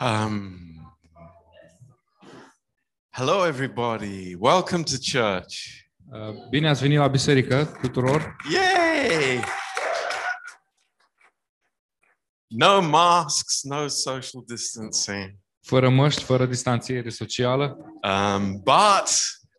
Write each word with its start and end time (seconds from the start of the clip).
Um, 0.00 0.56
hello, 3.10 3.42
everybody. 3.42 4.34
Welcome 4.34 4.84
to 4.84 4.96
church. 4.98 5.84
Uh, 6.12 6.48
Bine 6.50 6.68
ați 6.68 6.80
venit 6.80 6.98
la 6.98 7.08
biserică 7.08 7.64
tuturor. 7.80 8.36
Yay! 8.52 9.40
No 12.46 12.80
masks, 12.80 13.62
no 13.62 13.86
social 13.88 14.42
distancing, 14.46 15.34
Fără 15.60 15.88
măști, 15.88 16.22
fără 16.22 16.46
distanțiere 16.46 17.08
socială, 17.10 17.76
um, 18.02 18.52
but 18.52 19.10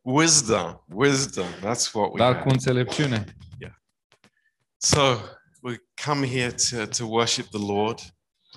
wisdom. 0.01 0.83
Wisdom. 0.87 1.45
That's 1.45 1.91
what 1.93 2.11
we 2.11 2.17
dar 2.17 2.31
cu 2.33 2.37
have. 2.39 2.49
înțelepciune. 2.49 3.35
So 4.83 5.17
we 5.61 5.75
come 6.05 6.27
here 6.27 6.51
to, 6.69 6.85
to 6.85 7.05
worship 7.05 7.45
the 7.49 7.65
Lord. 7.73 7.99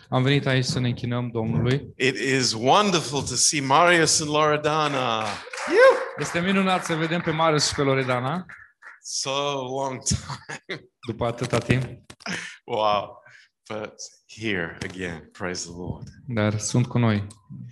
Am 0.09 0.23
venit 0.23 0.47
aici 0.47 0.65
să 0.65 0.79
ne 0.79 0.89
închinăm 0.89 1.31
Domnului. 1.31 1.93
It 1.97 2.17
is 2.17 2.53
wonderful 2.53 3.21
to 3.23 3.35
see 3.35 3.61
Marius 3.61 4.21
and 4.21 4.31
Loredana. 4.31 5.25
Este 6.19 6.41
minunat 6.41 6.85
să 6.85 6.95
vedem 6.95 7.21
pe 7.21 7.31
Marius 7.31 7.67
și 7.69 7.75
pe 7.75 7.83
Loredana 7.83 8.47
So 9.03 9.31
long 9.81 10.03
time. 10.03 10.81
după 11.07 11.27
atâta 11.27 11.59
timp, 11.59 11.85
Wow. 12.65 13.23
But 13.69 13.95
here 14.41 14.79
again, 14.83 15.29
praise 15.33 15.65
the 15.69 15.77
Lord. 15.77 16.07
dar 16.27 16.59
sunt 16.59 16.87
cu 16.87 16.99
noi. 16.99 17.27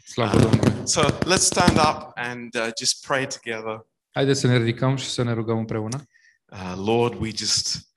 Slavă 0.05 0.39
Domnului! 0.39 0.87
So 0.89 1.01
let's 1.11 1.41
stand 1.43 1.77
up 1.77 2.11
and 2.15 2.55
uh, 2.55 2.69
just 2.79 3.07
pray 3.07 3.27
together. 3.27 3.87
Haideți 4.11 4.41
să 4.41 4.47
ne 4.47 4.57
ridicăm 4.57 4.97
și 4.97 5.09
să 5.09 5.23
ne 5.23 5.33
rugăm 5.33 5.59
împreună. 5.59 6.03
Uh, 6.53 6.73
Lord, 6.77 7.21
we 7.21 7.31
just 7.37 7.89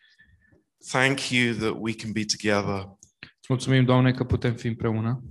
thank 0.92 1.30
you 1.30 1.54
that 1.56 1.74
we 1.80 1.94
can 1.94 2.12
be 2.12 2.26
together. 2.26 2.90
Îți 3.46 3.54
mulțumim, 3.54 3.86
Doamne, 3.86 4.12
că 4.12 4.24
putem 4.24 4.56
fi 4.56 4.68
împreună. 4.68 5.24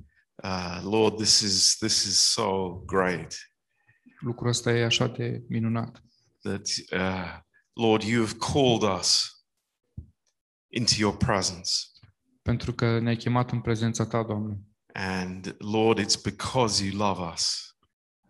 Uh, 0.42 0.80
Lord, 0.82 1.16
this 1.16 1.40
is 1.40 1.76
this 1.76 2.02
is 2.04 2.18
so 2.18 2.74
great 2.74 3.34
Lucrul 4.20 4.48
ăsta 4.48 4.70
e 4.72 4.84
așa 4.84 5.06
de 5.06 5.42
minunat. 5.48 6.02
that 6.42 6.66
uh, 6.92 7.38
Lord, 7.72 8.02
you 8.02 8.24
have 8.24 8.36
called 8.52 8.98
us 8.98 9.30
into 10.72 10.92
your 10.98 11.16
presence, 11.16 11.70
Pentru 12.42 12.72
că 12.74 12.98
ne-ai 12.98 13.16
chemat 13.16 13.50
în 13.50 13.60
prezența 13.60 14.06
Ta, 14.06 14.22
Doamne. 14.22 14.58
and 14.92 15.54
Lord, 15.58 15.98
it's 16.00 16.22
because 16.24 16.84
you 16.84 16.96
love 16.96 17.32
us. 17.32 17.76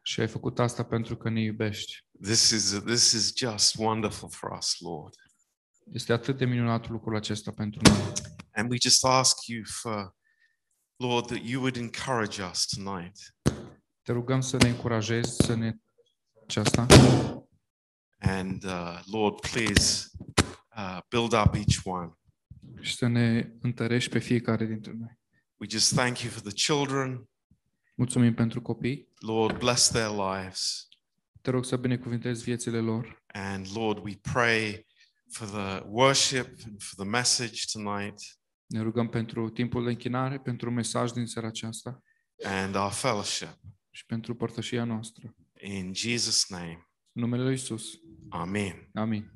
Și 0.03 0.21
ai 0.21 0.29
făcut 0.29 0.59
asta 0.59 0.85
pentru 0.85 1.17
că 1.17 1.29
ne 1.31 1.41
iubești. 1.41 2.05
This 2.23 2.51
is 2.51 2.81
this 2.85 3.13
is 3.13 3.33
just 3.37 3.75
wonderful 3.79 4.31
for 4.31 4.51
us, 4.59 4.77
Lord. 4.79 5.15
Este 5.93 6.13
atât 6.13 6.39
de 6.39 6.45
minunat 6.45 6.89
lucrul 6.89 7.17
acesta 7.17 7.51
pentru 7.51 7.81
noi. 7.83 8.13
And 8.53 8.71
we 8.71 8.77
just 8.81 9.05
ask 9.05 9.47
you 9.47 9.63
for, 9.65 10.15
Lord, 10.97 11.27
that 11.27 11.41
you 11.43 11.61
would 11.61 11.77
encourage 11.77 12.43
us 12.43 12.67
tonight. 12.67 13.19
Te 14.03 14.13
rugăm 14.13 14.41
să 14.41 14.57
ne 14.57 14.69
încurajezi, 14.69 15.37
să 15.37 15.55
ne 15.55 15.75
aceasta 16.43 16.87
And 18.19 18.65
uh, 18.65 19.01
Lord, 19.05 19.41
please 19.41 20.11
uh, 20.77 20.99
build 21.09 21.33
up 21.33 21.55
each 21.55 21.79
one. 21.85 22.13
și 22.81 22.97
să 22.97 23.07
ne 23.07 23.53
întărești 23.61 24.11
pe 24.11 24.19
fiecare 24.19 24.65
dintre 24.67 24.93
noi. 24.93 25.19
We 25.57 25.67
just 25.71 25.95
thank 25.95 26.19
you 26.19 26.33
for 26.33 26.43
the 26.43 26.53
children. 26.53 27.29
Mulțumim 27.95 28.35
pentru 28.35 28.63
copii. 28.63 29.09
Lord, 29.19 29.59
bless 29.59 29.89
their 29.89 30.09
lives. 30.09 30.89
Te 31.41 31.51
rog 31.51 31.65
să 31.65 31.77
binecuvintezi 31.77 32.43
viețile 32.43 32.81
lor 32.81 33.23
And 33.27 33.67
Lord, 33.75 34.05
we 34.05 34.19
pray 34.33 34.87
for 35.35 35.49
the 35.49 35.83
worship 35.87 36.47
and 36.67 36.83
for 36.83 36.95
the 36.95 37.05
message 37.05 37.61
tonight 37.73 38.21
Ne 38.67 38.81
rugăm 38.83 39.09
pentru 39.09 39.49
timpul 39.51 39.85
de 39.85 39.91
închinare, 39.91 40.39
pentru 40.39 40.71
mesaj 40.71 41.11
din 41.11 41.27
seara 41.27 41.49
aceasta 41.49 42.03
and 42.45 42.75
our 42.75 42.93
fellowship. 42.93 43.59
și 43.91 44.07
pentru 44.07 44.35
părtășia 44.35 44.85
noastră. 44.85 45.35
In 45.61 45.93
Jesus' 45.95 46.49
name, 46.49 46.89
În 47.13 47.23
numele 47.23 47.43
Lui 47.43 47.55
Isus. 47.55 47.85
Amen. 48.29 48.89
Amin. 48.95 49.34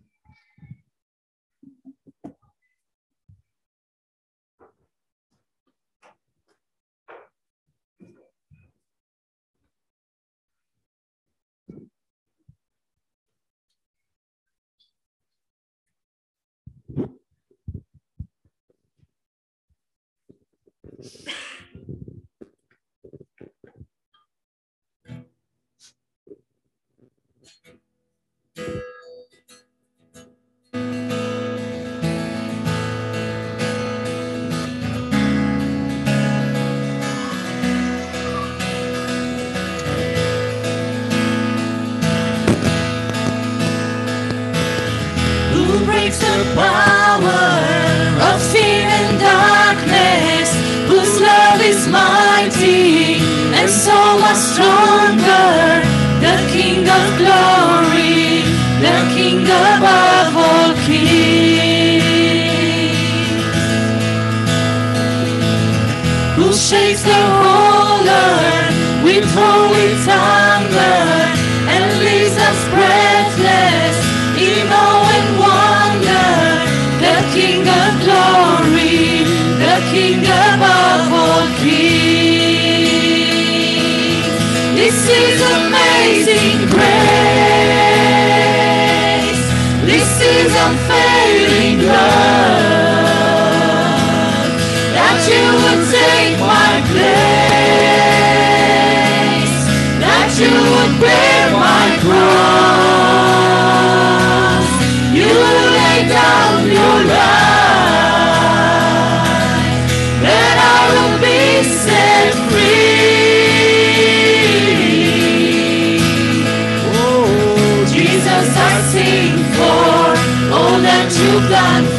That 121.08 121.16
you've 121.16 121.48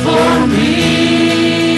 for 0.04 0.48
me. 0.48 1.78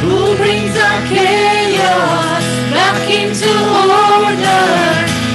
Who 0.00 0.36
brings 0.36 0.74
our 0.76 1.00
chaos 1.12 2.44
back 2.72 3.04
into 3.10 3.52
order? 3.84 4.64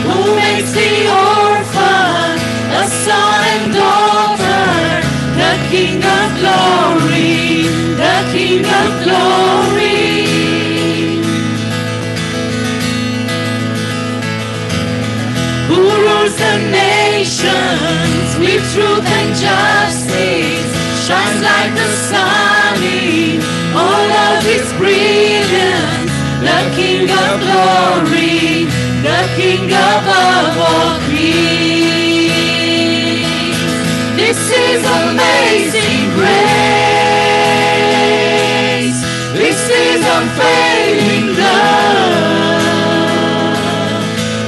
Who 0.07 0.35
makes 0.35 0.71
the 0.73 1.05
orphan 1.05 2.39
a 2.71 2.87
son 3.03 3.41
and 3.53 3.73
daughter? 3.73 4.65
The 5.37 5.53
King 5.69 6.01
of 6.01 6.29
glory, 6.41 7.69
the 7.95 8.17
King 8.33 8.65
of 8.65 9.03
glory. 9.03 9.80
truth 18.73 19.03
and 19.03 19.35
justice 19.35 20.71
shines 21.05 21.41
like 21.43 21.75
the 21.75 21.89
sun 22.07 22.79
in 22.79 23.41
all 23.75 24.11
of 24.31 24.43
His 24.47 24.71
brilliance. 24.79 26.11
The 26.39 26.71
King 26.75 27.11
of 27.11 27.41
glory, 27.43 28.65
the 29.03 29.27
King 29.35 29.65
above 29.67 30.57
all 30.57 30.99
kings. 31.11 32.31
This 34.15 34.39
is 34.39 34.81
amazing 35.03 36.15
grace. 36.15 36.31
This 39.35 39.59
is 39.67 40.01
unfailing 40.17 41.27
love. 41.35 42.63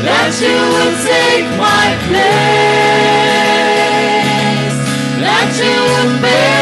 That 0.08 0.32
you 0.40 0.56
would 0.74 0.96
take 1.12 1.48
my 1.60 1.88
place. 2.08 3.23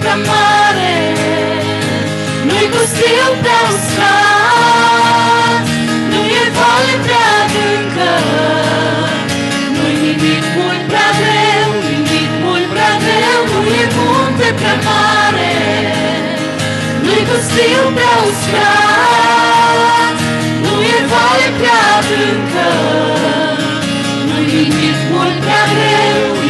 prea 0.00 0.16
mare 0.30 0.94
Nu-i 2.46 2.66
pustiu 2.72 3.28
prea 3.42 3.62
uscat 3.70 5.62
Nu 6.10 6.20
e 6.42 6.44
vale 6.56 6.94
prea 7.04 7.28
adâncă 7.42 8.12
Nu-i 9.74 9.94
nimic 10.02 10.44
mult 10.56 10.82
prea 10.90 11.10
greu 11.20 11.68
Nimic 11.88 12.30
mult 12.42 12.66
prea 12.72 12.92
greu 13.04 13.40
Nu 13.52 13.60
e 13.82 13.86
punte 13.94 14.48
prea 14.58 14.76
mare. 14.86 15.54
Nu-i 17.04 17.22
pustiu 17.28 17.84
prea 17.96 18.16
uscat 18.28 20.16
Nu 20.62 20.72
e 20.96 20.98
vale 21.12 21.48
prea 21.58 21.80
adâncă 21.98 22.68
Nu-i 24.26 24.44
nimic 24.52 24.98
mult 25.10 25.36
prea 25.44 25.64
greu 25.74 26.47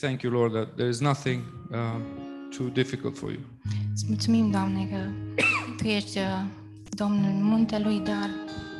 thank 0.00 0.22
you, 0.22 0.32
Lord, 0.32 0.52
that 0.52 0.76
there 0.76 0.88
is 0.88 1.00
nothing 1.00 1.42
uh, 1.72 2.00
too 2.56 2.68
difficult 2.68 3.18
for 3.18 3.30
you. 3.30 3.40
Îți 3.94 4.04
mulțumim, 4.08 4.50
Doamne, 4.50 4.88
că 4.90 4.98
Tu 5.76 5.86
ești 5.86 6.18
uh, 6.18 6.44
Domnul 6.90 7.32
muntelui, 7.32 8.00
dar 8.04 8.30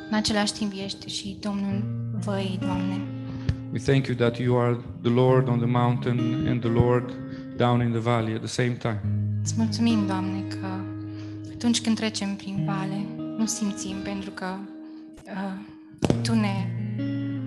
în 0.09 0.15
același 0.17 0.53
timp 0.53 0.71
ești 0.83 1.09
și 1.09 1.37
Domnul 1.39 1.83
văii, 2.25 2.57
Doamne. 2.61 3.01
We 3.71 3.79
thank 3.79 4.07
you 4.07 4.15
that 4.15 4.37
you 4.37 4.59
are 4.59 4.77
the 5.01 5.11
Lord 5.11 5.47
on 5.47 5.57
the 5.57 5.67
mountain 5.67 6.47
and 6.47 6.61
the 6.61 6.69
Lord 6.69 7.13
down 7.57 7.81
in 7.81 7.91
the 7.91 7.99
valley 7.99 8.33
at 8.33 8.39
the 8.39 8.47
same 8.47 8.73
time. 8.73 9.01
Îți 9.43 9.53
mulțumim, 9.57 10.05
Doamne, 10.07 10.39
că 10.47 10.67
atunci 11.53 11.81
când 11.81 11.95
trecem 11.95 12.35
prin 12.35 12.63
vale, 12.65 13.05
nu 13.37 13.45
simțim 13.45 13.95
pentru 14.03 14.31
că 14.31 14.45
uh, 15.25 16.21
Tu 16.23 16.33
ne, 16.33 16.67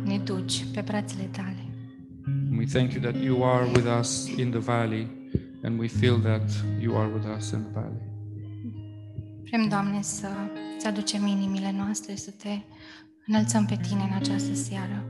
ne 0.05 0.19
duci 0.19 0.65
pe 0.75 0.81
brațele 0.81 1.29
Tale. 1.33 1.72
And 2.53 2.61
we 2.61 2.67
thank 2.67 2.93
you 2.93 3.01
that 3.01 3.17
you 3.17 3.43
are 3.45 3.65
with 3.65 3.87
us 3.87 4.29
in 4.37 4.51
the 4.51 4.59
valley 4.59 5.09
and 5.63 5.79
we 5.79 5.89
feel 5.89 6.19
that 6.19 6.43
you 6.79 6.97
are 6.97 7.09
with 7.09 7.25
us 7.25 7.53
in 7.53 7.63
the 7.63 7.71
valley. 7.81 8.03
Vrem, 9.45 9.69
Doamne, 9.69 10.03
să 10.03 10.29
ți 10.79 10.87
aducem 10.87 11.27
inimile 11.27 11.73
noastre, 11.77 12.15
să 12.15 12.31
te 12.31 12.59
înălțăm 13.27 13.67
pe 13.67 13.79
Tine 13.89 14.03
în 14.03 14.17
această 14.17 14.55
seară. 14.55 15.05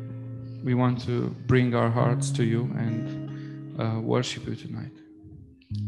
We 0.65 0.75
want 0.75 1.05
to 1.05 1.13
bring 1.47 1.75
our 1.75 1.91
hearts 1.91 2.31
to 2.31 2.43
you 2.43 2.69
and 2.77 3.09
uh, 3.77 4.03
worship 4.05 4.47
you 4.47 4.55
tonight. 4.55 4.97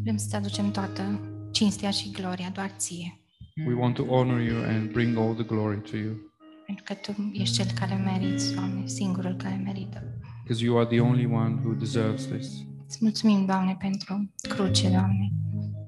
Vrem 0.03 0.17
să-ți 0.17 0.37
aducem 0.37 0.71
toată 0.71 1.21
cinstea 1.51 1.91
și 1.91 2.11
gloria 2.11 2.51
doar 2.55 2.71
Ție, 2.77 3.19
We 3.67 3.75
want 3.75 3.95
to 3.95 4.03
honor 4.03 4.41
you 4.41 4.63
and 4.63 4.93
bring 4.93 5.19
all 5.19 5.35
the 5.35 5.45
glory 5.45 5.81
to 5.81 5.97
you 5.97 6.33
pentru 6.67 6.85
că 6.85 6.95
Tu 6.95 7.31
ești 7.33 7.55
Cel 7.57 7.67
care 7.79 7.95
meriți, 7.95 8.55
Doamne, 8.55 8.87
singurul 8.87 9.35
care 9.35 9.61
merită. 9.65 10.03
Because 10.45 10.63
you 10.63 10.77
are 10.79 10.87
the 10.87 11.01
only 11.01 11.27
one 11.27 11.61
who 11.65 11.75
deserves 11.75 12.27
this. 12.27 12.49
Îți 12.87 12.99
mulțumim, 13.01 13.47
Doamne, 13.47 13.77
pentru 13.79 14.31
cruce, 14.49 14.89
Doamne. 14.89 15.31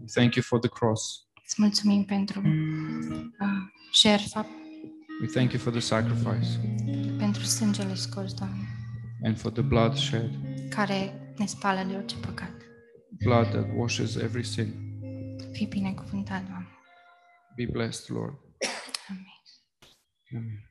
We 0.00 0.06
thank 0.14 0.34
you 0.34 0.44
for 0.44 0.58
the 0.58 0.68
cross. 0.68 1.26
Îți 1.44 1.54
mulțumim 1.58 2.04
pentru 2.04 2.40
uh, 2.40 2.46
șerfa, 3.92 4.46
We 5.20 5.26
thank 5.26 5.52
you 5.52 5.60
for 5.62 5.72
the 5.72 5.80
sacrifice 5.80 6.60
pentru 7.18 7.42
sângele 7.42 7.94
scos, 7.94 8.34
Doamne, 8.34 8.66
and 9.25 9.38
for 9.38 9.52
the 9.52 9.62
blood 9.62 9.94
shed, 9.96 10.30
care 10.68 11.20
ne 11.38 11.46
spală 11.46 11.82
de 11.88 11.94
orice 11.94 12.16
păcat. 12.16 12.52
blood 13.25 13.46
that 13.50 13.66
washes 13.76 14.14
every 14.16 14.44
sin. 14.44 14.75
Fii 15.52 15.66
binecuvântat, 15.66 16.46
Doamne. 16.46 16.68
Be 17.56 17.66
blessed, 17.72 18.16
Lord. 18.16 18.34
Amin. 19.08 19.25
Amen. 20.36 20.70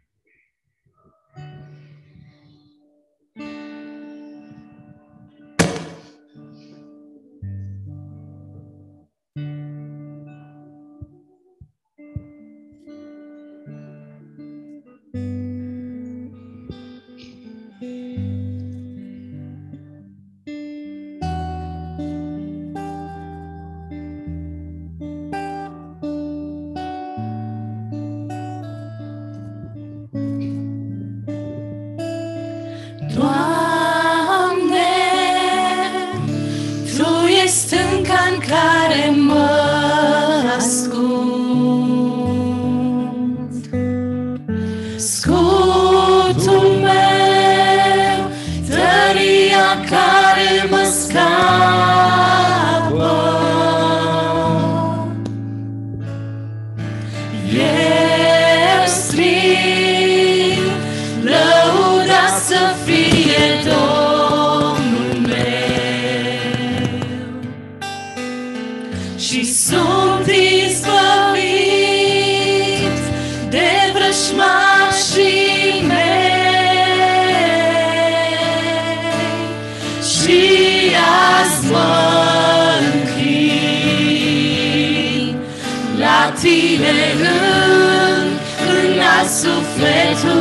sweat 89.75 90.34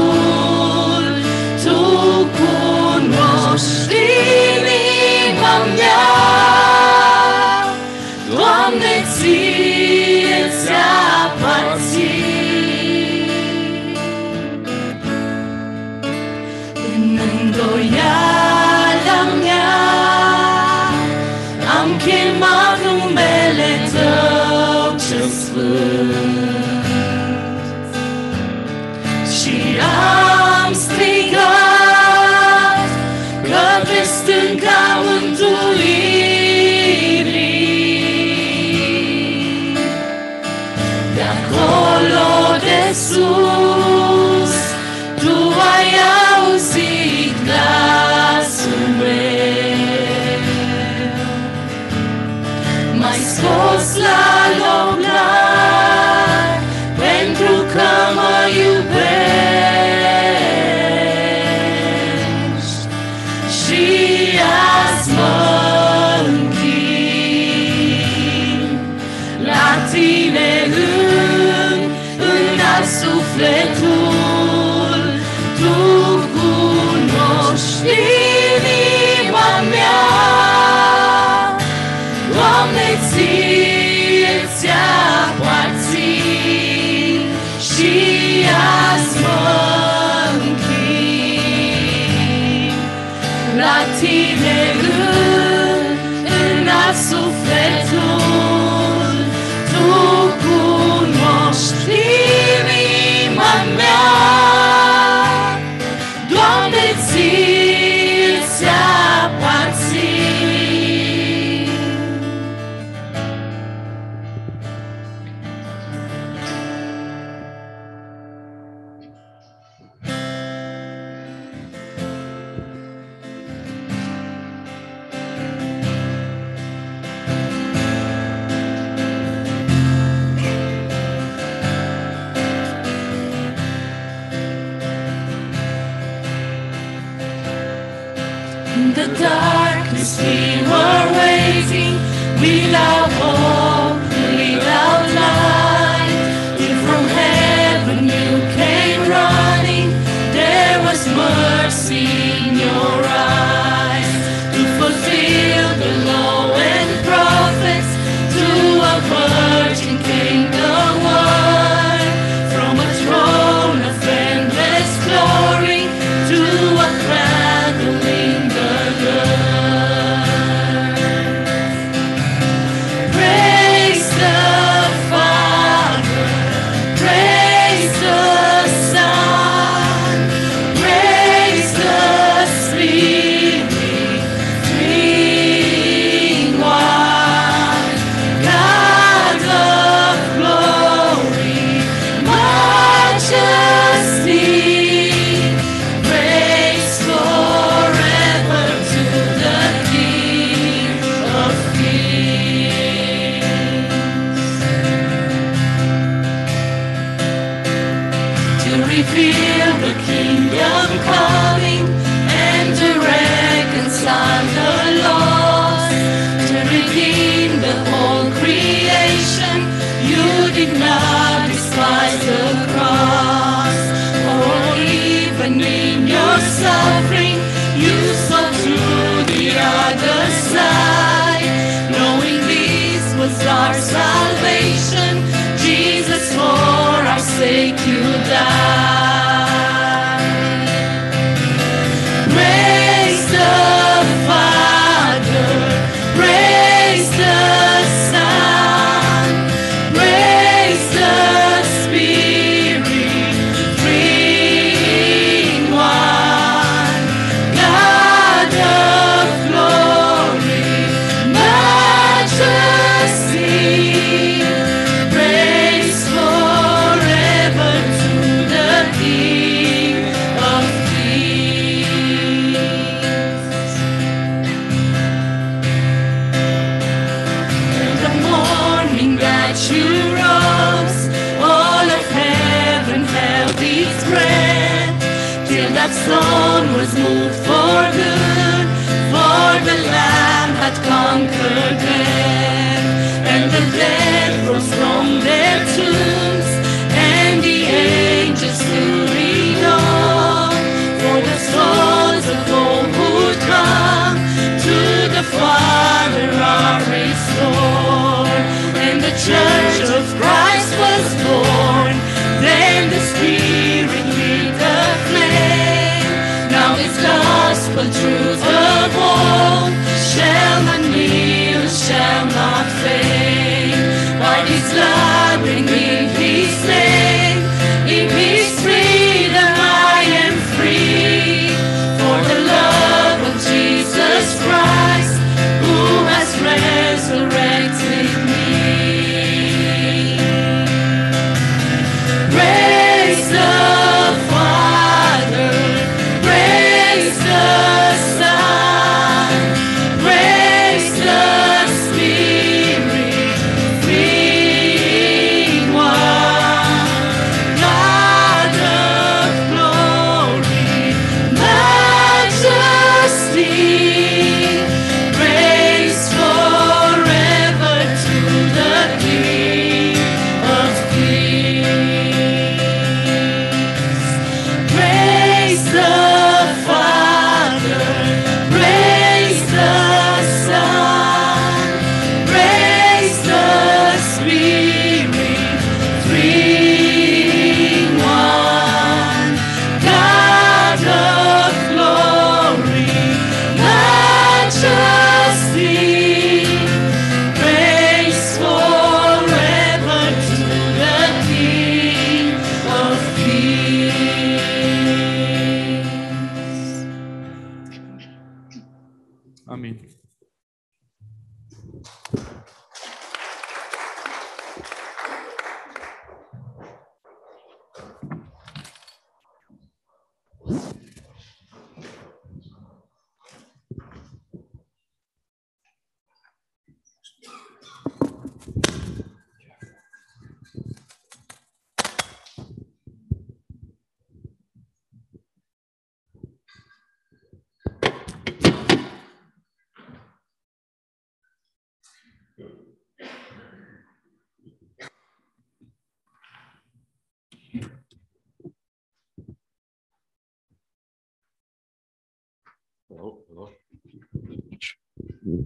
we 140.18 140.62
were 140.62 141.07
waiting, 141.18 141.94
without 142.40 143.03
hope, 143.03 143.03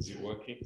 Is 0.08 0.14
it 0.14 0.22
working? 0.22 0.56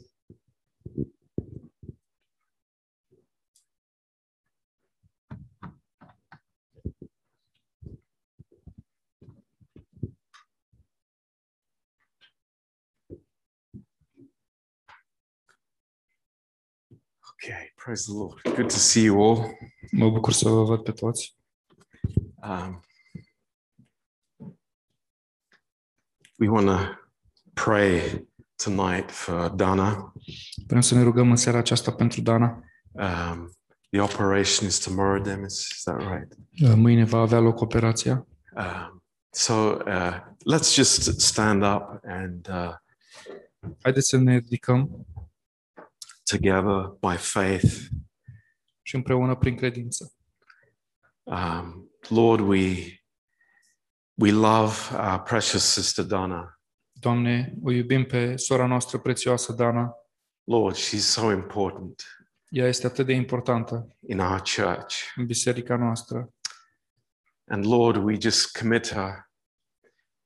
Okay, 17.33 17.71
praise 17.77 18.07
the 18.07 18.13
Lord. 18.13 18.39
Good 18.45 18.71
to 18.71 18.79
see 18.79 19.03
you 19.03 19.21
all. 19.21 19.59
Mă 19.91 20.11
bucur 20.11 20.33
să 20.33 20.49
vă 20.49 20.65
văd 20.65 20.83
pe 20.83 20.93
toți. 20.93 21.37
Um, 22.43 22.85
we 26.39 26.49
want 26.49 26.67
to 26.67 26.79
pray 27.55 28.27
tonight 28.65 29.11
for 29.11 29.49
Dana. 29.49 30.13
Vrem 30.67 30.81
să 30.81 30.95
ne 30.95 31.03
rugăm 31.03 31.31
în 31.31 31.37
seara 31.37 31.59
aceasta 31.59 31.93
pentru 31.93 32.21
Dana. 32.21 32.65
Um, 32.91 33.51
the 33.91 34.01
operation 34.01 34.69
is 34.69 34.79
tomorrow, 34.79 35.23
Demis. 35.23 35.53
Is 35.53 35.83
that 35.83 35.99
right? 35.99 36.35
Mâine 36.77 37.05
va 37.05 37.19
avea 37.19 37.39
loc 37.39 37.61
operația. 37.61 38.27
Um, 38.57 39.03
so 39.31 39.53
uh, 39.87 40.21
let's 40.55 40.75
just 40.75 41.21
stand 41.21 41.63
up 41.63 42.01
and 42.03 42.49
uh, 42.49 42.75
Haideți 43.83 44.09
să 44.09 44.17
ne 44.17 44.37
ridicăm 44.37 45.07
together 46.25 46.97
by 47.01 47.17
faith. 47.17 47.91
și 48.83 48.95
împreună 48.95 49.37
prin 49.37 49.57
credință. 49.57 50.13
Um, 51.23 51.91
Lord, 52.09 52.41
we 52.41 52.97
we 54.15 54.31
love 54.31 54.75
our 54.97 55.21
precious 55.23 55.73
sister 55.73 56.05
Dana. 56.05 56.61
Doamne, 57.03 57.55
o 57.63 57.71
iubim 57.71 58.05
pe 58.05 58.37
sora 58.37 58.67
noastră 58.67 58.99
prețioasă, 58.99 59.53
Dana. 59.53 59.95
Lord, 60.45 60.77
she's 60.77 60.99
so 60.99 61.31
important 61.33 62.03
Ea 62.49 62.67
este 62.67 62.87
atât 62.87 63.07
de 63.07 63.13
importantă 63.13 63.97
in 64.09 64.19
our 64.19 64.43
church. 64.57 64.95
în 65.15 65.27
biserica 65.27 65.77
noastră. 65.77 66.35
And 67.47 67.67
Lord, 67.67 68.05
we 68.05 68.17
just 68.21 68.59
commit 68.59 68.89
her 68.93 69.31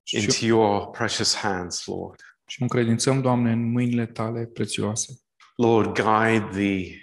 Și, 0.02 0.16
into 0.16 0.44
your 0.44 0.90
precious 0.90 1.34
hands, 1.34 1.84
Lord. 1.86 2.20
și 2.46 2.56
o 2.60 2.62
încredințăm, 2.62 3.20
Doamne, 3.20 3.52
în 3.52 3.70
mâinile 3.70 4.06
Tale 4.06 4.46
prețioase. 4.46 5.20
Lord, 5.56 5.94
guide 5.94 6.48
the 6.50 6.98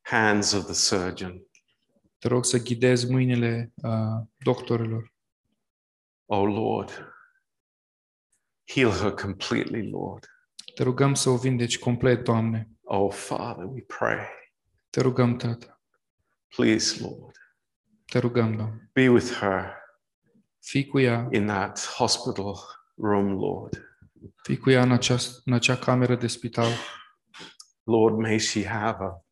hands 0.00 0.52
of 0.52 0.64
the 0.64 0.74
surgeon. 0.74 1.42
Te 2.18 2.28
rog 2.28 2.44
să 2.44 2.58
ghidezi 2.58 3.10
mâinile 3.10 3.72
uh, 3.74 3.90
doctorilor. 4.44 5.14
Oh, 6.26 6.44
Lord, 6.54 7.15
heal 8.66 8.90
her 8.90 9.10
completely, 9.10 9.90
Lord. 9.90 10.26
Te 10.74 10.82
rugăm 10.82 11.14
să 11.14 11.28
o 11.28 11.36
vindeci 11.36 11.78
complet, 11.78 12.24
Doamne. 12.24 12.68
Oh, 12.82 13.12
Father, 13.12 13.64
we 13.64 13.80
pray. 13.80 14.18
Te 14.90 15.00
rugăm, 15.00 15.36
Tată. 15.36 15.80
Please, 16.56 17.02
Lord, 17.02 17.36
Te 18.06 18.18
rugăm, 18.18 18.56
Doamne. 18.56 18.90
be 18.92 19.08
with 19.08 19.32
her 19.32 19.84
Fii 20.60 20.86
cu 20.86 20.98
ea, 21.00 21.28
in 21.30 21.46
that 21.46 21.86
hospital 21.86 22.54
room, 22.96 23.32
Lord. 23.38 23.98
fii 24.42 24.56
cu 24.58 24.70
ea 24.70 24.82
în 24.82 24.92
acea, 24.92 25.16
în 25.44 25.52
acea 25.52 25.76
cameră 25.76 26.16
de 26.16 26.26
spital. 26.26 26.70
Lord, 27.82 28.16
may 28.16 28.38
she 28.38 28.66
have 28.66 29.04
a, 29.04 29.22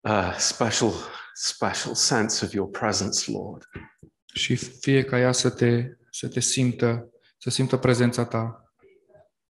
a 0.00 0.32
special, 0.38 0.92
special 1.34 1.94
sense 1.94 2.44
of 2.44 2.52
your 2.52 2.70
presence, 2.70 3.30
Lord. 3.30 3.62
Și 4.34 4.56
fie 4.56 5.04
ca 5.04 5.18
ea 5.18 5.32
să 5.32 5.50
te, 5.50 5.84
să 6.10 6.28
te 6.28 6.40
simtă, 6.40 7.08
să 7.38 7.50
simtă 7.50 7.76
prezența 7.76 8.24
ta 8.24 8.62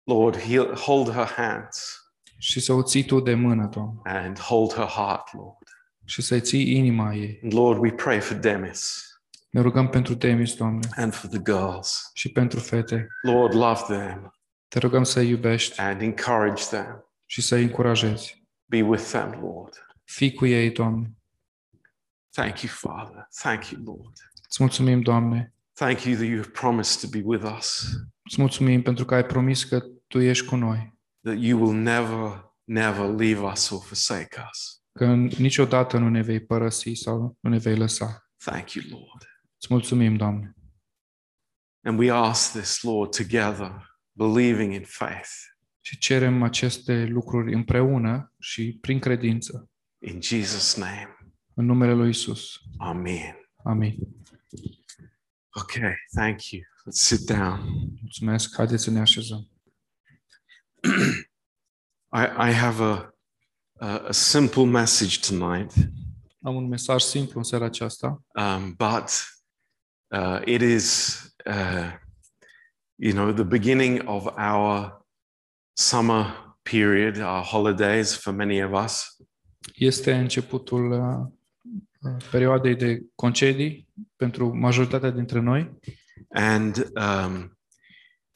Lord, 0.03 0.37
heal, 0.37 0.77
hold 0.77 1.11
her 1.11 1.27
hands 1.27 2.03
și 2.39 2.61
să 2.61 2.73
o 2.73 2.83
ții 2.83 3.05
tu 3.05 3.21
de 3.21 3.35
mână, 3.35 3.67
Doamne, 3.67 4.01
and 4.05 4.39
hold 4.39 4.73
her 4.73 4.87
heart, 4.87 5.33
Lord. 5.35 5.69
și 6.05 6.23
să-i 6.23 6.41
ții 6.41 6.77
inima 6.77 7.15
ei. 7.15 7.41
And 7.43 7.53
Lord, 7.53 7.81
we 7.83 7.91
pray 7.93 8.21
for 8.21 8.37
Demis 8.37 9.03
Ne 9.51 9.61
rugăm 9.61 9.89
pentru 9.89 10.15
Demis, 10.15 10.55
Doamne, 10.55 10.89
and 10.97 11.15
for 11.15 11.31
the 11.31 11.43
girls. 11.43 12.11
și 12.15 12.29
pentru 12.33 12.61
fete. 12.61 13.07
Lord, 13.23 13.55
love 13.55 13.81
them 13.89 14.33
Te 14.69 14.79
rugăm 14.79 15.03
să-i 15.03 15.29
iubești 15.29 15.81
and 15.81 16.01
encourage 16.01 16.63
them. 16.65 17.05
și 17.27 17.43
să-i 17.43 17.63
încurajezi. 17.63 18.47
Be 18.65 18.83
with 18.83 19.03
them, 19.03 19.31
Lord. 19.41 19.87
Fii 20.05 20.35
cu 20.35 20.47
ei, 20.47 20.71
Doamne. 20.71 21.13
Thank 22.31 22.61
you, 22.61 22.73
Father. 22.75 23.27
Thank 23.43 23.69
you, 23.71 23.83
Lord. 23.85 24.13
Îți 24.49 24.57
mulțumim, 24.63 25.01
Doamne. 25.01 25.55
Thank 25.79 26.05
you 26.05 26.15
that 26.15 26.27
you 26.27 26.37
have 26.37 26.51
promised 26.51 27.01
to 27.01 27.19
be 27.19 27.23
with 27.25 27.55
us, 27.59 27.89
Îți 28.23 28.41
mulțumim 28.41 28.83
pentru 28.83 29.05
că 29.05 29.15
ai 29.15 29.25
promis 29.27 29.65
că 29.65 29.83
Tu 30.07 30.21
ești 30.21 30.47
cu 30.47 30.57
noi, 30.57 30.95
that 31.25 31.37
you 31.41 31.61
will 31.63 31.77
never, 31.83 32.45
never 32.65 33.07
leave 33.15 33.41
us 33.41 33.71
or 33.71 33.83
forsake 33.83 34.37
us. 34.53 34.83
că 34.93 35.15
niciodată 35.15 35.99
nu 35.99 36.09
ne 36.09 36.23
vei 36.23 36.41
părăsi 36.41 36.93
sau 36.95 37.37
nu 37.41 37.51
ne 37.51 37.59
vei 37.59 37.77
lăsa. 37.77 38.29
Thank 38.45 38.73
you, 38.73 38.85
Lord. 38.89 39.27
Îți 39.57 39.67
mulțumim, 39.71 40.17
Doamne. 40.17 40.53
And 41.87 41.99
we 41.99 42.11
ask 42.11 42.53
this, 42.53 42.83
Lord, 42.83 43.17
together, 43.17 43.73
believing 44.13 44.73
in 44.73 44.85
faith. 44.85 45.31
Și 45.81 45.99
cerem 45.99 46.43
aceste 46.43 47.05
lucruri 47.05 47.55
împreună 47.55 48.33
și 48.41 48.79
prin 48.81 48.99
credință. 48.99 49.71
In 50.07 50.21
Jesus' 50.21 50.77
name. 50.77 51.17
În 51.55 51.65
numele 51.65 51.93
Lui 51.93 52.09
Isus. 52.09 52.53
Amen. 52.79 53.37
Amin. 53.65 53.95
Okay, 55.57 55.95
thank 56.15 56.51
you. 56.51 56.63
Let's 56.87 57.01
sit 57.01 57.27
down. 57.27 57.61
Mulțumesc. 58.01 58.55
Haideți 58.57 58.83
să 58.83 58.91
ne 58.91 59.01
așezăm. 59.01 59.49
I, 62.13 62.49
I 62.49 62.53
have 62.53 62.83
a, 62.83 63.15
a, 63.79 63.99
a 63.99 64.13
simple 64.13 64.65
message 64.65 65.19
tonight, 65.29 65.73
Am 66.43 66.55
un 66.55 66.69
mesaj 66.69 67.03
simplu 67.03 67.39
în 67.39 67.45
seara 67.45 67.65
aceasta, 67.65 68.23
um, 68.35 68.75
but 68.75 69.11
uh, 70.09 70.41
it 70.45 70.61
is, 70.61 71.19
uh, 71.47 71.93
you 72.95 73.13
know, 73.13 73.33
the 73.33 73.45
beginning 73.45 74.09
of 74.09 74.27
our 74.37 75.07
summer 75.73 76.57
period, 76.63 77.17
our 77.17 77.45
holidays 77.45 78.15
for 78.15 78.33
many 78.33 78.63
of 78.63 78.85
us. 78.85 79.17
este 79.75 80.15
începutul 80.15 80.91
uh, 80.91 80.99
uh, 80.99 81.33
perioadei 82.31 82.75
de 82.75 83.03
concedii 83.15 83.89
pentru 84.17 84.57
majoritatea 84.57 85.11
dintre 85.11 85.41
noi? 85.41 85.79
And 86.29 86.77
um, 86.77 87.59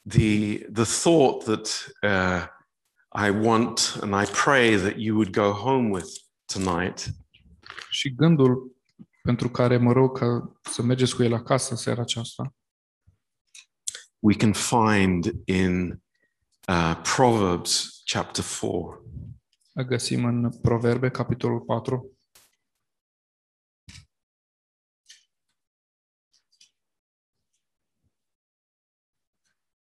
the, 0.09 0.57
the 0.57 0.83
thought 1.01 1.43
that 1.43 1.93
uh, 2.01 2.45
I 3.27 3.29
want 3.29 3.99
and 4.01 4.13
I 4.13 4.31
pray 4.43 4.75
that 4.75 4.97
you 4.97 5.15
would 5.15 5.31
go 5.31 5.51
home 5.51 5.89
with 5.89 6.07
tonight. 6.45 7.05
Și 7.89 8.13
gândul 8.13 8.75
pentru 9.21 9.49
care 9.49 9.77
mă 9.77 9.91
rog 9.91 10.17
ca 10.17 10.57
să 10.61 10.81
mergeți 10.81 11.15
cu 11.15 11.23
el 11.23 11.33
acasă 11.33 11.71
în 11.71 11.77
seara 11.77 12.01
aceasta. 12.01 12.53
We 14.19 14.35
can 14.35 14.53
find 14.53 15.31
in 15.45 16.01
uh, 16.67 17.01
Proverbs 17.15 18.01
chapter 18.05 18.43
4. 18.59 19.05
îl 19.73 19.83
găsim 19.83 20.25
în 20.25 20.49
Proverbe, 20.61 21.09
capitolul 21.09 21.59
4, 21.59 22.12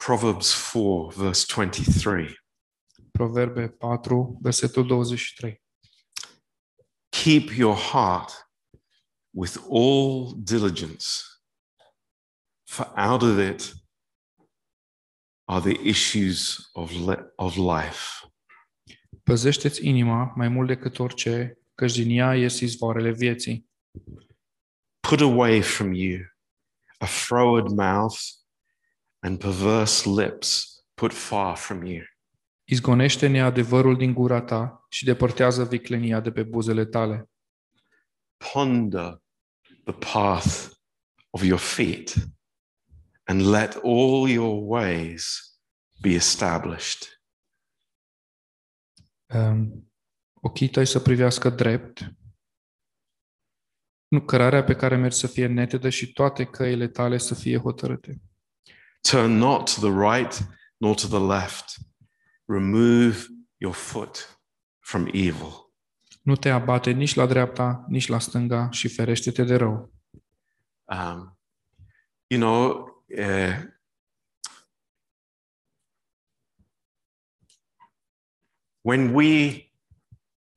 Proverbs 0.06 0.54
4, 0.54 1.14
verse 1.14 1.48
23. 1.48 2.38
Proverbe 3.12 3.76
4, 3.80 4.38
versetul 4.40 4.86
23. 4.86 5.62
Keep 7.10 7.58
your 7.58 7.76
heart 7.76 8.48
with 9.34 9.58
all 9.68 10.36
diligence, 10.44 11.24
for 12.68 12.92
out 12.96 13.24
of 13.24 13.40
it 13.40 13.74
are 15.48 15.74
the 15.74 15.80
issues 15.82 16.70
of, 16.76 16.92
of 17.36 17.56
life. 17.56 18.28
Păzește-ți 19.24 19.88
inima 19.88 20.34
mai 20.36 20.48
mult 20.48 20.68
decât 20.68 21.00
orice, 21.00 21.60
căci 21.76 21.96
din 21.96 22.10
ea 22.10 22.36
ies 22.36 22.60
izvoarele 22.60 23.12
vieții. 23.12 23.70
Put 25.00 25.20
away 25.20 25.62
from 25.62 25.94
you 25.94 26.20
a 26.98 27.06
froward 27.06 27.68
mouth 27.68 28.18
and 29.26 29.40
perverse 29.40 30.10
lips 30.10 30.80
put 30.94 31.14
far 31.14 31.56
from 31.56 31.86
you. 31.86 32.04
Izgonește 32.64 33.28
neadevărul 33.28 33.98
din 33.98 34.14
gura 34.14 34.42
ta 34.42 34.86
și 34.90 35.06
depărtează 35.06 35.64
viclenia 35.64 36.20
de 36.20 36.32
pe 36.32 36.44
buzele 36.44 36.86
tale. 36.86 37.30
ponder 38.54 39.22
the 39.86 39.94
path 39.94 40.72
of 41.32 41.44
your 41.44 41.60
feet 41.60 42.16
and 43.28 43.42
let 43.42 43.76
all 43.84 44.28
your 44.28 44.62
ways 44.62 45.58
be 46.02 46.16
established. 46.16 47.22
Um, 49.34 49.92
ochii 50.42 50.70
tăi 50.70 50.86
să 50.86 51.00
privească 51.00 51.50
drept, 51.50 52.16
nu 54.08 54.22
cărarea 54.22 54.64
pe 54.64 54.76
care 54.76 54.96
mergi 54.96 55.18
să 55.18 55.28
fie 55.28 55.48
netedă 55.48 55.90
și 55.90 56.12
toate 56.12 56.46
căile 56.46 56.88
tale 56.88 57.18
să 57.18 57.36
fie 57.36 57.58
hotărâte. 57.58 58.22
Turn 59.10 59.38
not 59.38 59.74
to 59.74 59.80
the 59.80 59.92
right 59.92 60.44
nor 60.78 60.96
to 60.96 61.08
the 61.08 61.20
left, 61.20 61.78
remove 62.48 63.28
your 63.58 63.74
foot 63.74 64.40
from 64.80 65.08
evil. 65.14 65.74
Nu 66.22 66.36
te 66.36 66.50
abate 66.50 66.92
nici 66.92 67.14
la 67.14 67.26
dreapta, 67.26 67.86
nici 67.88 68.08
la 68.08 68.20
stânga 68.20 68.70
și 68.72 68.88
ferește-te 68.88 69.44
de 69.44 69.56
rău. 69.56 69.94
Um, 70.84 71.40
you 72.28 72.40
know, 72.40 72.88
uh, 73.18 73.64
when 78.82 79.14
we 79.14 79.64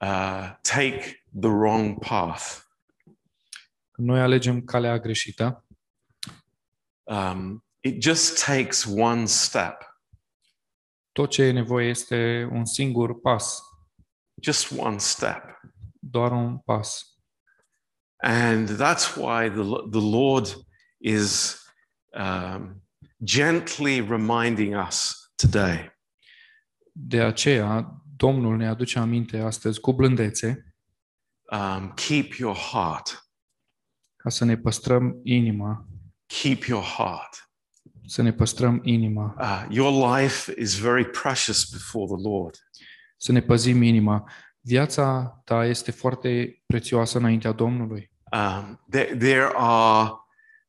uh, 0.00 0.56
take 0.62 1.24
the 1.40 1.48
wrong 1.48 1.98
path, 1.98 2.66
Când 3.98 4.10
noi 4.10 4.20
alegem 4.20 4.64
calea 4.64 4.98
greșită, 4.98 5.66
um, 7.02 7.67
it 7.80 8.02
just 8.02 8.44
takes 8.44 8.84
one 8.84 9.26
step, 9.26 9.82
tot 11.12 11.30
ce 11.30 11.42
e 11.42 11.52
nevoie 11.52 11.88
este 11.88 12.48
un 12.50 12.64
singur 12.64 13.20
pas, 13.20 13.60
just 14.40 14.70
one 14.78 14.98
step. 14.98 15.58
doar 16.00 16.32
un 16.32 16.58
pas. 16.58 17.18
And 18.22 18.68
that's 18.68 19.16
why 19.16 19.48
the, 19.48 19.62
the 19.90 20.00
Lord 20.00 20.54
is 20.98 21.56
um, 22.14 22.82
gently 23.22 24.00
reminding 24.00 24.74
us 24.74 25.30
today 25.36 25.92
De 26.92 27.22
aceea, 27.22 28.02
Domnul 28.16 28.56
ne 28.56 28.68
aduce 28.68 28.98
aminte 28.98 29.38
astăzi 29.38 29.80
cu 29.80 29.92
blândețe 29.92 30.74
um, 31.52 31.92
keep 31.94 32.32
your 32.32 32.56
heart, 32.56 33.30
ca 34.16 34.30
să 34.30 34.44
ne 34.44 34.56
păstrăm 34.56 35.20
inima, 35.22 35.86
keep 36.26 36.62
your 36.62 36.84
heart. 36.84 37.47
Să 38.08 38.22
ne 38.22 38.32
păstrăm 38.32 38.80
inima, 38.84 39.34
Uh, 39.38 39.66
your 39.68 40.16
life 40.18 40.54
is 40.60 40.74
very 40.74 41.04
precious 41.04 41.70
before 41.70 42.04
the 42.06 42.28
Lord. 42.28 42.54
să 43.16 43.32
ne 43.32 43.40
păzim 43.40 43.82
inima. 43.82 44.30
Viața 44.60 45.40
ta 45.44 45.64
este 45.64 45.90
foarte 45.90 46.62
prețioasă 46.66 47.18
înaintea 47.18 47.52
Domnului. 47.52 48.10
Um, 48.32 48.84
there, 48.90 49.16
there 49.16 49.50
are 49.54 50.10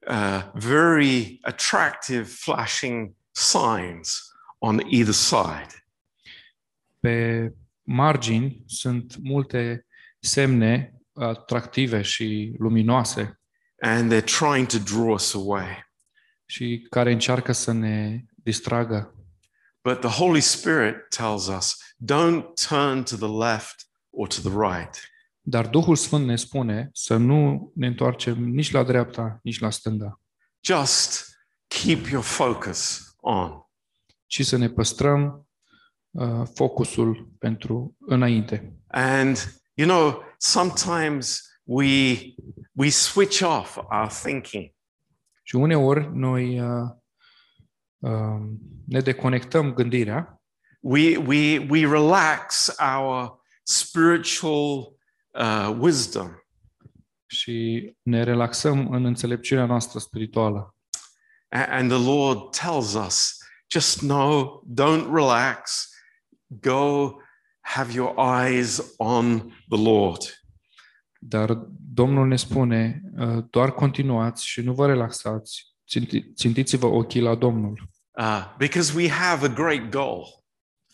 uh, 0.08 0.44
very 0.54 1.40
attractive 1.42 2.24
flashing 2.24 3.16
signs 3.32 4.32
on 4.58 4.80
either 4.88 5.14
side. 5.14 5.86
Pe 7.00 7.54
margini 7.84 8.64
sunt 8.68 9.16
multe 9.22 9.86
semne 10.20 10.94
atractive 11.14 12.02
și 12.02 12.56
luminoase 12.58 13.40
and 13.82 14.12
they're 14.12 14.22
trying 14.22 14.66
to 14.68 14.80
draw 14.80 15.14
us 15.14 15.34
away. 15.36 15.89
Și 16.50 16.88
care 16.90 17.12
încearcă 17.12 17.52
să 17.52 17.72
ne 17.72 18.24
distragă. 18.36 19.14
But 19.84 20.00
the 20.00 20.10
Holy 20.10 20.42
Spirit 20.42 20.96
tells 21.10 21.48
us 21.48 21.78
don't 22.06 22.44
turn 22.68 23.04
to 23.04 23.16
the 23.16 23.50
left 23.50 23.88
or 24.10 24.28
to 24.28 24.50
the 24.50 24.78
right. 24.78 25.00
Dar 25.42 25.68
Duhul 25.68 25.96
Sfânt 25.96 26.26
ne 26.26 26.36
spune 26.36 26.90
să 26.94 27.18
nu 27.18 27.72
ne 27.76 27.88
întoarcem 27.88 28.44
nici 28.44 28.72
la 28.72 28.84
dreapta, 28.84 29.40
nici 29.44 29.60
la 29.60 29.70
stânga, 29.70 30.20
Just 30.66 31.38
keep 31.68 32.06
your 32.06 32.24
focus 32.24 33.14
on. 33.18 33.52
ci 34.26 34.46
să 34.46 34.58
ne 34.58 34.70
păstrăm 34.70 35.48
uh, 36.12 36.42
focusul 36.54 37.32
pentru 37.40 37.96
înainte. 38.00 38.74
And 38.88 39.62
you 39.74 39.88
know, 39.88 40.24
sometimes 40.38 41.42
we 41.64 42.18
we 42.72 42.90
switch 42.90 43.42
off 43.42 43.78
our 43.78 44.08
thinking. 44.08 44.72
Și 45.50 45.56
uneori 45.56 46.10
noi 46.18 46.60
uh, 46.62 46.90
uh, 47.98 48.42
ne 48.86 49.00
deconectăm 49.00 49.74
gândirea 49.74 50.42
We 50.82 51.18
we 51.18 51.68
we 51.70 51.80
relax 51.92 52.76
our 52.98 53.42
spiritual 53.64 54.78
uh, 55.32 55.76
wisdom. 55.80 56.32
și 57.26 57.90
ne 58.02 58.24
relaxăm 58.24 58.92
în 58.92 59.06
înțelepciunea 59.06 59.66
noastră 59.66 60.00
spirituală. 60.00 60.76
A- 61.50 61.66
And 61.78 61.90
the 61.92 62.04
Lord 62.06 62.56
tells 62.58 62.94
us 62.94 63.38
just 63.72 64.02
no, 64.02 64.46
don't 64.82 65.06
relax. 65.14 65.90
Go 66.48 67.12
have 67.60 67.94
your 67.94 68.14
eyes 68.46 68.94
on 68.98 69.40
the 69.70 69.82
Lord. 69.84 70.39
Dar 71.22 71.54
Domnul 71.94 72.28
ne 72.28 72.36
spune, 72.36 73.02
uh, 73.18 73.44
doar 73.50 73.72
continuați 73.72 74.46
și 74.48 74.62
nu 74.62 74.74
vă 74.74 74.86
relaxați, 74.86 75.76
ținti- 75.90 76.34
țintiți-vă 76.36 76.86
ochii 76.86 77.22
la 77.22 77.36
Domnul, 77.36 77.90
Uh, 78.20 78.56
because 78.58 78.94
we 78.96 79.10
have 79.10 79.46
a 79.46 79.50
great 79.54 79.90
goal. 79.90 80.24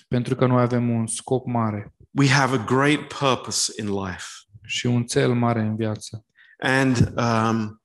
pentru 0.07 0.35
că 0.35 0.45
noi 0.45 0.61
avem 0.61 0.89
un 0.89 1.07
scop 1.07 1.45
mare 1.45 1.93
We 2.11 2.29
have 2.29 2.55
a 2.55 2.63
great 2.63 3.07
purpose 3.19 3.81
in 3.81 3.87
life. 3.93 4.25
și 4.63 4.85
un 4.85 5.03
cel 5.03 5.33
mare 5.33 5.61
în 5.61 5.75
viață. 5.75 6.25
And 6.59 7.13
um, 7.17 7.81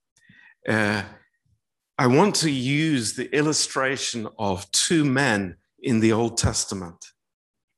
uh, 0.68 1.02
I 2.02 2.16
want 2.16 2.38
to 2.40 2.48
use 2.94 3.22
the 3.22 3.36
illustration 3.36 4.32
of 4.34 4.64
two 4.86 5.04
men 5.04 5.58
in 5.82 6.00
the 6.00 6.12
Old 6.12 6.34
Testament. 6.34 6.96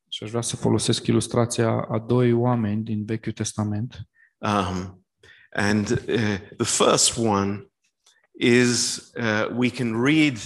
Și 0.08 0.22
aș 0.22 0.28
vrea 0.30 0.42
să 0.42 0.56
folosesc 0.56 1.06
ilustrația 1.06 1.70
a 1.70 1.98
doi 1.98 2.32
oameni 2.32 2.82
din 2.84 3.04
Vechiul 3.04 3.32
Testament. 3.32 4.08
Um, 4.42 4.98
and 5.54 5.92
uh, 5.92 6.38
the 6.58 6.64
first 6.66 7.16
one 7.16 7.66
is 8.34 9.12
uh, 9.16 9.48
we 9.52 9.70
can 9.70 9.96
read 9.96 10.40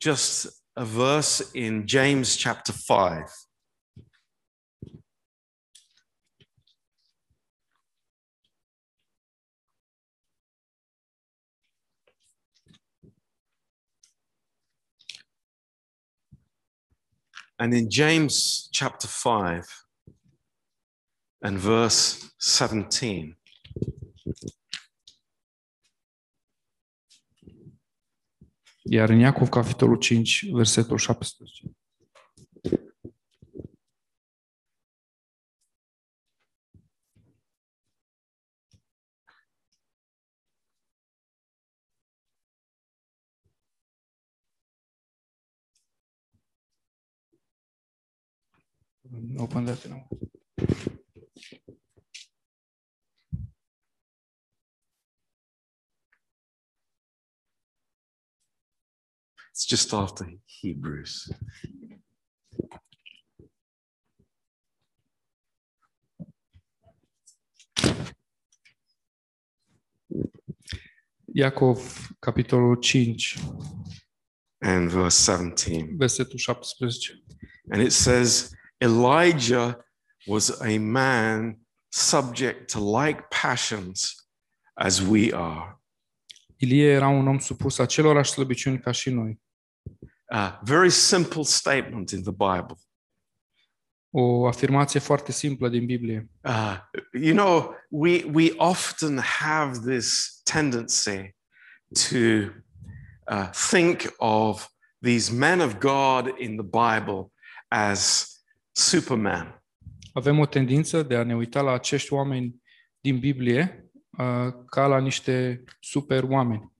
just 0.00 0.46
a 0.76 0.84
verse 0.84 1.52
in 1.52 1.86
James 1.86 2.36
chapter 2.36 2.72
5. 2.72 3.24
And 17.58 17.74
in 17.74 17.90
James 17.90 18.68
chapter 18.72 19.06
5 19.06 19.84
and 21.42 21.58
verse 21.58 22.32
17. 22.38 23.36
Iar 28.84 29.08
în 29.08 29.18
Iacov, 29.18 29.48
capitolul 29.48 29.98
5, 29.98 30.46
versetul 30.52 30.98
17. 30.98 31.70
Open 49.36 49.64
that 49.64 49.86
now. 49.86 50.31
It's 59.62 59.70
just 59.70 59.94
after 59.94 60.26
Hebrews. 60.44 61.30
Iacov, 71.32 72.10
capitolul 72.20 72.76
5, 72.82 73.38
and 74.62 74.90
verse 74.90 75.14
17. 75.14 75.96
versetul 75.96 76.40
17. 76.40 77.22
And 77.70 77.80
it 77.80 77.92
says, 77.92 78.52
Elijah 78.80 79.78
was 80.26 80.60
a 80.60 80.78
man 80.78 81.60
subject 81.92 82.70
to 82.72 82.80
like 82.80 83.30
passions 83.30 84.26
as 84.76 85.00
we 85.00 85.32
are. 85.32 85.78
Ilie 86.56 86.92
era 86.92 87.08
un 87.08 87.28
om 87.28 87.38
supus 87.38 87.78
acelorași 87.78 88.30
slăbiciuni 88.30 88.80
ca 88.80 88.90
și 88.90 89.10
noi. 89.10 89.41
A 90.34 90.58
very 90.62 90.90
simple 90.90 91.44
statement 91.44 92.10
in 92.10 92.22
the 92.22 92.30
Bible. 92.30 92.76
O 94.10 94.46
afirmație 94.46 95.00
foarte 95.00 95.32
simplă 95.32 95.68
din 95.68 95.86
Biblie. 95.86 96.30
Uh, 96.44 96.76
you 97.12 97.34
know, 97.34 97.74
we, 97.90 98.24
we 98.32 98.52
often 98.56 99.18
have 99.18 99.78
this 99.78 100.40
tendency 100.42 101.36
to 102.10 102.52
uh, 103.26 103.50
think 103.70 104.14
of 104.16 104.68
these 105.02 105.32
men 105.32 105.60
of 105.60 105.78
God 105.78 106.38
in 106.38 106.56
the 106.56 106.64
Bible 106.64 107.32
as 107.68 108.28
Superman. 108.70 109.62
Avem 110.12 110.38
o 110.38 110.46
tendință 110.46 111.02
de 111.02 111.16
a 111.16 111.24
ne 111.24 111.34
uita 111.34 111.60
la 111.60 111.72
acești 111.72 112.12
oameni 112.12 112.62
din 113.00 113.18
Biblie 113.18 113.90
uh, 114.18 114.54
ca 114.66 114.86
la 114.86 114.98
niște 114.98 115.64
super 115.80 116.22
oameni. 116.22 116.72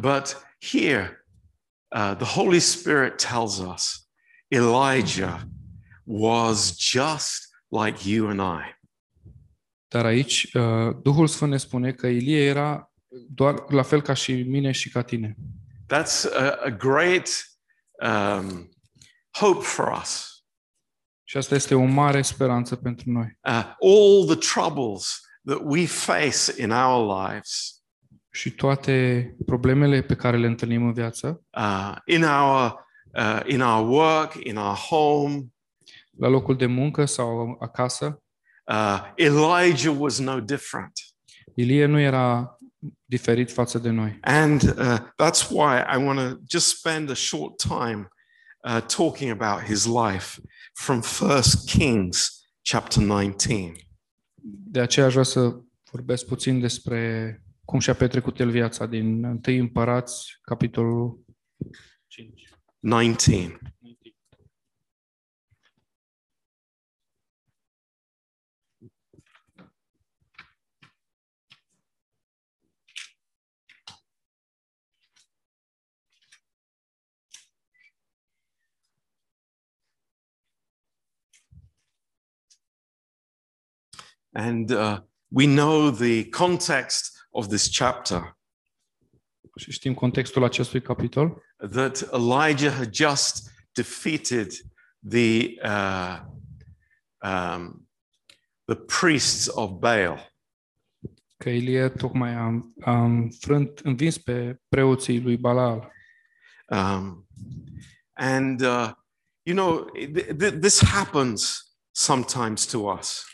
But 0.00 0.46
here, 0.58 1.23
uh, 1.94 2.14
the 2.16 2.24
Holy 2.24 2.60
Spirit 2.60 3.18
tells 3.18 3.58
us 3.58 4.08
Elijah 4.48 5.48
was 6.04 6.76
just 6.76 7.48
like 7.70 8.08
you 8.08 8.28
and 8.28 8.40
I. 8.40 8.78
Dar 9.88 10.04
aici 10.04 10.54
uh, 10.54 10.96
Duhul 11.02 11.26
Sfânt 11.26 11.50
ne 11.50 11.56
spune 11.56 11.92
că 11.92 12.06
Ilie 12.06 12.44
era 12.44 12.92
doar 13.28 13.64
la 13.68 13.82
fel 13.82 14.02
ca 14.02 14.12
și 14.12 14.42
mine 14.42 14.72
și 14.72 14.90
ca 14.90 15.02
tine. 15.02 15.36
That's 15.92 16.24
a, 16.36 16.50
a 16.64 16.70
great 16.70 17.28
um, 18.02 18.68
hope 19.30 19.64
for 19.64 19.98
us. 20.00 20.28
Și 21.24 21.36
asta 21.36 21.54
este 21.54 21.74
o 21.74 21.84
mare 21.84 22.22
speranță 22.22 22.76
pentru 22.76 23.10
noi. 23.10 23.38
Uh, 23.42 23.74
all 23.80 24.26
the 24.26 24.36
troubles 24.54 25.20
that 25.44 25.60
we 25.62 25.86
face 25.86 26.62
in 26.62 26.70
our 26.70 27.28
lives, 27.28 27.83
Și 28.34 28.50
toate 28.50 29.36
problemele 29.46 30.02
pe 30.02 30.14
care 30.14 30.36
le 30.36 30.46
întâlnim 30.46 30.86
în 30.86 30.92
viață, 30.92 31.42
uh, 31.56 31.96
in 32.04 32.22
our 32.22 32.84
uh, 33.14 33.40
in 33.46 33.60
our 33.60 33.88
work, 33.88 34.34
in 34.44 34.56
our 34.56 34.74
home, 34.74 35.46
la 36.18 36.28
locul 36.28 36.56
de 36.56 36.66
muncă 36.66 37.04
sau 37.04 37.56
acasă, 37.60 38.22
uh, 38.64 39.12
Elijah 39.14 39.94
was 39.98 40.18
no 40.18 40.40
different. 40.40 40.92
Ilie 41.54 41.84
nu 41.86 41.98
era 41.98 42.58
diferit 43.04 43.52
față 43.52 43.78
de 43.78 43.90
noi. 43.90 44.18
And 44.20 44.62
uh, 44.62 44.98
that's 44.98 45.50
why 45.50 45.82
I 45.94 46.04
want 46.04 46.18
to 46.18 46.38
just 46.48 46.78
spend 46.78 47.10
a 47.10 47.14
short 47.14 47.56
time 47.56 48.08
uh, 48.68 48.80
talking 48.80 49.40
about 49.40 49.62
his 49.62 49.86
life 49.86 50.40
from 50.72 51.00
First 51.00 51.70
Kings 51.70 52.48
chapter 52.62 53.02
19. 53.02 53.72
De 54.66 54.80
aceea 54.80 55.06
aș 55.06 55.12
vrea 55.12 55.24
să 55.24 55.60
vorbesc 55.90 56.26
puțin 56.26 56.60
despre 56.60 57.38
cum 57.64 57.78
și-a 57.78 57.94
petrecut 57.94 58.40
el 58.40 58.50
viața 58.50 58.86
din 58.86 59.24
1 59.24 59.40
Împărați, 59.44 60.38
capitolul 60.42 61.24
5. 62.06 62.48
19. 62.78 63.58
And 84.36 84.70
uh, 84.72 85.00
we 85.30 85.46
know 85.46 85.90
the 85.90 86.28
context 86.28 87.13
of 87.34 87.46
this 87.46 87.76
chapter 87.76 88.38
Și 89.56 89.72
știm 89.72 89.94
contextul 89.94 90.44
acestui 90.44 90.82
capitol, 90.82 91.42
that 91.70 92.08
Elijah 92.12 92.72
had 92.72 92.94
just 92.94 93.50
defeated 93.72 94.52
the 95.08 95.54
uh, 95.62 96.20
um, 97.22 97.88
the 98.64 98.74
priests 98.74 99.46
of 99.46 99.70
Baal. 99.78 100.32
că 101.36 101.50
Ilie 101.50 101.88
tocmai 101.88 102.32
a, 102.32 102.72
a 102.80 103.04
înfrânt, 103.04 103.78
învins 103.78 104.18
pe 104.18 104.60
preoții 104.68 105.20
lui 105.20 105.36
Balaal. 105.36 105.92
Um, 106.68 107.28
and 108.12 108.60
uh, 108.60 108.90
you 109.42 109.56
know, 109.56 109.90
th- 109.94 110.36
th- 110.36 110.58
this 110.60 110.84
happens 110.84 111.72
sometimes 111.90 112.66
to 112.66 112.78
us. 112.78 113.24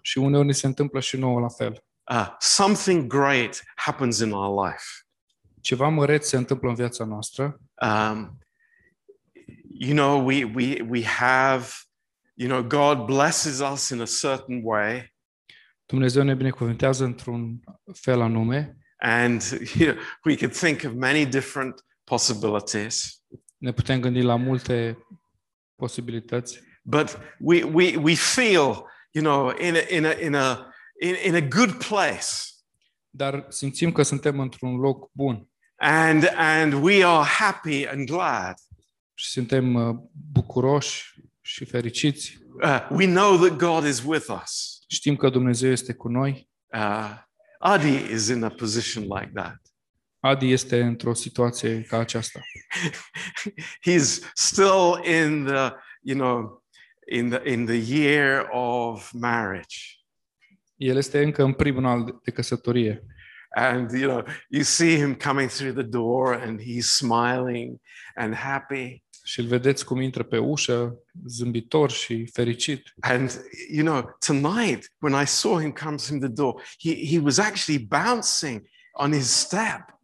Și 0.00 0.18
uneori 0.18 0.46
ni 0.46 0.54
se 0.54 0.66
întâmplă 0.66 1.00
și 1.00 1.16
nouă 1.16 1.40
la 1.40 1.48
fel. 1.48 1.87
Uh, 2.10 2.26
something 2.40 3.06
great 3.06 3.62
happens 3.76 4.18
in 4.20 4.32
our 4.32 4.66
life. 4.66 4.84
Ceva 5.60 5.88
măreț 5.88 6.26
se 6.26 6.36
întâmplă 6.36 6.68
în 6.68 6.74
viața 6.74 7.04
noastră 7.04 7.60
Um, 7.82 8.38
you 9.78 9.94
know, 9.94 10.26
we 10.26 10.44
we 10.44 10.80
we 10.88 11.04
have, 11.04 11.66
you 12.34 12.48
know, 12.48 12.62
God 12.62 13.06
blesses 13.06 13.60
us 13.72 13.88
in 13.88 14.00
a 14.00 14.06
certain 14.20 14.60
way, 14.64 15.14
Dumnezeu 15.86 16.22
ne 16.22 16.34
binecuvântează 16.34 17.04
într-un 17.04 17.60
fel 17.94 18.20
anume, 18.20 18.76
and 18.98 19.42
you 19.78 19.92
know, 19.92 20.02
we 20.24 20.36
could 20.36 20.52
think 20.56 20.82
of 20.84 20.92
many 20.92 21.26
different 21.26 21.84
possibilities. 22.04 23.22
ne 23.56 23.72
putem 23.72 24.00
gândi 24.00 24.20
la 24.20 24.36
multe 24.36 24.98
posibilități, 25.76 26.60
But 26.82 27.18
we 27.38 27.62
we 27.62 27.96
we 27.96 28.14
feel, 28.14 28.84
you 29.10 29.24
know, 29.24 29.52
in 29.60 29.74
a 29.74 29.94
in 29.94 30.04
a 30.04 30.12
in 30.20 30.34
a 30.34 30.72
in, 31.00 31.14
in 31.24 31.34
a 31.34 31.40
good 31.40 31.84
place. 31.84 32.26
dar 33.10 33.46
simțim 33.48 33.92
că 33.92 34.02
suntem 34.02 34.40
într-un 34.40 34.76
loc 34.76 35.10
bun 35.12 35.48
and 35.76 36.32
and 36.36 36.72
we 36.72 37.04
are 37.04 37.24
happy 37.24 37.86
and 37.86 38.06
glad. 38.06 38.54
și 39.14 39.30
suntem 39.30 39.74
uh, 39.74 39.96
bucuroși 40.32 41.14
și 41.40 41.64
fericiți. 41.64 42.38
Uh, 42.62 42.88
we 42.90 43.06
know 43.06 43.36
that 43.36 43.56
God 43.56 43.84
is 43.84 44.02
with 44.04 44.26
us. 44.42 44.78
Știm 44.88 45.16
că 45.16 45.28
Dumnezeu 45.28 45.70
este 45.70 45.92
cu 45.92 46.08
noi. 46.08 46.48
Uh, 46.74 47.26
Adi 47.58 48.12
is 48.12 48.28
in 48.28 48.42
a 48.42 48.48
position 48.48 49.02
like 49.02 49.30
that. 49.34 49.60
Adi 50.20 50.52
este 50.52 50.82
într-o 50.82 51.14
situație 51.14 51.82
ca 51.82 51.98
aceasta. 51.98 52.40
He's 53.88 54.20
still 54.34 55.04
in 55.04 55.44
the 55.44 55.72
you 56.02 56.16
know 56.16 56.62
in 57.06 57.28
the 57.28 57.50
in 57.50 57.64
the 57.64 58.00
year 58.00 58.48
of 58.50 59.12
marriage, 59.12 59.97
El 60.78 60.96
este 60.96 61.22
încă 61.22 61.42
în 61.42 61.52
primul 61.52 61.86
an 61.86 62.04
de 62.22 62.30
căsătorie 62.30 63.02
and 63.56 63.90
you 63.92 64.08
know 64.08 64.24
you 64.48 64.62
see 64.62 64.96
him 64.96 65.14
coming 65.14 65.48
through 65.48 65.72
the 65.72 65.82
door, 65.82 66.34
and 66.34 66.60
he's 66.60 66.86
smiling 66.86 67.80
and 68.14 68.34
happy. 68.34 69.02
și 69.24 69.40
îl 69.40 69.46
vedeți 69.46 69.84
cum 69.84 70.00
intră 70.00 70.22
pe 70.22 70.38
ușă, 70.38 70.98
zâmbitor 71.26 71.90
și 71.90 72.26
fericit. 72.32 72.94
And 73.00 73.40
you 73.70 73.84
know, 73.84 74.16
tonight 74.26 74.92
when 74.98 75.22
I 75.22 75.26
saw 75.26 75.60
him 75.60 75.72
come 75.72 75.96
through 75.96 76.20
the 76.20 76.32
door, 76.32 76.62
he, 76.78 77.06
he 77.06 77.18
was 77.18 77.38
actually 77.38 77.86
bouncing 77.86 78.68
on 78.92 79.12
his 79.12 79.30
step. 79.30 80.00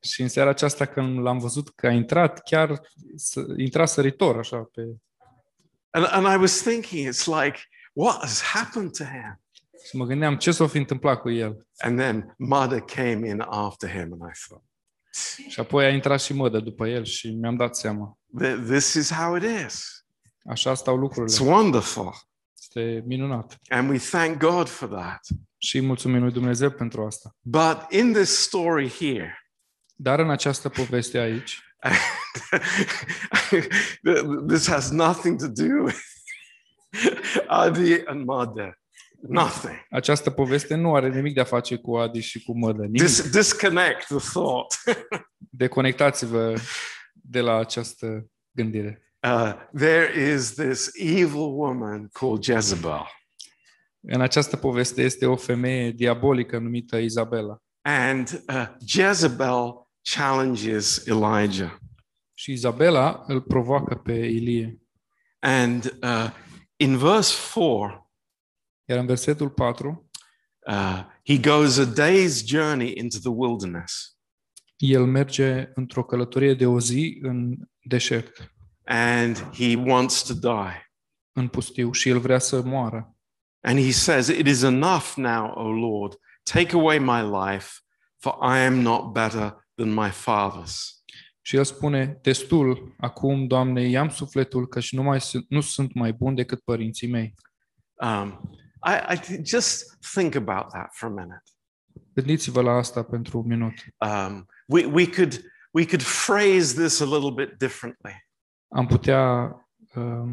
Și 0.00 0.22
în 0.22 0.28
seara 0.28 0.50
aceasta 0.50 0.84
când 0.84 1.18
l-am 1.18 1.38
văzut 1.38 1.74
că 1.74 1.86
a 1.86 1.90
intrat, 1.90 2.42
chiar 2.42 2.80
să, 3.16 3.44
intra 3.56 3.86
săritor 3.86 4.38
așa 4.38 4.56
pe... 4.56 4.82
And, 5.90 6.06
and 6.10 6.26
I 6.26 6.36
was 6.40 6.60
thinking, 6.60 7.08
it's 7.08 7.26
like, 7.26 7.58
what 7.92 8.20
has 8.20 8.42
happened 8.42 8.90
to 8.96 9.04
him? 9.04 9.41
Și 9.88 9.96
mă 9.96 10.04
gândeam 10.04 10.36
ce 10.36 10.50
s-a 10.50 10.66
fi 10.66 10.78
întâmplat 10.78 11.20
cu 11.20 11.30
el. 11.30 11.66
And 11.78 11.98
then 11.98 12.34
mother 12.38 12.80
came 12.80 13.28
in 13.28 13.40
after 13.40 13.90
him, 13.90 14.00
and 14.20 14.30
I 14.34 14.38
thought, 14.46 14.64
Și 15.48 15.60
apoi 15.60 15.84
a 15.84 15.88
intrat 15.88 16.20
și 16.20 16.32
mădă 16.34 16.60
după 16.60 16.86
el 16.88 17.04
și 17.04 17.30
mi-am 17.30 17.56
dat 17.56 17.76
seama. 17.76 18.18
"Th- 18.42 18.64
this 18.68 18.94
is 18.94 19.12
how 19.12 19.36
it 19.36 19.42
is. 19.66 20.04
Așa 20.50 20.74
stau 20.74 20.96
It's 20.96 21.00
lucrurile. 21.00 21.50
wonderful. 21.50 22.12
Este 22.58 23.02
minunat. 23.06 23.58
And 23.68 23.90
we 23.90 23.98
thank 23.98 24.38
God 24.38 24.68
for 24.68 24.88
that. 24.88 25.20
Și 25.58 25.76
îi 25.76 25.86
mulțumim 25.86 26.22
lui 26.22 26.32
Dumnezeu 26.32 26.70
pentru 26.70 27.04
asta. 27.06 27.36
But 27.40 27.86
in 27.90 28.12
this 28.12 28.42
story 28.42 28.88
here, 28.88 29.36
Dar 29.94 30.18
în 30.18 30.30
această 30.30 30.68
poveste 30.68 31.18
aici, 31.18 31.60
this 34.48 34.68
has 34.68 34.90
nothing 34.90 35.38
to 35.40 35.48
do 35.48 35.82
with 35.82 35.98
Adi 37.46 38.04
and 38.06 38.24
mother. 38.24 38.80
Nothing. 39.28 39.86
această 39.90 40.30
poveste 40.30 40.74
nu 40.74 40.94
are 40.94 41.08
nimic 41.08 41.34
de 41.34 41.40
a 41.40 41.44
face 41.44 41.76
cu 41.76 41.96
Adi 41.96 42.20
și 42.20 42.42
cu 42.42 42.58
mădă. 42.58 42.82
Nimic. 42.82 43.00
Dis- 43.02 43.30
disconnect 43.30 44.06
the 44.06 44.16
thought. 44.32 44.74
Deconectați-vă 45.50 46.54
de 47.12 47.40
la 47.40 47.56
această 47.56 48.26
gândire. 48.50 49.02
Uh, 49.26 49.52
there 49.76 50.32
is 50.34 50.54
this 50.54 50.90
evil 50.94 51.34
woman 51.54 52.08
called 52.12 52.42
Jezebel, 52.42 53.06
În 54.00 54.20
această 54.20 54.56
poveste 54.56 55.02
este 55.02 55.26
o 55.26 55.36
femeie 55.36 55.90
diabolică 55.90 56.58
numită 56.58 56.96
Izabela. 56.96 57.58
and 57.82 58.42
uh, 58.48 58.66
Jezebel 58.86 59.88
challenges 60.02 61.06
Elijah. 61.06 61.72
Și 62.34 62.52
Izabela 62.52 63.24
îl 63.26 63.40
provoacă 63.40 63.94
pe 63.94 64.12
Ilie. 64.12 64.78
And 65.38 65.98
uh, 66.02 66.30
in 66.76 66.96
verse 66.98 67.34
4, 67.54 68.01
Iar 68.84 68.98
în 68.98 69.06
versetul 69.06 69.50
4, 69.50 70.10
uh, 70.66 71.04
he 71.24 71.38
goes 71.38 71.78
a 71.78 71.92
day's 71.92 72.44
journey 72.44 72.92
into 72.96 73.18
the 73.18 73.30
wilderness. 73.30 74.16
el 74.76 75.06
merge 75.06 75.70
într-o 75.74 76.04
călătorie 76.04 76.54
de 76.54 76.66
o 76.66 76.80
zi 76.80 77.18
în 77.22 77.56
deșert, 77.82 78.54
and 78.84 79.36
he 79.36 79.76
wants 79.76 80.22
to 80.22 80.34
die. 80.34 80.92
în 81.32 81.48
pustiu 81.48 81.92
și 81.92 82.08
el 82.08 82.18
vrea 82.18 82.38
să 82.38 82.62
moară. 82.62 83.16
And 83.60 83.78
he 83.78 83.90
says, 83.90 84.26
It 84.28 84.46
is 84.46 84.62
enough 84.62 85.12
now, 85.16 85.52
O 85.54 85.70
Lord. 85.70 86.18
Take 86.42 86.76
away 86.76 86.98
my 86.98 87.22
life, 87.22 87.68
for 88.18 88.38
I 88.42 88.58
am 88.58 88.74
not 88.74 89.12
better 89.12 89.68
than 89.74 89.92
my 89.92 90.10
fathers. 90.10 91.02
Și 91.40 91.56
el 91.56 91.64
spune, 91.64 92.18
destul, 92.22 92.94
acum, 92.98 93.46
Doamne, 93.46 93.88
i-am 93.88 94.08
sufletul, 94.08 94.68
căci 94.68 94.92
nu, 94.92 95.02
mai 95.02 95.20
sunt, 95.20 95.46
nu 95.48 95.60
sunt 95.60 95.94
mai 95.94 96.12
bun 96.12 96.34
decât 96.34 96.60
părinții 96.60 97.08
mei. 97.08 97.34
Um, 97.94 98.50
I, 98.84 99.14
I 99.14 99.16
th- 99.16 99.40
just 99.44 99.98
think 100.14 100.34
about 100.34 100.70
that 100.72 100.88
for 100.92 101.08
a 101.08 101.12
minute. 101.12 101.42
Gândiți-vă 102.14 102.60
la 102.60 102.72
asta 102.72 103.02
pentru 103.02 103.38
un 103.38 103.46
minut. 103.46 103.72
Um, 103.96 104.46
we, 104.66 104.84
we, 104.84 105.06
could, 105.06 105.44
we 105.70 105.84
could 105.84 106.02
phrase 106.02 106.74
this 106.82 107.00
a 107.00 107.04
little 107.04 107.30
bit 107.30 107.58
differently. 107.58 108.28
Am 108.68 108.86
putea 108.86 109.54
uh, 109.94 110.30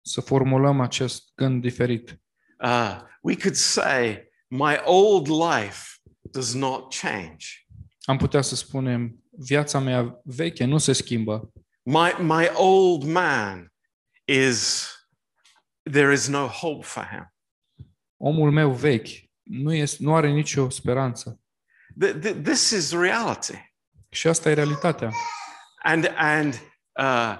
să 0.00 0.20
formulăm 0.20 0.80
acest 0.80 1.32
gând 1.34 1.60
diferit. 1.60 2.20
Uh, 2.64 3.00
we 3.22 3.36
could 3.36 3.56
say, 3.56 4.30
My 4.48 4.80
old 4.84 5.28
life 5.28 6.00
does 6.22 6.54
not 6.54 6.94
change. 6.94 7.66
Am 8.04 8.16
putea 8.16 8.40
să 8.40 8.54
spunem, 8.54 9.24
viața 9.30 9.78
mea 9.78 10.20
veche 10.24 10.64
nu 10.64 10.78
se 10.78 10.92
schimbă. 10.92 11.52
My, 11.82 12.12
my 12.18 12.50
old 12.54 13.04
man 13.04 13.72
is, 14.24 14.88
there 15.82 16.12
is 16.12 16.28
no 16.28 16.46
hope 16.46 16.84
for 16.84 17.08
him. 17.10 17.29
Omul 18.22 18.50
meu 18.50 18.72
vechi 18.72 19.08
nu, 19.42 19.74
este, 19.74 20.02
nu 20.02 20.14
are 20.14 20.30
nicio 20.30 20.68
speranță. 20.70 21.40
Th- 22.04 22.18
th- 22.18 22.42
this 22.42 22.70
is 22.70 22.92
reality. 22.92 23.74
Și 24.10 24.28
asta 24.28 24.50
e 24.50 24.54
realitatea. 24.54 25.12
And, 25.82 26.12
and 26.16 26.54
uh, 27.00 27.36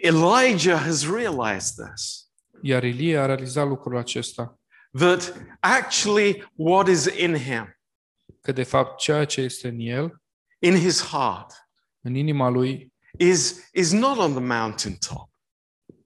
Elijah 0.00 0.80
has 0.80 1.06
realized 1.10 1.74
this 1.86 2.28
Iar 2.62 2.82
Ilie 2.84 3.18
a 3.18 3.26
realizat 3.26 3.66
lucrul 3.66 3.96
acesta, 3.96 4.58
that 4.98 5.36
actually 5.60 6.48
what 6.54 6.88
is 6.88 7.04
in 7.04 7.36
him, 7.36 7.78
că 8.40 8.52
de 8.52 8.62
fapt 8.62 8.98
ceea 8.98 9.24
ce 9.24 9.40
este 9.40 9.68
în 9.68 9.78
el, 9.78 10.22
in 10.58 10.76
his 10.76 11.02
heart, 11.02 11.68
în 12.00 12.14
inima 12.14 12.48
lui, 12.48 12.92
is, 13.18 13.68
is 13.72 13.92
not 13.92 14.18
on 14.18 14.30
the 14.30 14.40
mountaintop. 14.40 15.30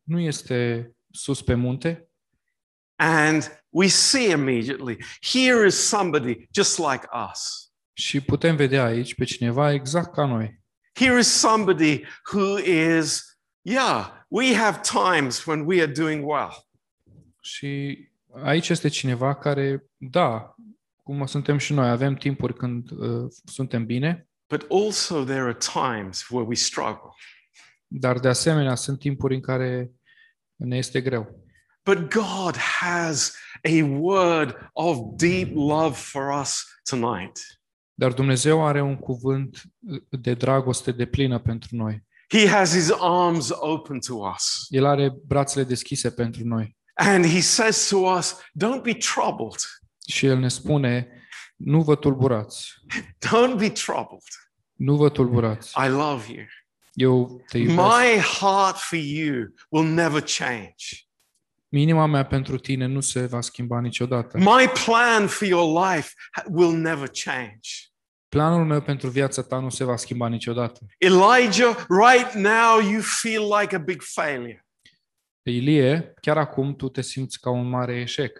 nu 0.02 0.20
este 0.20 0.90
sus 1.10 1.42
pe 1.42 1.54
munte, 1.54 2.02
And 3.00 3.57
we 3.68 3.86
see 3.86 4.30
immediately 4.30 4.96
here 5.20 5.66
is 5.66 5.88
somebody 5.88 6.48
just 6.52 6.78
like 6.78 7.06
us. 7.32 7.72
și 7.92 8.20
putem 8.20 8.56
vedea 8.56 8.84
aici 8.84 9.14
pe 9.14 9.24
cineva 9.24 9.72
exact 9.72 10.12
ca 10.14 10.24
noi. 10.26 10.60
Here 10.94 11.18
is 11.18 11.26
somebody 11.26 12.02
who 12.32 12.58
is, 12.58 13.38
yeah, 13.62 14.06
we 14.28 14.54
have 14.54 14.80
times 14.80 15.44
when 15.44 15.60
we 15.66 15.82
are 15.82 15.92
doing 15.92 16.24
well. 16.28 16.66
Și 17.40 17.98
aici 18.42 18.68
este 18.68 18.88
cineva 18.88 19.34
care, 19.34 19.84
da, 19.96 20.54
cum 21.02 21.26
suntem 21.26 21.58
și 21.58 21.72
noi, 21.72 21.88
avem 21.88 22.14
timpuri 22.14 22.54
când 22.54 22.90
uh, 22.90 23.30
suntem 23.44 23.84
bine, 23.86 24.22
But 24.48 24.66
also 24.70 25.24
there 25.24 25.40
are 25.40 25.56
times 25.72 26.28
where 26.28 26.46
we 26.48 26.54
struggle. 26.54 27.10
dar 27.86 28.18
de 28.18 28.28
asemenea 28.28 28.74
sunt 28.74 28.98
timpuri 28.98 29.34
în 29.34 29.40
care 29.40 29.90
ne 30.56 30.76
este 30.76 31.00
greu. 31.00 31.44
But 31.84 32.12
God 32.14 32.56
has 32.56 33.36
a 33.62 33.82
word 33.82 34.70
of 34.72 34.98
deep 35.16 35.50
love 35.54 35.94
for 35.96 36.40
us 36.40 36.64
tonight. 36.90 37.38
Dar 37.94 38.12
Dumnezeu 38.12 38.66
are 38.66 38.82
un 38.82 38.96
cuvânt 38.96 39.62
de 40.10 40.34
dragoste 40.34 40.92
de 40.92 41.06
plină 41.06 41.38
pentru 41.38 41.76
noi. 41.76 42.06
He 42.28 42.48
has 42.48 42.72
his 42.74 42.90
arms 42.98 43.50
open 43.50 43.98
to 44.00 44.14
us. 44.14 44.66
El 44.68 44.84
are 44.84 45.14
brațele 45.26 45.64
deschise 45.64 46.10
pentru 46.10 46.44
noi. 46.44 46.76
And 46.94 47.26
he 47.26 47.40
says 47.40 47.88
to 47.88 47.96
us, 47.96 48.34
Don't 48.34 48.82
be 48.82 48.94
troubled. 48.94 49.58
Și 50.06 50.26
El 50.26 50.38
ne 50.38 50.48
spune, 50.48 51.08
nu 51.56 51.82
vă 51.82 51.94
tulburați, 51.96 52.72
Don't 53.26 53.58
be 53.58 53.70
troubled. 53.70 54.22
nu 54.72 54.96
vă 54.96 55.08
tulburați. 55.08 55.74
I 55.86 55.88
love 55.88 56.32
you. 56.32 56.44
Eu 56.92 57.42
te 57.48 57.58
iubesc. 57.58 57.78
My 57.78 58.18
heart 58.40 58.76
for 58.76 58.98
you 58.98 59.46
will 59.68 59.88
never 59.88 60.22
change. 60.38 61.07
Inima 61.68 62.06
mea 62.06 62.26
pentru 62.26 62.58
tine 62.58 62.86
nu 62.86 63.00
se 63.00 63.26
va 63.26 63.40
schimba 63.40 63.80
niciodată. 63.80 64.38
My 64.38 64.68
plan 64.84 65.26
for 65.26 65.46
your 65.48 65.86
life 65.86 66.08
ha- 66.30 66.44
will 66.50 66.76
never 66.76 67.08
change. 67.24 67.68
Planul 68.28 68.64
meu 68.64 68.80
pentru 68.82 69.08
viața 69.08 69.42
ta 69.42 69.58
nu 69.58 69.68
se 69.70 69.84
va 69.84 69.96
schimba 69.96 70.28
niciodată. 70.28 70.86
Elijah, 70.98 71.76
right 71.88 72.32
now 72.34 72.80
you 72.90 73.00
feel 73.00 73.42
like 73.60 73.74
a 73.74 73.78
big 73.78 74.02
failure, 74.02 74.62
Ilie, 75.42 76.12
chiar 76.20 76.38
acum 76.38 76.76
tu 76.76 76.88
te 76.88 77.02
simți 77.02 77.40
ca 77.40 77.50
un 77.50 77.68
mare 77.68 78.00
eșec, 78.00 78.38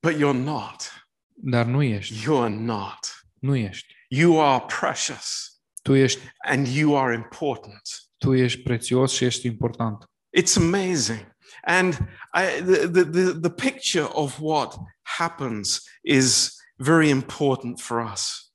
but 0.00 0.12
you're 0.14 0.44
not. 0.44 1.06
dar 1.34 1.66
nu 1.66 1.82
ești. 1.82 2.14
You're 2.22 2.54
not. 2.58 2.98
Nu 3.40 3.56
ești. 3.56 3.94
You 4.08 4.42
are 4.44 4.64
precious 4.80 5.50
Tu 5.82 5.94
ești, 5.94 6.20
and 6.48 6.66
you 6.66 6.98
are 6.98 7.14
important. 7.14 7.80
tu 8.16 8.34
ești 8.34 8.62
prețios 8.62 9.12
și 9.12 9.24
ești 9.24 9.46
important. 9.46 10.04
It's 10.40 10.56
amazing. 10.56 11.35
And 11.66 11.94
I, 12.32 12.60
the, 12.60 12.86
the, 12.86 13.04
the, 13.04 13.32
the 13.32 13.50
picture 13.50 14.06
of 14.14 14.40
what 14.40 14.78
happens 15.02 15.82
is 16.04 16.56
very 16.78 17.10
important 17.10 17.80
for 17.80 18.00
us. 18.00 18.52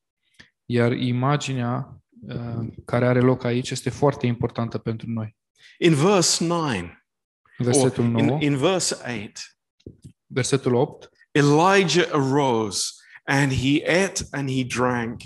Iar 0.66 0.92
imaginea 0.92 2.02
uh, 2.30 2.68
care 2.86 3.06
are 3.06 3.20
loc 3.20 3.44
aici 3.44 3.72
este 3.72 3.90
foarte 3.90 4.26
importantă 4.26 4.78
pentru 4.78 5.10
noi. 5.10 5.36
In 5.78 5.94
verse 5.94 6.44
9, 6.44 7.04
or 7.60 7.66
Versetul 7.66 8.06
9, 8.06 8.24
in, 8.24 8.42
in 8.42 8.58
verse 8.58 8.96
8, 9.06 9.58
versetul 10.28 10.76
8, 10.76 11.10
Elijah 11.32 12.10
arose 12.12 12.94
and 13.24 13.52
he 13.52 13.84
ate 13.86 14.24
and 14.32 14.50
he 14.50 14.64
drank 14.64 15.22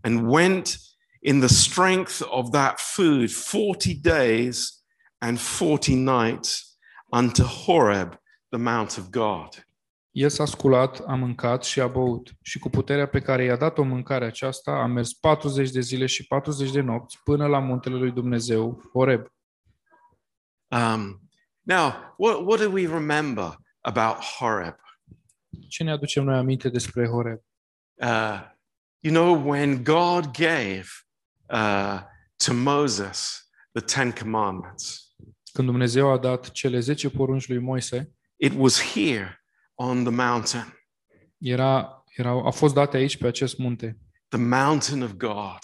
and 0.00 0.28
went 0.28 0.78
in 1.20 1.40
the 1.40 1.48
strength 1.48 2.20
of 2.22 2.50
that 2.50 2.80
food 2.80 3.30
40 3.30 3.94
days 3.94 4.82
and 5.20 5.38
40 5.38 5.94
nights 5.94 6.67
unto 7.12 7.42
Horeb, 7.42 8.20
the 8.48 8.58
mount 8.58 8.96
of 8.96 9.10
God. 9.10 9.66
El 10.10 10.28
s-a 10.28 10.44
sculat, 10.44 11.00
a 11.06 11.14
mâncat 11.14 11.64
și 11.64 11.80
a 11.80 11.86
băut. 11.86 12.30
Și 12.42 12.58
cu 12.58 12.68
puterea 12.68 13.06
pe 13.06 13.20
care 13.20 13.44
i-a 13.44 13.56
dat-o 13.56 13.82
mâncarea 13.82 14.26
aceasta, 14.26 14.70
a 14.70 14.86
mers 14.86 15.12
40 15.12 15.70
de 15.70 15.80
zile 15.80 16.06
și 16.06 16.26
40 16.26 16.70
de 16.70 16.80
nopți 16.80 17.22
până 17.24 17.46
la 17.46 17.58
muntele 17.58 17.96
lui 17.96 18.10
Dumnezeu, 18.10 18.90
Horeb. 18.92 19.32
Um, 20.68 21.30
now, 21.62 22.14
what, 22.16 22.46
what 22.46 22.60
do 22.60 22.70
we 22.70 22.86
remember 22.86 23.56
about 23.80 24.16
Horeb? 24.16 24.76
Ce 25.68 25.82
ne 25.82 25.90
aducem 25.90 26.24
noi 26.24 26.36
aminte 26.36 26.68
despre 26.68 27.08
Horeb? 27.08 27.40
Uh, 27.94 28.40
you 29.00 29.14
know, 29.14 29.50
when 29.50 29.82
God 29.82 30.36
gave 30.36 30.86
uh, 31.50 32.00
to 32.36 32.52
Moses 32.52 33.48
the 33.72 33.84
Ten 33.84 34.12
Commandments, 34.12 35.07
Când 35.58 35.70
Dumnezeu 35.70 36.10
a 36.10 36.18
dat 36.18 36.50
cele 36.50 36.80
10 36.80 37.10
porunci 37.10 37.48
lui 37.48 37.58
Moise, 37.58 38.14
it 38.36 38.52
was 38.56 38.92
here 38.92 39.44
on 39.74 40.04
the 40.04 40.12
mountain, 40.12 40.78
era, 41.38 42.04
erau, 42.16 42.46
a 42.46 42.50
fost 42.50 42.74
date 42.74 42.96
aici 42.96 43.16
pe 43.16 43.26
acest 43.26 43.58
munte, 43.58 43.98
the 44.28 44.38
mountain 44.38 45.02
of 45.02 45.12
God, 45.12 45.58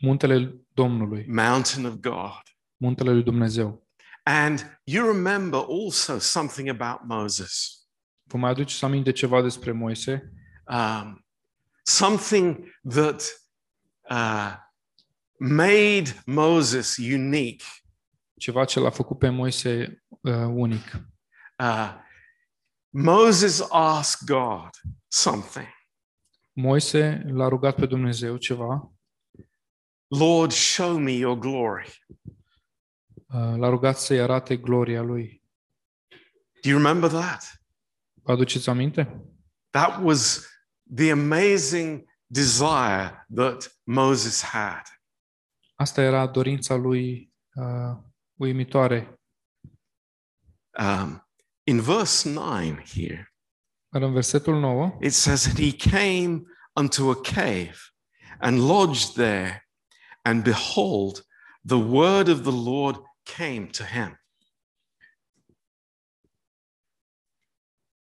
muntele 0.00 0.54
Domnului, 0.74 1.24
mountain 1.28 1.84
of 1.84 1.94
God. 1.94 2.42
muntele 2.76 3.12
lui 3.12 3.22
Dumnezeu. 3.22 3.86
And 4.22 4.80
you 4.84 5.06
remember 5.12 5.60
also 5.68 6.18
something 6.18 6.68
about 6.80 7.00
Moses, 7.04 7.72
Vă 8.22 8.36
mai 8.38 8.50
aduceți 8.50 8.84
aminte 8.84 9.12
ceva 9.12 9.42
despre 9.42 9.72
Moise? 9.72 10.32
um, 10.70 11.24
something 11.82 12.74
that 12.90 13.22
uh, 14.10 14.54
made 15.38 16.22
Moses 16.26 16.96
unique. 16.96 17.64
Ceva 18.38 18.64
ce 18.64 18.80
l-a 18.80 18.90
făcut 18.90 19.18
pe 19.18 19.28
Moise 19.28 20.04
uh, 20.20 20.32
unic. 20.34 20.92
Uh, 21.58 21.94
Moses 22.90 23.66
asked 23.70 24.28
God 24.28 24.70
something. 25.08 25.66
Moise 26.52 27.22
l-a 27.26 27.48
rugat 27.48 27.74
pe 27.74 27.86
Dumnezeu 27.86 28.36
ceva, 28.36 28.92
Lord, 30.08 30.52
show 30.52 30.98
me 30.98 31.10
your 31.10 31.38
glory. 31.38 32.04
uh, 33.26 33.54
l-a 33.56 33.68
rugat 33.68 33.98
să-i 33.98 34.20
arate 34.20 34.56
gloria 34.56 35.02
lui. 35.02 35.42
Do 36.62 36.68
you 36.68 36.78
remember 36.78 37.10
that? 37.10 37.62
Vă 38.22 38.32
aduceți 38.32 38.68
aminte? 38.68 39.22
That 39.70 40.02
was 40.02 40.48
the 40.94 41.10
amazing 41.10 42.04
desire 42.26 43.26
that 43.34 43.78
Moses 43.82 44.42
had. 44.42 44.82
Asta 45.74 46.02
era 46.02 46.26
dorința 46.26 46.74
lui 46.74 47.32
uh, 47.54 47.96
uimitoare. 48.38 49.20
Um, 50.78 51.28
in 51.64 51.80
verse 51.80 52.28
9 52.28 52.82
here, 52.94 53.32
Dar 53.88 54.02
în 54.02 54.12
versetul 54.12 54.60
9, 54.60 54.98
it 55.00 55.12
says 55.12 55.42
that 55.42 55.58
he 55.58 55.90
came 55.90 56.42
unto 56.74 57.10
a 57.10 57.20
cave 57.20 57.76
and 58.38 58.58
lodged 58.58 59.12
there, 59.12 59.68
and 60.22 60.42
behold, 60.42 61.26
the 61.66 61.76
word 61.76 62.28
of 62.28 62.42
the 62.42 62.70
Lord 62.70 63.02
came 63.36 63.66
to 63.66 63.84
him. 63.84 64.18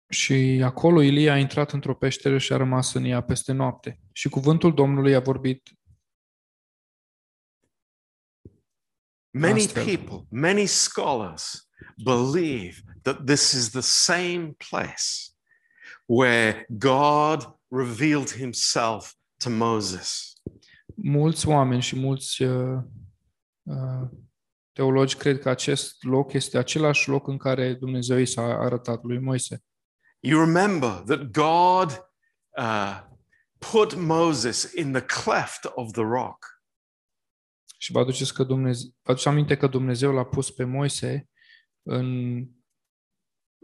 și 0.09 0.61
acolo 0.63 1.01
Ilie 1.01 1.29
a 1.29 1.37
intrat 1.37 1.71
într-o 1.71 1.95
peșteră 1.95 2.37
și 2.37 2.53
a 2.53 2.57
rămas 2.57 2.93
în 2.93 3.03
ea 3.03 3.21
peste 3.21 3.51
noapte. 3.51 3.99
Și 4.11 4.29
cuvântul 4.29 4.73
Domnului 4.73 5.15
a 5.15 5.19
vorbit 5.19 5.69
Many 9.31 9.67
people, 9.67 10.25
many 10.31 10.65
scholars 10.65 11.67
believe 12.03 12.81
that 13.03 13.25
this 13.25 13.53
is 13.53 13.69
the 13.69 13.81
same 13.81 14.55
place 14.69 15.33
where 16.07 16.65
God 16.69 17.45
revealed 17.69 18.31
himself 18.31 19.13
to 19.39 19.49
Moses. 19.49 20.29
mulți 21.03 21.47
oameni 21.47 21.81
și 21.81 21.95
mulți 21.95 22.43
uh, 22.43 22.79
uh, 23.63 24.07
teologi 24.71 25.15
cred 25.15 25.39
că 25.39 25.49
acest 25.49 26.03
loc 26.03 26.33
este 26.33 26.57
același 26.57 27.09
loc 27.09 27.27
în 27.27 27.37
care 27.37 27.73
Dumnezeu 27.73 28.17
i 28.17 28.25
s-a 28.25 28.41
arătat 28.41 29.03
lui 29.03 29.19
Moise. 29.19 29.63
You 30.19 30.39
remember 30.39 30.89
that 30.89 31.21
God 31.31 32.05
uh, 32.57 33.01
put 33.71 33.95
Moses 33.95 34.71
in 34.73 34.91
the 34.91 35.01
cleft 35.01 35.65
of 35.73 35.91
the 35.91 36.03
rock. 36.03 36.58
Și 37.81 37.91
vă 37.91 37.99
aduceți, 37.99 38.33
că 38.33 38.43
Dumnezeu, 38.43 38.89
vă 39.01 39.11
aduceți 39.11 39.27
aminte 39.27 39.57
că 39.57 39.67
Dumnezeu 39.67 40.11
l-a 40.13 40.25
pus 40.25 40.51
pe 40.51 40.63
Moise 40.63 41.29
în, 41.83 42.37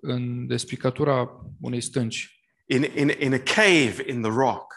în 0.01 0.47
despicatura 0.47 1.41
unei 1.61 1.81
stânci, 1.81 2.29
In, 2.67 2.83
in, 2.95 3.11
in 3.19 3.33
a 3.33 3.37
cave 3.37 4.03
in 4.07 4.21
the 4.21 4.31
rock 4.31 4.73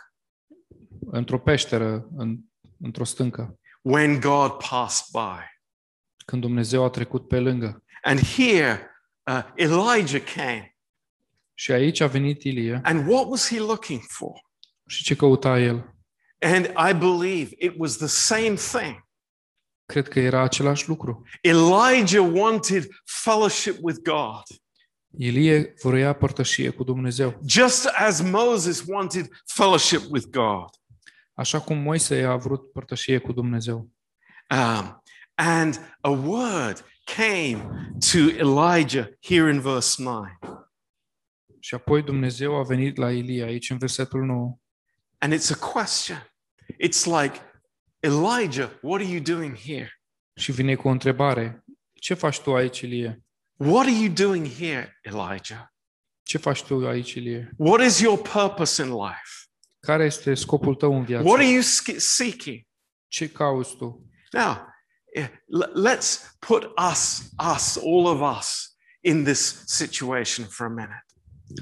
într-o 1.10 1.38
peșteră, 1.38 2.08
în, 2.16 2.38
într-o 2.80 3.04
stâncă, 3.04 3.58
when 3.82 4.20
God 4.20 4.50
passed 4.68 5.06
by. 5.12 5.44
când 6.24 6.42
Dumnezeu 6.42 6.84
a 6.84 6.90
trecut 6.90 7.28
pe 7.28 7.38
lângă. 7.38 7.84
And 8.02 8.20
here, 8.20 8.90
uh, 9.30 9.42
Elijah 9.54 10.22
came. 10.34 10.76
Și 11.54 11.72
aici 11.72 12.00
a 12.00 12.06
venit 12.06 12.42
Ilie 12.42 12.80
And 12.84 13.08
what 13.08 13.26
was 13.28 13.48
he 13.48 13.58
looking 13.58 14.00
for? 14.02 14.32
și 14.86 15.02
ce 15.02 15.16
căuta 15.16 15.58
el? 15.58 15.94
And 16.38 16.64
I 16.66 16.94
believe 16.98 17.54
it 17.58 17.74
was 17.76 17.96
the 17.96 18.06
same 18.06 18.54
thing. 18.54 19.07
Cred 19.92 20.08
că 20.08 20.20
era 20.20 20.40
același 20.42 20.88
lucru. 20.88 21.22
Elijah 21.40 22.30
wanted 22.32 22.88
fellowship 23.04 23.76
with 23.80 23.98
God, 24.02 24.42
Ilie 25.16 25.74
vroia 25.82 26.12
părtășie 26.12 26.70
cu 26.70 26.84
Dumnezeu. 26.84 27.40
just 27.46 27.86
as 27.86 28.20
Moses 28.20 28.84
wanted 28.86 29.28
fellowship 29.46 30.00
with 30.10 30.26
God. 30.30 30.68
Așa 31.34 31.60
cum 31.60 31.78
Moise 31.78 32.22
a 32.24 32.36
vrut 32.36 32.72
părtășie 32.72 33.18
cu 33.18 33.32
Dumnezeu. 33.32 33.90
Um, 34.50 35.02
and 35.34 35.96
a 36.00 36.08
word 36.08 36.84
came 37.04 37.90
to 38.12 38.18
Elijah 38.18 39.06
here 39.20 39.52
in 39.52 39.60
verse 39.60 40.02
9. 40.02 40.26
Și 41.60 41.74
apoi 41.74 42.02
Dumnezeu 42.02 42.56
a 42.56 42.62
venit 42.62 42.96
la 42.96 43.12
Ilie 43.12 43.42
aici 43.42 43.70
în 43.70 43.78
versetul 43.78 44.24
9. 44.24 44.58
And 45.18 45.34
it's 45.34 45.50
a 45.60 45.72
question. 45.72 46.32
It's 46.84 47.04
like, 47.20 47.40
Elijah, 48.00 48.70
what 48.82 49.00
are 49.00 49.10
you 49.10 49.20
doing 49.20 49.56
here? 49.56 49.92
Și 50.36 50.52
vine 50.52 50.74
cu 50.74 50.88
o 50.88 50.90
întrebare. 50.90 51.64
Ce 52.00 52.14
faci 52.14 52.40
tu 52.40 52.54
aici, 52.54 52.80
Ilie? 52.80 53.22
What 53.56 53.86
are 53.86 53.94
you 53.96 54.08
doing 54.12 54.46
here, 54.48 54.98
Elijah? 55.02 55.66
Ce 56.22 56.38
faci 56.38 56.62
tu 56.62 56.86
aici, 56.88 57.12
Ilie? 57.14 57.50
What 57.56 57.80
is 57.86 58.00
your 58.00 58.18
purpose 58.18 58.82
in 58.82 58.88
life? 58.88 59.30
Care 59.80 60.04
este 60.04 60.34
scopul 60.34 60.74
tău 60.74 60.96
în 60.96 61.04
viață? 61.04 61.24
What 61.26 61.38
are 61.38 61.48
you 61.48 61.62
sk- 61.62 61.96
seeking? 61.96 62.60
Ce 63.06 63.30
cauți 63.30 63.76
tu? 63.76 64.10
Now, 64.32 64.66
eh, 65.14 65.28
l- 65.46 65.88
let's 65.88 66.36
put 66.38 66.62
us, 66.90 67.30
us, 67.54 67.76
all 67.76 68.06
of 68.06 68.36
us, 68.38 68.76
in 69.00 69.24
this 69.24 69.62
situation 69.66 70.46
for 70.46 70.66
a 70.66 70.68
minute. 70.68 71.04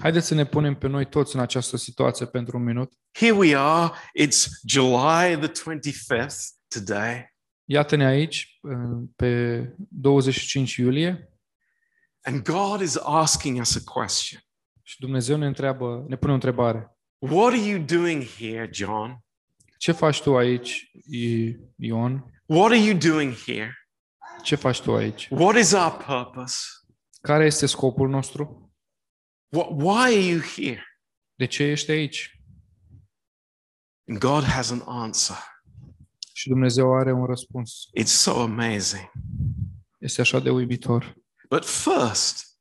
Haideți 0.00 0.26
să 0.26 0.34
ne 0.34 0.44
punem 0.46 0.74
pe 0.74 0.86
noi 0.86 1.04
toți 1.08 1.34
în 1.34 1.40
această 1.40 1.76
situație 1.76 2.26
pentru 2.26 2.56
un 2.56 2.62
minut. 2.64 2.92
Here 3.12 3.32
we 3.32 3.56
are. 3.56 3.92
It's 4.22 4.46
July 4.68 5.38
the 5.38 5.48
25th 5.50 6.36
today, 6.68 7.34
Iată-ne 7.64 8.04
aici, 8.06 8.60
pe 9.16 9.60
25 9.88 10.74
iulie, 10.76 11.30
and 12.22 12.42
God 12.42 12.80
is 12.80 12.96
asking 13.02 13.60
us 13.60 13.76
a 13.76 13.80
question. 13.92 14.40
și 14.82 14.98
Dumnezeu 15.00 15.36
ne 15.36 15.46
întreabă, 15.46 16.04
ne 16.08 16.16
pune 16.16 16.30
o 16.30 16.34
întrebare. 16.34 16.96
What 17.18 17.52
are 17.52 17.60
you 17.68 17.78
doing 17.82 18.22
here, 18.38 18.68
John? 18.72 19.18
Ce 19.78 19.92
faci 19.92 20.22
tu 20.22 20.36
aici, 20.36 20.90
I- 21.10 21.56
Ion? 21.76 22.30
What 22.46 22.70
are 22.70 22.80
you 22.80 22.98
doing 22.98 23.34
here? 23.46 23.74
Ce 24.42 24.54
faci 24.54 24.80
tu 24.80 24.94
aici? 24.94 25.28
What 25.30 25.56
is 25.56 25.72
our 25.72 25.96
purpose? 26.06 26.56
Care 27.20 27.44
este 27.44 27.66
scopul 27.66 28.08
nostru? 28.08 28.65
What, 29.56 29.72
why 29.72 30.12
are 30.12 30.20
you 30.20 30.40
here? 30.40 30.82
De 31.34 31.46
ce 31.46 31.62
ești 31.62 31.90
aici? 31.90 32.40
And 34.08 34.18
God 34.18 34.42
has 34.44 34.70
an 34.70 34.82
answer. 34.86 35.36
Și 36.32 36.48
Dumnezeu 36.48 36.94
are 36.94 37.12
un 37.12 37.24
răspuns. 37.24 37.88
It's 38.00 38.04
so 38.04 38.40
amazing. 38.40 39.10
Este 39.98 40.20
așa 40.20 40.38
de 40.38 40.50
uimitor. 40.50 41.16
But 41.48 41.64
first, 41.64 42.58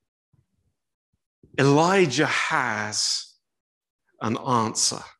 Elijah 1.55 2.29
has 2.49 3.27
an 4.17 4.35
answer. 4.35 5.19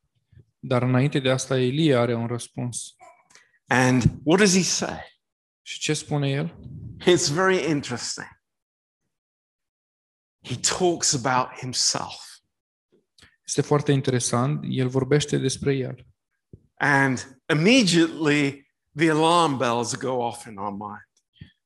Dar 0.60 0.82
înainte 0.82 1.20
de 1.20 1.30
asta, 1.30 1.60
Elie 1.60 1.96
are 1.96 2.14
un 2.14 2.28
răspuns. 2.28 2.96
And 3.68 4.04
what 4.24 4.40
does 4.40 4.56
he 4.56 4.64
say? 4.64 5.20
Și 5.62 5.80
ce 5.80 5.94
spune 5.94 6.30
el? 6.30 6.58
It's 7.00 7.34
very 7.34 7.70
interesting. 7.70 8.35
He 10.46 10.56
talks 10.78 11.14
about 11.26 11.58
himself. 11.60 12.24
Este 13.46 13.62
foarte 13.62 13.92
interesant. 13.92 14.66
El 14.70 14.88
vorbește 14.88 15.38
despre 15.38 15.74
el. 15.74 16.06
And 16.78 17.38
immediately 17.54 18.72
the 18.96 19.10
alarm 19.10 19.58
bells 19.58 19.96
go 19.96 20.12
off 20.12 20.46
in 20.46 20.58
our 20.58 20.72
mind. 20.72 21.10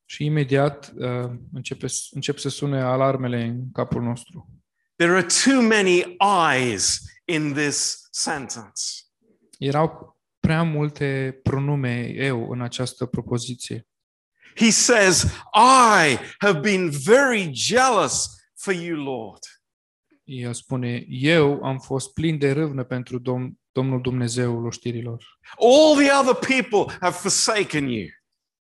Și 0.04 0.24
imediat 0.24 0.92
uh, 0.96 1.30
începe, 1.52 1.86
încep 2.10 2.38
să 2.38 2.48
sune 2.48 2.80
alarmele 2.82 3.42
în 3.42 3.70
capul 3.72 4.02
nostru. 4.02 4.48
There 4.96 5.12
are 5.12 5.26
too 5.44 5.62
many 5.62 6.16
eyes 6.54 7.00
in 7.24 7.52
this 7.52 8.08
sentence. 8.10 8.82
Erau 9.58 10.18
prea 10.40 10.62
multe 10.62 11.40
pronume 11.42 12.12
eu 12.14 12.50
în 12.50 12.60
această 12.60 13.06
propoziție. 13.06 13.88
He 14.56 14.70
says, 14.70 15.22
I 15.54 16.18
have 16.38 16.58
been 16.60 16.90
very 16.90 17.50
jealous 17.52 18.39
for 18.62 18.72
you, 18.74 18.96
Lord. 19.02 19.38
El 20.24 20.54
spune, 20.54 21.04
eu 21.08 21.64
am 21.64 21.78
fost 21.78 22.12
plin 22.12 22.38
de 22.38 22.52
râvnă 22.52 22.84
pentru 22.84 23.20
Dom- 23.20 23.52
Domnul 23.72 24.00
Dumnezeul 24.00 24.66
oștirilor. 24.66 25.24
All 25.58 25.96
the 25.96 26.12
other 26.12 26.34
people 26.34 26.96
have 27.00 27.16
forsaken 27.16 27.88
you. 27.88 28.06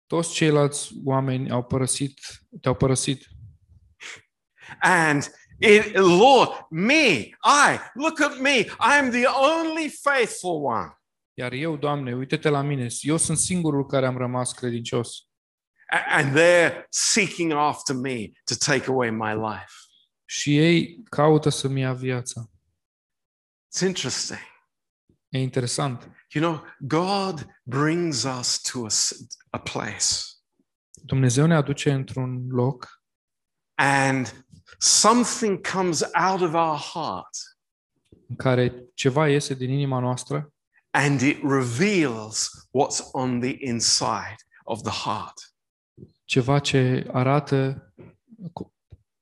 Toți 0.06 0.32
ceilalți 0.32 0.92
oameni 1.04 1.50
au 1.50 1.64
părăsit, 1.64 2.20
te-au 2.60 2.74
părăsit. 2.74 3.26
And 4.80 5.30
it, 5.58 5.94
Lord, 5.94 6.66
me, 6.70 7.10
I, 7.42 7.78
look 7.94 8.20
at 8.20 8.38
me. 8.38 8.58
I 8.58 8.98
am 8.98 9.10
the 9.10 9.26
only 9.26 9.88
faithful 10.02 10.64
one. 10.64 10.98
Iar 11.36 11.52
eu, 11.52 11.76
Doamne, 11.76 12.14
uite-te 12.14 12.48
la 12.48 12.62
mine, 12.62 12.86
eu 13.00 13.16
sunt 13.16 13.38
singurul 13.38 13.86
care 13.86 14.06
am 14.06 14.16
rămas 14.16 14.52
credincios. 14.52 15.28
A- 15.94 16.04
And 16.18 16.36
they're 16.36 16.86
seeking 16.90 17.52
after 17.52 17.94
me 17.96 18.30
to 18.44 18.54
take 18.54 18.90
away 18.90 19.10
my 19.10 19.32
life. 19.34 19.72
Și 20.24 20.58
ei 20.58 21.02
caută 21.10 21.48
să-mi 21.48 21.80
ia 21.80 21.92
viața. 21.92 22.50
It's 23.76 23.80
interesting. 23.86 24.38
E 25.28 25.38
interesant. 25.38 26.10
You 26.32 26.44
know, 26.44 26.64
God 26.78 27.46
brings 27.62 28.22
us 28.22 28.60
to 28.60 28.86
a 29.50 29.58
place 29.58 30.06
Dumnezeu 31.06 31.46
ne 31.46 31.54
aduce 31.54 31.92
într-un 31.92 32.46
loc 32.50 33.02
and 33.74 34.44
something 34.78 35.66
comes 35.72 36.00
out 36.00 36.40
of 36.40 36.52
our 36.54 36.78
heart 36.78 37.58
în 38.28 38.36
care 38.36 38.84
ceva 38.94 39.28
iese 39.28 39.54
din 39.54 39.70
inima 39.70 39.98
noastră 39.98 40.52
and 40.90 41.20
it 41.20 41.38
reveals 41.42 42.48
what's 42.72 42.98
on 43.12 43.40
the 43.40 43.56
inside 43.58 44.36
of 44.64 44.82
the 44.82 45.08
heart. 45.10 45.53
Ceva 46.24 46.58
ce 46.58 47.08
arată 47.12 47.92
co- 48.48 48.72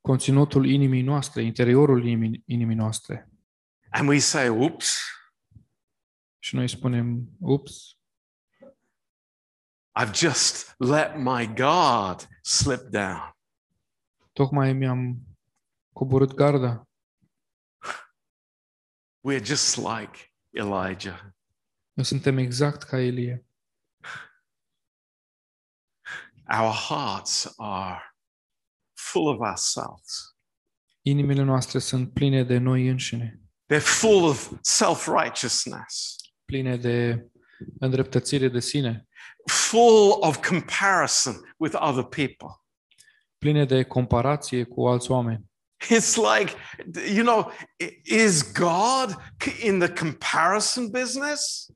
conținutul 0.01 0.67
inimii 0.67 1.03
noastre, 1.03 1.43
interiorul 1.43 2.07
inimii, 2.07 2.43
inimii 2.47 2.77
noastre. 2.77 3.29
And 3.91 4.09
we 4.09 4.19
say, 4.19 4.49
oops, 4.49 5.01
Și 6.39 6.55
noi 6.55 6.69
spunem, 6.69 7.29
ups, 7.39 7.97
I've 10.01 10.13
just 10.15 10.75
let 10.79 11.17
my 11.17 11.53
guard 11.55 12.29
slip 12.43 12.81
down. 12.81 13.37
tocmai 14.33 14.73
mi-am 14.73 15.19
coborât 15.93 16.35
garda. 16.35 16.89
We're 19.29 19.45
just 19.45 19.77
like 19.77 20.33
Elijah. 20.51 21.21
Noi 21.93 22.05
suntem 22.05 22.39
exact 22.39 22.83
ca 22.83 22.99
Elie. 22.99 23.47
Our 26.61 26.73
hearts 26.73 27.53
are 27.57 28.01
full 28.95 29.27
of 29.29 29.41
ourselves. 29.41 30.37
Inimile 31.03 31.43
noastre 31.43 31.79
sunt 31.79 32.13
pline 32.13 32.43
de 32.45 32.59
noi 32.59 32.89
înșine, 32.89 33.41
They're 33.75 33.81
full 33.85 34.25
of 34.25 34.53
self 34.61 35.07
righteousness, 35.07 36.17
pline 36.45 36.77
de 36.77 37.27
îndreptățire 37.79 38.49
de 38.49 38.61
sine, 38.61 39.07
full 39.47 40.17
of 40.21 40.47
comparison 40.49 41.55
with 41.57 41.77
other 41.81 42.03
people. 42.05 42.49
pline 43.39 43.65
de 43.65 43.83
comparație 43.83 44.65
cu 44.65 44.87
alți 44.89 45.11
oameni. 45.11 45.51
It's 45.85 46.15
like, 46.17 46.53
you 47.15 47.25
know, 47.25 47.51
i- 47.77 48.01
is 48.25 48.53
God 48.53 49.17
in 49.63 49.79
the 49.79 49.93
comparison 49.93 50.91
business? 50.91 51.67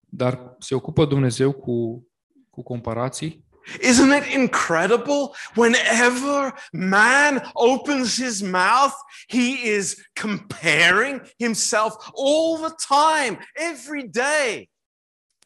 Dar 0.00 0.54
se 0.58 0.74
ocupă 0.74 1.04
Dumnezeu 1.04 1.52
cu, 1.52 2.06
cu 2.50 2.62
comparații? 2.62 3.45
Isn't 3.80 4.12
it 4.12 4.26
incredible? 4.32 5.34
Whenever 5.54 6.54
man 6.72 7.42
opens 7.54 8.16
his 8.16 8.42
mouth, 8.42 8.94
he 9.28 9.74
is 9.76 10.08
comparing 10.14 11.20
himself 11.38 11.92
all 12.14 12.58
the 12.58 12.74
time, 12.88 13.38
every 13.56 14.08
day. 14.08 14.70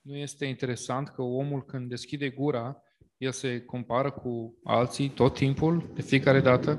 Nu 0.03 0.16
este 0.16 0.45
interesant 0.45 1.09
că 1.09 1.23
omul 1.23 1.64
când 1.64 1.89
deschide 1.89 2.31
gura, 2.31 2.83
el 3.16 3.33
se 3.33 3.61
compară 3.61 4.11
cu 4.11 4.59
alții 4.64 5.09
tot 5.11 5.35
timpul, 5.35 5.91
de 5.95 6.03
fiecare 6.03 6.41
dată? 6.41 6.71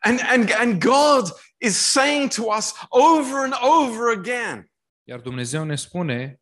And, 0.00 0.20
and, 0.22 0.50
and 0.60 0.80
God 0.80 1.32
is 1.60 1.76
saying 1.76 2.30
to 2.30 2.42
us 2.56 2.74
over 2.90 3.44
and 3.44 3.54
over 3.62 4.18
again, 4.18 4.70
Iar 5.08 5.20
Dumnezeu 5.20 5.64
ne 5.64 5.76
spune 5.76 6.40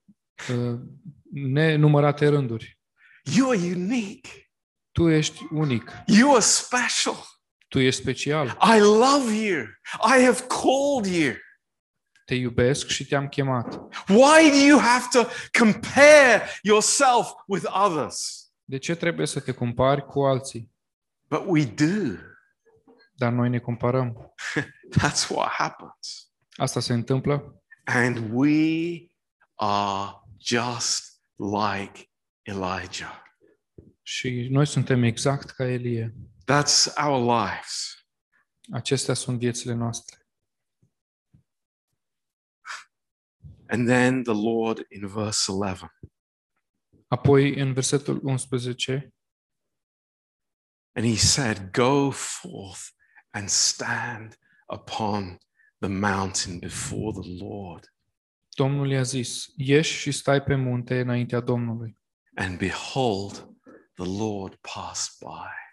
uh, 0.51 0.81
nenumărate 1.45 2.29
rânduri. 2.29 2.79
You 3.37 3.51
are 3.51 3.59
unique. 3.59 4.31
Tu 4.93 5.09
ești 5.09 5.47
unic, 5.51 5.93
You 6.07 6.31
are 6.31 6.41
special. 6.41 7.25
tu 7.69 7.79
ești 7.79 8.01
special, 8.01 8.47
I 8.77 8.79
love 8.79 9.33
you. 9.35 9.65
I 10.19 10.23
have 10.25 10.47
called 10.47 11.07
you. 11.23 11.35
te 12.25 12.35
iubesc 12.35 12.89
și 12.89 13.07
te-am 13.07 13.29
chemat. 13.29 13.75
Why 14.09 14.51
do 14.51 14.67
you 14.67 14.79
have 14.79 15.05
to 15.13 15.29
compare 15.59 16.43
yourself 16.63 17.31
with 17.47 17.65
others? 17.85 18.49
De 18.65 18.79
ce 18.79 18.95
trebuie 18.95 19.27
să 19.27 19.41
te 19.41 19.53
compari 19.53 20.05
cu 20.07 20.21
alții? 20.25 20.71
But 21.29 21.43
we 21.47 21.65
do. 21.65 22.19
Dar 23.15 23.33
noi 23.33 23.49
ne 23.49 23.59
comparăm. 23.59 24.35
That's 24.99 25.29
what 25.29 25.49
happens. 25.49 26.31
Asta 26.57 26.81
se 26.81 26.93
întâmplă 26.93 27.63
And 27.85 28.31
we 28.33 29.11
are 29.55 30.11
just 30.39 31.16
like 31.37 32.11
Elijah. 32.43 33.25
și 34.03 34.49
noi 34.51 34.67
suntem 34.67 35.03
exact 35.03 35.51
ca 35.51 35.65
Elie. 35.65 36.15
That's 36.53 36.95
our 37.05 37.41
lives. 37.41 38.07
Acestea 38.73 39.15
sunt 39.15 39.39
viețile 39.39 39.73
noastre. 39.73 40.27
And 43.69 43.87
then 43.87 44.23
the 44.23 44.33
Lord 44.33 44.87
in 44.89 45.07
verse 45.07 45.53
11 45.53 45.93
Apoi, 47.09 47.61
în 47.61 47.73
versetul 47.73 48.21
11, 48.23 49.15
And 50.93 51.07
he 51.07 51.17
said, 51.17 51.71
Go 51.73 52.11
forth 52.11 52.81
and 53.31 53.49
stand 53.49 54.39
upon 54.67 55.39
the 55.79 55.89
mountain 55.89 56.59
before 56.59 57.13
the 57.13 57.45
Lord. 57.45 57.95
Domnul 58.57 58.91
i-a 58.91 59.03
zis, 59.03 59.47
ieși 59.57 59.99
și 59.99 60.11
stai 60.11 60.43
pe 60.43 60.55
munte 60.55 61.01
înaintea 61.01 61.41
Domnului. 61.41 61.99
And 62.35 62.59
behold, 62.59 63.33
the 63.95 64.19
Lord 64.19 64.55
passed 64.55 65.13
by. 65.19 65.65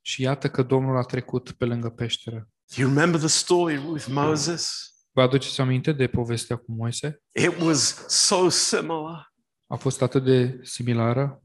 Și 0.00 0.22
iată 0.22 0.50
că 0.50 0.62
Domnul 0.62 0.96
a 0.96 1.02
trecut 1.02 1.50
pe 1.50 1.64
lângă 1.64 1.90
peșteră. 1.90 2.48
Do 2.76 2.82
you 2.82 2.88
remember 2.88 3.20
the 3.20 3.28
story 3.28 3.76
with 3.76 4.06
Moses? 4.06 4.94
Vă 5.10 5.22
aduceți 5.22 5.60
aminte 5.60 5.92
de 5.92 6.06
povestea 6.06 6.56
cu 6.56 6.72
Moise? 6.72 7.22
It 7.32 7.60
was 7.60 8.06
so 8.08 8.48
similar. 8.48 9.34
A 9.66 9.76
fost 9.76 10.02
atât 10.02 10.24
de 10.24 10.60
similară. 10.62 11.42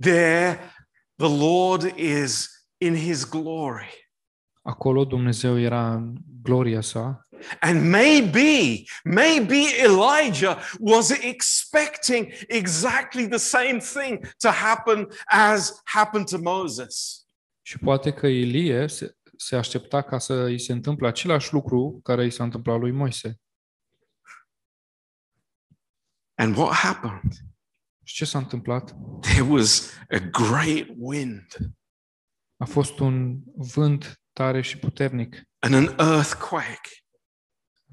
There, 0.00 0.74
the 1.16 1.36
Lord 1.36 1.96
is 1.96 2.48
in 2.78 2.94
his 2.94 3.28
glory. 3.28 4.07
Acolo 4.62 5.04
Dumnezeu 5.04 5.58
era 5.58 5.94
în 5.94 6.16
gloria 6.42 6.80
sa 6.80 7.22
And 7.60 7.90
maybe, 7.90 8.84
maybe 9.04 9.54
Elijah 9.78 10.58
was 10.78 11.10
expecting 11.10 12.32
exactly 12.48 13.28
the 13.28 13.38
same 13.38 13.78
thing 13.78 14.34
to 14.38 14.50
happen 14.50 15.08
as 15.26 15.80
happened 15.84 16.26
to 16.28 16.38
Moses. 16.38 17.22
și 17.62 17.78
poate 17.78 18.12
că 18.12 18.26
Ilie 18.26 18.86
se, 18.86 19.16
se 19.36 19.56
aștepta 19.56 20.02
ca 20.02 20.18
să 20.18 20.34
îi 20.34 20.58
se 20.58 20.72
întâmple 20.72 21.06
același 21.06 21.52
lucru 21.52 22.00
care 22.02 22.24
i 22.26 22.30
s-a 22.30 22.44
întâmplat 22.44 22.78
lui 22.78 22.90
Moise. 22.90 23.40
And 26.34 26.56
what 26.56 26.72
happened? 26.72 27.32
Și 28.04 28.14
ce 28.14 28.24
s-a 28.24 28.38
întâmplat? 28.38 28.96
There 29.20 29.42
was 29.42 29.90
a 30.08 30.18
great 30.18 30.86
wind 30.96 31.46
A 32.56 32.64
fost 32.64 32.98
un 32.98 33.40
vânt 33.54 34.17
tare 34.38 34.60
și 34.60 34.78
puternic 34.78 35.42
and 35.58 35.74
an 35.74 35.94
earthquake 35.98 36.90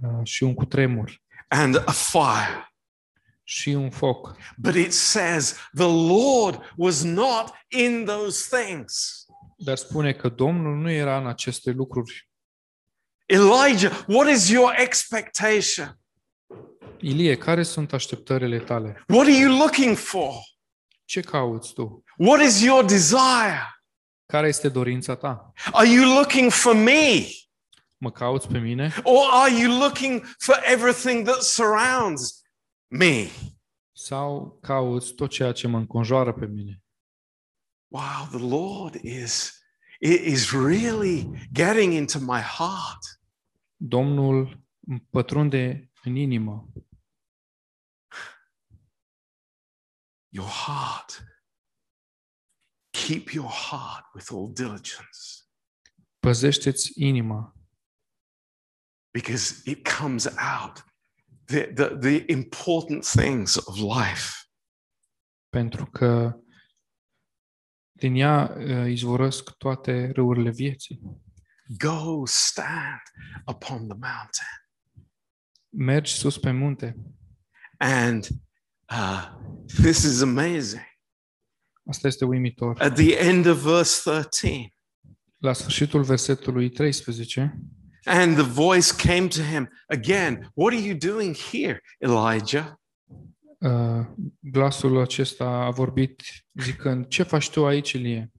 uh, 0.02 0.20
și 0.24 0.44
un 0.44 0.54
cutremur 0.54 1.22
and 1.48 1.84
a 1.86 1.92
fire. 1.92 2.74
și 3.44 3.70
un 3.70 3.90
foc. 3.90 4.36
But 4.58 4.76
it 4.76 4.94
says 4.94 5.56
the 5.74 5.88
Lord 6.14 6.74
was 6.76 7.04
not 7.04 7.54
in 7.68 8.06
those 8.06 8.58
things. 8.58 9.26
Dar 9.58 9.78
spune 9.78 10.14
că 10.14 10.30
Domnul 10.30 10.76
nu 10.76 10.90
era 10.90 11.18
în 11.18 11.28
aceste 11.28 11.72
lucruri. 11.72 12.30
Elijah, 13.26 14.04
what 14.08 14.30
is 14.30 14.50
your 14.50 14.74
expectation? 14.78 16.00
Ilie, 17.00 17.38
care 17.38 17.64
sunt 17.64 17.94
așteptările 17.94 18.60
tale? 18.60 19.04
What 19.08 19.26
are 19.28 19.38
you 19.38 19.58
looking 19.58 19.98
for? 19.98 20.34
Ce 21.06 21.22
cauți 21.22 21.74
tu? 21.74 22.04
What 22.18 22.42
is 22.42 22.62
your 22.62 22.86
desire? 22.86 23.75
Care 24.36 24.48
este 24.48 24.70
dorința 24.70 25.16
ta? 25.16 25.54
Are 25.72 25.90
you 25.90 26.18
looking 26.18 26.52
for 26.52 26.74
me? 26.74 27.26
Mă 27.98 28.12
cauți 28.12 28.48
pe 28.48 28.60
mine? 28.60 28.94
Or 29.04 29.30
are 29.32 29.60
you 29.62 29.80
looking 29.80 30.36
for 30.38 30.62
everything 30.66 31.26
that 31.28 31.42
surrounds 31.42 32.42
me? 32.88 33.30
Sau 33.92 34.58
cauți 34.62 35.14
tot 35.14 35.30
ceea 35.30 35.52
ce 35.52 35.68
mă 35.68 35.78
înconjoară 35.78 36.34
pe 36.34 36.46
mine? 36.46 36.84
Wow, 37.88 38.28
the 38.32 38.48
Lord 38.48 38.94
is, 39.04 39.62
is 40.00 40.52
really 40.52 41.48
getting 41.52 41.94
into 41.94 42.20
my 42.20 42.40
heart. 42.40 43.22
Domnul 43.76 44.66
îmi 44.88 45.08
pătrunde 45.10 45.92
în 46.04 46.16
inimă. 46.16 46.68
Your 50.30 50.50
heart. 50.50 51.24
Keep 53.06 53.30
your 53.34 53.50
heart 53.50 54.06
with 54.14 54.32
all 54.32 54.50
diligence 54.54 55.44
Păzește-ți 56.20 56.92
inima, 56.96 57.56
because 59.12 59.62
it 59.70 59.88
comes 59.98 60.26
out 60.26 60.86
the, 61.46 61.74
the, 61.74 61.98
the 61.98 62.24
important 62.28 63.06
things 63.06 63.56
of 63.56 63.76
life. 63.76 64.32
pentru 65.50 65.86
că 65.86 66.40
din 67.92 68.16
ea 68.16 68.56
izvorăsc 68.88 69.50
toate 69.50 70.12
râurile 70.12 70.52
vieții. 70.52 71.02
Go 71.78 72.26
stand 72.26 73.02
upon 73.46 73.88
the 73.88 73.98
mountain. 73.98 74.56
Mergi 75.70 76.14
sus 76.14 76.38
pe 76.38 76.52
munte. 76.52 76.96
And 77.78 78.28
uh, 78.90 79.36
this 79.66 80.04
is 80.04 80.22
amazing. 80.22 80.95
Asta 81.86 82.08
este 82.08 82.26
uimitor. 82.26 82.82
At 82.82 82.94
the 82.96 83.18
end 83.18 83.46
of 83.46 83.64
verse 83.64 84.02
13, 84.10 84.70
La 85.38 85.54
sfârșitul 85.54 86.04
versetului 86.04 86.70
13, 86.70 87.60
and 88.06 88.36
the 88.36 88.44
voice 88.46 88.88
came 89.08 89.28
to 89.28 89.42
him 89.42 89.70
again, 89.88 90.52
What 90.54 90.74
are 90.74 90.82
you 90.88 90.98
doing 90.98 91.36
here, 91.52 91.82
Elijah? 92.00 92.74
uh, 93.60 94.06
glasul 94.40 95.00
acesta 95.02 95.46
a 95.46 95.70
vorbit 95.70 96.22
zicând, 96.54 97.08
ce 97.08 97.24
faci 97.24 97.50
tu 97.50 97.66
aici, 97.66 97.92
Ilie? 97.92 98.32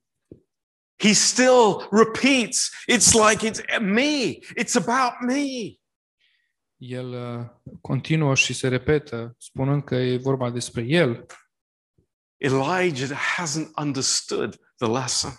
He 0.96 1.12
still 1.12 1.88
repeats, 1.90 2.70
It's 2.92 3.12
like 3.30 3.48
it's 3.50 3.80
me, 3.80 4.38
it's 4.60 4.74
about 4.74 5.12
me. 5.26 5.74
El 6.76 7.08
uh, 7.12 7.72
continuă 7.80 8.34
și 8.34 8.52
se 8.52 8.68
repetă, 8.68 9.34
spunând 9.38 9.84
că 9.84 9.94
e 9.94 10.16
vorba 10.16 10.50
despre 10.50 10.82
el. 10.82 11.26
Elijah 12.36 13.16
hasn't 13.38 13.70
understood 13.78 14.56
the 14.78 14.88
lesson. 14.88 15.30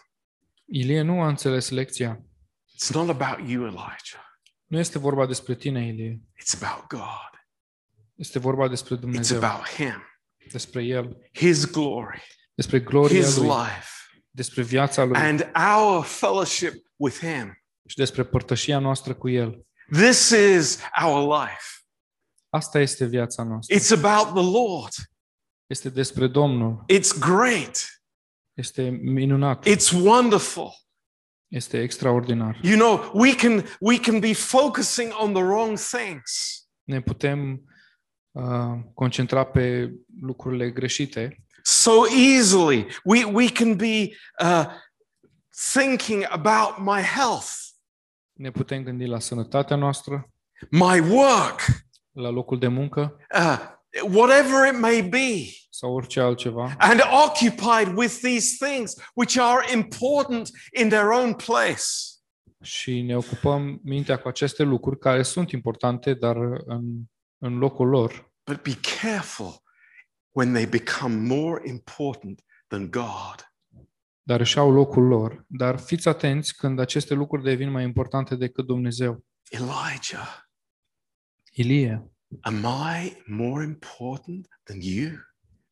Ilie 0.65 1.01
nu 1.01 1.21
a 1.21 1.27
înțeles 1.27 1.69
lecția. 1.69 2.21
It's 2.75 2.93
not 2.93 3.09
about 3.09 3.49
you, 3.49 3.63
Elijah, 3.65 4.25
Nu 4.65 4.77
este 4.77 4.99
vorba 4.99 5.25
despre 5.25 5.55
tine, 5.55 5.87
Ilie. 5.87 6.21
it's 6.43 6.61
about 6.63 6.87
God, 6.87 7.31
Este 8.15 8.39
vorba 8.39 8.67
despre 8.67 8.95
it's 8.95 8.99
Dumnezeu, 8.99 9.43
about 9.43 9.67
Him, 9.67 10.03
despre 10.51 10.83
El, 10.83 11.29
His 11.33 11.71
glory, 11.71 12.21
despre 12.55 12.79
gloria 12.79 13.23
His 13.23 13.35
Lui, 13.37 13.47
life, 13.47 13.89
despre 14.29 14.63
viața 14.63 15.03
Lui 15.03 15.17
and 15.17 15.51
our 15.77 16.03
fellowship 16.03 16.73
with 16.95 17.17
Him. 17.17 17.61
și 17.85 17.95
despre 17.95 18.23
părtășia 18.23 18.79
noastră 18.79 19.13
cu 19.13 19.29
El. 19.29 19.65
This 19.91 20.29
is 20.29 20.79
our 21.03 21.39
life. 21.41 21.63
Asta 22.49 22.79
este 22.79 23.05
viața 23.05 23.43
noastră. 23.43 23.75
It's 23.77 24.03
about 24.03 24.33
the 24.35 24.51
Lord. 24.59 24.93
Este 25.67 25.89
despre 25.89 26.27
Domnul. 26.27 26.85
It's 26.93 27.19
great. 27.19 28.01
Este 28.53 28.89
minunat. 28.89 29.65
It's 29.65 29.91
wonderful. 30.03 30.71
Este 31.47 31.81
extraordinar. 31.81 32.59
You 32.63 32.75
know, 32.75 33.11
we 33.13 33.35
can 33.35 33.63
we 33.79 33.99
can 33.99 34.19
be 34.19 34.33
focusing 34.33 35.11
on 35.11 35.33
the 35.33 35.41
wrong 35.41 35.77
things. 35.77 36.61
Ne 36.83 37.01
putem 37.01 37.61
uh, 38.31 38.79
concentra 38.93 39.43
pe 39.43 39.91
lucrurile 40.21 40.71
greșite 40.71 41.47
so 41.67 42.05
easily. 42.07 42.87
We, 43.03 43.25
we 43.25 43.49
can 43.49 43.75
be 43.75 44.15
uh, 44.39 44.65
thinking 45.73 46.25
about 46.29 46.79
my 46.79 47.01
health, 47.01 47.67
Ne 48.33 48.51
putem 48.51 48.83
gândi 48.83 49.05
la 49.05 49.19
sănătatea 49.19 49.75
noastră, 49.75 50.29
my 50.71 50.99
work, 50.99 51.59
la 52.11 52.29
locul 52.29 52.59
de 52.59 52.67
muncă 52.67 53.17
uh, 53.35 53.59
whatever 54.01 54.73
it 54.73 54.79
may 54.79 55.01
be, 55.01 55.51
sau 55.69 55.93
orice 55.93 56.19
altceva 56.19 56.75
and 56.77 57.01
occupied 57.25 57.87
with 57.95 58.19
these 58.21 58.65
things 58.65 58.95
which 59.13 59.37
are 59.39 59.73
important 59.73 60.49
in 60.79 60.89
their 60.89 61.09
own 61.09 61.33
place. 61.33 62.17
și 62.61 63.01
ne 63.01 63.17
ocupăm 63.17 63.79
mintea 63.83 64.17
cu 64.17 64.27
aceste 64.27 64.63
lucruri 64.63 64.99
care 64.99 65.23
sunt 65.23 65.51
importante, 65.51 66.13
dar 66.13 66.35
în, 66.65 67.03
în 67.37 67.57
locul 67.57 67.87
lor. 67.87 68.31
But 68.43 68.61
be 68.61 68.77
careful 69.01 69.61
when 70.31 70.53
they 70.53 70.65
become 70.65 71.15
more 71.15 71.69
important 71.69 72.43
than 72.67 72.89
God. 72.91 73.51
Dar 74.21 74.39
își 74.39 74.57
au 74.57 74.71
locul 74.71 75.03
lor. 75.03 75.45
Dar 75.47 75.79
fiți 75.79 76.07
atenți 76.07 76.55
când 76.55 76.79
aceste 76.79 77.13
lucruri 77.13 77.43
devin 77.43 77.69
mai 77.69 77.83
importante 77.83 78.35
decât 78.35 78.65
Dumnezeu. 78.65 79.25
Elijah, 79.49 80.47
Ilie, 81.51 82.11
am 82.41 82.65
I 82.65 83.17
more 83.25 83.63
important 83.63 84.47
than 84.63 84.81
you? 84.81 85.25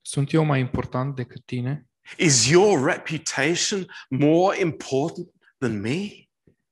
sunt 0.06 0.32
eu 0.32 0.44
mai 0.44 0.60
important 0.60 1.16
decât 1.16 1.46
tine? 1.46 1.90
Is 2.18 2.50
your 2.50 2.86
reputation 2.86 3.86
more 4.10 4.60
important 4.60 5.32
than 5.58 5.80
me? 5.80 6.08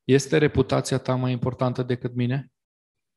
Este 0.04 0.38
reputația 0.38 0.98
ta 0.98 1.16
mai 1.16 1.32
importantă 1.32 1.84
decât 1.84 2.16
mine? 2.16 2.52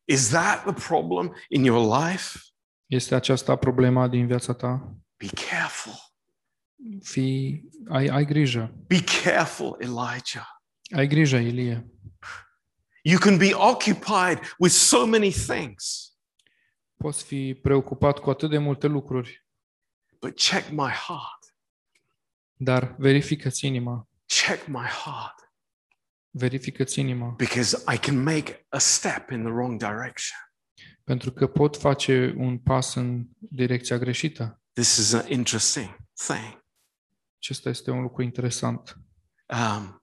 Is 0.04 0.28
that 0.28 0.62
the 0.64 0.88
problem 0.88 1.34
in 1.48 1.64
your 1.64 2.00
life? 2.02 2.38
Este 2.86 3.14
aceasta 3.14 3.56
problema 3.56 4.08
din 4.08 4.26
viața 4.26 4.54
ta? 4.54 4.96
Be 5.16 5.26
careful. 5.26 5.94
Fii, 7.02 7.68
ai, 7.88 8.06
ai 8.06 8.24
grijă. 8.24 8.74
Be 8.86 9.04
careful, 9.22 9.76
Elijah. 9.78 10.46
Ai 10.96 11.06
grijă, 11.06 11.36
Ilie. 11.36 11.90
You 13.02 13.18
can 13.18 13.36
be 13.36 13.54
occupied 13.54 14.40
with 14.58 14.72
so 14.72 15.06
many 15.06 15.30
things, 15.30 16.12
Poți 16.96 17.24
fi 17.24 17.54
preocupat 17.62 18.18
cu 18.18 18.30
atât 18.30 18.50
de 18.50 18.58
multe 18.58 18.86
lucruri, 18.86 19.46
but 20.20 20.34
check 20.36 20.70
my 20.70 20.90
heart. 20.90 21.54
dar 22.56 22.94
verifică-ți 22.98 23.66
inima. 23.66 24.08
Check 24.26 24.66
my 24.66 24.86
heart 24.86 25.34
Verifică-ți 26.30 27.00
inima. 27.00 27.28
because 27.28 27.84
I 27.94 27.98
can 27.98 28.22
make 28.22 28.66
a 28.68 28.78
step 28.78 29.30
in 29.30 29.42
the 29.42 29.52
wrong 29.52 29.78
direction. 29.78 30.38
Pentru 31.04 31.32
că 31.32 31.46
pot 31.46 31.76
face 31.76 32.34
un 32.36 32.58
pas 32.58 32.94
în 32.94 33.26
direcția 33.38 33.98
greșită. 33.98 34.60
This 34.72 34.96
is 34.96 35.12
an 35.12 35.30
interesting 35.30 35.96
thing. 36.26 36.64
Acesta 37.36 37.68
este 37.68 37.90
un 37.90 38.00
lucru 38.02 38.22
interesant. 38.22 38.96
Um, 39.46 40.02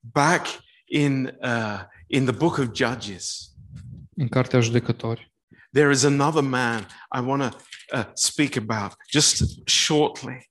back 0.00 0.46
in, 0.84 1.38
uh, 1.42 1.80
in 2.06 2.24
the 2.24 2.34
book 2.36 2.56
of 2.58 2.68
Judges, 2.74 3.46
În 4.16 4.28
Cartea 4.28 4.60
Judecători 4.60 5.31
there 5.72 5.90
is 5.90 6.04
another 6.04 6.42
man 6.42 6.86
I 7.16 7.20
want 7.20 7.42
to 7.42 7.58
uh, 7.98 8.04
speak 8.14 8.56
about 8.56 8.94
just 9.10 9.42
shortly. 9.68 10.50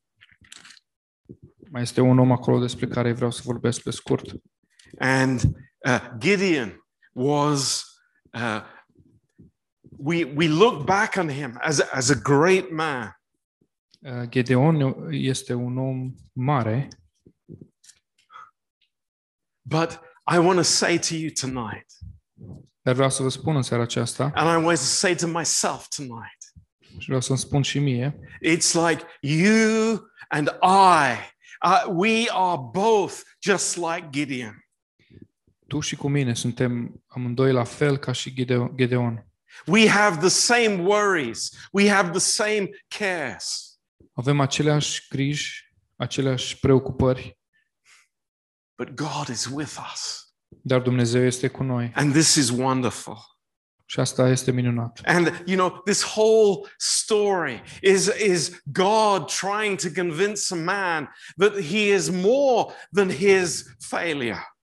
mai 1.71 1.81
este 1.81 2.01
un 2.01 2.19
om 2.19 2.31
acolo 2.31 2.59
despre 2.59 2.87
care 2.87 3.11
vreau 3.13 3.31
să 3.31 3.41
vorbesc 3.43 3.81
pe 3.81 3.91
scurt. 3.91 4.31
And 4.99 5.41
uh, 5.87 5.99
Gideon 6.17 6.85
was, 7.13 7.83
uh, 8.33 8.61
we, 9.97 10.23
we 10.23 10.47
look 10.47 10.85
back 10.85 11.15
on 11.15 11.29
him 11.29 11.57
as, 11.61 11.79
a- 11.79 11.89
as 11.95 12.09
a 12.09 12.15
great 12.15 12.71
man. 12.71 13.15
Uh, 14.05 14.23
Gedeon 14.29 15.07
este 15.11 15.53
un 15.53 15.77
om 15.77 16.15
mare, 16.33 16.87
But 19.63 19.99
I 20.25 20.39
want 20.39 20.57
to 20.57 20.63
say 20.63 20.97
to 20.97 21.15
you 21.15 21.29
tonight, 21.31 21.85
dar 22.81 22.93
vreau 22.93 23.09
să 23.09 23.23
vă 23.23 23.29
spun 23.29 23.55
în 23.55 23.61
seara 23.61 23.83
aceasta 23.83 24.31
and 24.35 24.61
I 24.61 24.65
want 24.65 24.77
to 24.77 24.83
say 24.83 25.15
to 25.15 25.27
myself 25.27 25.87
tonight, 25.87 26.53
și 26.97 27.05
vreau 27.05 27.21
să-mi 27.21 27.37
spun 27.39 27.61
și 27.61 27.79
mie, 27.79 28.19
it's 28.47 28.71
like 28.89 29.03
you 29.19 29.99
and 30.27 30.47
I, 30.63 31.15
uh, 31.65 31.83
we 31.87 32.25
are 32.29 32.59
both 32.71 33.13
just 33.39 33.75
like 33.75 34.07
Gideon. 34.09 34.65
tu 35.67 35.79
și 35.79 35.95
cu 35.95 36.07
mine 36.07 36.33
suntem 36.33 37.03
amândoi 37.07 37.51
la 37.51 37.63
fel 37.63 37.97
ca 37.97 38.11
și 38.11 38.33
Gideo- 38.33 38.71
Gedeon. 38.75 39.25
We 39.65 39.89
have 39.89 40.17
the 40.19 40.27
same 40.29 40.81
worries, 40.83 41.49
we 41.71 41.89
have 41.89 42.09
the 42.09 42.19
same 42.19 42.69
cares. 42.87 43.65
Avem 44.13 44.39
aceleași 44.39 45.05
griji, 45.09 45.73
aceleași 45.95 46.59
preocupări, 46.59 47.39
But 48.77 48.93
God 48.95 49.27
is 49.27 49.45
with 49.45 49.77
us. 49.93 50.20
Dar 50.61 50.79
Dumnezeu 50.81 51.25
este 51.25 51.47
cu 51.47 51.63
noi 51.63 51.91
And 51.95 52.11
this 52.11 52.35
is 52.35 52.49
wonderful. 52.49 53.17
și 53.85 53.99
asta 53.99 54.29
este 54.29 54.51
minunat. 54.51 55.01
And 55.05 55.43
you 55.45 55.57
know, 55.57 55.81
this 55.85 56.03
whole 56.15 56.69
story 56.77 57.61
is, 57.81 58.05
is 58.25 58.61
God 58.63 59.25
trying 59.25 59.79
to 59.79 59.87
convince 60.01 60.53
a 60.53 60.57
man 60.57 61.09
that 61.37 61.61
he 61.61 61.93
is 61.93 62.09
more 62.09 62.73
than 62.91 63.09
his 63.09 63.65
failure. 63.79 64.55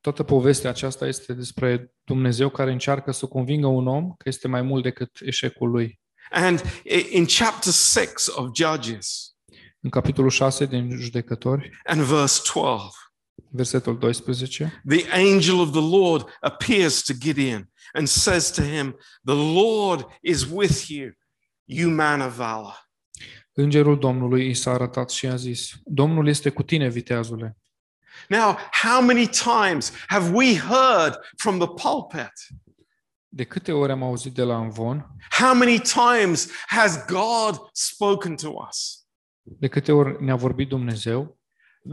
Toată 0.00 0.22
povestea 0.22 0.70
aceasta 0.70 1.06
este 1.06 1.32
despre 1.32 1.92
Dumnezeu 2.04 2.48
care 2.48 2.72
încearcă 2.72 3.12
să 3.12 3.26
convingă 3.26 3.66
un 3.66 3.86
om 3.86 4.08
că 4.16 4.28
este 4.28 4.48
mai 4.48 4.62
mult 4.62 4.82
decât 4.82 5.10
eșecul 5.20 5.70
lui. 5.70 6.00
And 6.30 6.60
i- 6.84 7.06
in 7.10 7.26
chapter 7.38 7.72
6 7.72 8.30
of 8.34 8.48
Judges 8.54 9.32
În 9.80 9.90
capitolul 9.90 10.30
6 10.30 10.66
din 10.66 10.90
Judecători, 11.00 11.70
and 11.84 12.00
verse 12.00 12.40
12, 12.54 12.90
versetul 13.50 13.96
12, 13.96 14.82
the 14.88 15.04
angel 15.12 15.58
of 15.58 15.70
the 15.70 15.80
Lord 15.80 16.24
appears 16.40 17.02
to 17.02 17.12
Gideon 17.18 17.70
and 17.92 18.06
says 18.06 18.50
to 18.50 18.62
him, 18.62 18.96
The 19.24 19.52
Lord 19.54 20.06
is 20.20 20.46
with 20.52 20.88
you, 20.88 21.10
you 21.64 21.90
man 21.90 22.20
of 22.20 22.36
valor. 22.36 22.86
Îngerul 23.52 23.98
Domnului 23.98 24.48
i 24.48 24.54
s-a 24.54 24.70
arătat 24.70 25.10
și 25.10 25.26
a 25.26 25.36
zis, 25.36 25.72
Domnul 25.84 26.28
este 26.28 26.50
cu 26.50 26.62
tine, 26.62 26.88
viteazule. 26.88 27.56
Now, 28.28 28.56
how 28.70 29.00
many 29.00 29.28
times 29.28 29.92
have 30.06 30.30
we 30.34 30.56
heard 30.56 31.18
from 31.36 31.58
the 31.58 31.68
pulpit? 31.68 32.32
De 33.28 33.44
câte 33.44 33.72
ori 33.72 33.92
am 33.92 34.02
auzit 34.02 34.34
de 34.34 34.42
la 34.42 34.54
Amvon, 34.56 35.06
How 35.30 35.54
many 35.54 35.80
times 35.80 36.50
has 36.66 37.04
God 37.06 37.58
spoken 37.72 38.36
to 38.36 38.48
us? 38.68 39.02
de 39.42 39.68
câte 39.68 39.92
ori 39.92 40.24
ne-a 40.24 40.36
vorbit 40.36 40.68
Dumnezeu, 40.68 41.37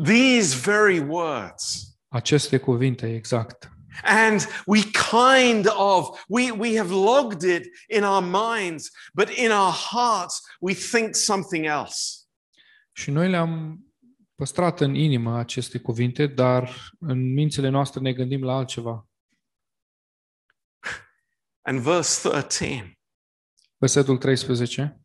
These 0.04 0.56
very 0.56 1.00
words. 1.00 1.96
aceste 2.08 2.58
cuvinte 2.58 3.14
exact. 3.14 3.70
And 4.04 4.48
we 4.66 4.82
kind 4.82 5.68
of, 5.78 6.26
we, 6.28 6.52
we 6.52 6.78
have 6.78 6.90
logged 6.90 7.44
it 7.44 7.68
in 7.88 8.04
our 8.04 8.24
minds, 8.24 8.92
but 9.14 9.30
in 9.30 9.52
our 9.52 9.74
hearts, 9.92 10.42
we 10.60 10.74
think 10.74 11.16
something 11.16 11.66
else. 11.66 12.26
Și 12.92 13.12
noi 13.12 13.30
le-am 13.30 13.80
păstrat 14.36 14.82
în 14.82 14.96
inimă 14.96 15.38
aceste 15.38 15.80
cuvinte, 15.80 16.28
dar 16.28 16.92
în 17.00 17.34
mințile 17.34 17.70
noastre 17.70 18.00
ne 18.00 18.14
gândim 18.14 18.44
la 18.44 18.54
altceva. 18.56 19.08
And 21.62 21.80
verse 21.80 22.30
13, 22.30 22.98
Versetul 23.78 24.18
13, 24.18 25.00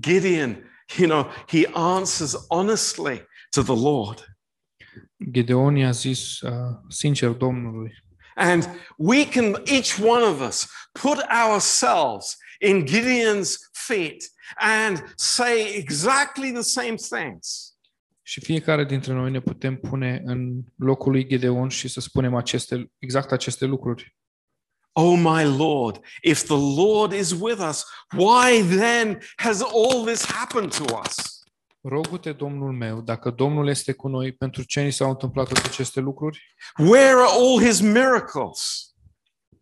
Gideon, 0.00 0.72
you 0.98 1.08
know, 1.08 1.30
he 1.46 1.66
answers 1.72 2.46
honestly 2.48 3.26
to 3.54 3.62
the 3.62 3.76
Lord. 3.76 4.36
Gedeon 5.30 5.76
i-a 5.76 5.90
zis 5.90 6.40
uh, 6.40 6.52
sincer 6.88 7.30
Domnului. 7.30 8.02
And 8.36 8.68
we 8.96 9.28
can, 9.28 9.62
each 9.66 9.98
one 9.98 10.22
of 10.22 10.40
us, 10.40 10.66
put 10.92 11.18
ourselves 11.30 12.36
in 12.60 12.84
Gideon's 12.84 13.56
feet 13.72 14.24
and 14.58 15.12
say 15.16 15.76
exactly 15.76 16.52
the 16.52 16.62
same 16.62 16.96
things. 16.96 17.68
Și 18.22 18.40
fiecare 18.40 18.84
dintre 18.84 19.12
noi 19.12 19.30
ne 19.30 19.40
putem 19.40 19.76
pune 19.76 20.22
în 20.24 20.62
locul 20.76 21.12
lui 21.12 21.26
Gedeon 21.26 21.68
și 21.68 21.88
să 21.88 22.00
spunem 22.00 22.34
aceste, 22.34 22.92
exact 22.98 23.32
aceste 23.32 23.64
lucruri. 23.64 24.16
Oh, 24.92 25.18
my 25.18 25.56
Lord, 25.56 26.00
if 26.22 26.42
the 26.42 26.82
Lord 26.82 27.12
is 27.12 27.30
with 27.30 27.60
us, 27.68 27.84
why 28.16 28.62
then 28.76 29.18
has 29.36 29.60
all 29.60 30.04
this 30.04 30.24
happened 30.24 30.76
to 30.76 30.84
us? 30.98 31.33
Rogu-te, 31.86 32.32
Domnul 32.32 32.72
meu, 32.72 33.00
dacă 33.00 33.30
Domnul 33.30 33.68
este 33.68 33.92
cu 33.92 34.08
noi, 34.08 34.32
pentru 34.32 34.62
ce 34.62 34.82
ni 34.82 34.90
s-au 34.90 35.10
întâmplat 35.10 35.48
toate 35.48 35.66
aceste 35.66 36.00
lucruri? 36.00 36.54
Where 36.78 37.08
are 37.08 37.30
all 37.30 37.60
his 37.60 37.80
miracles? 37.80 38.94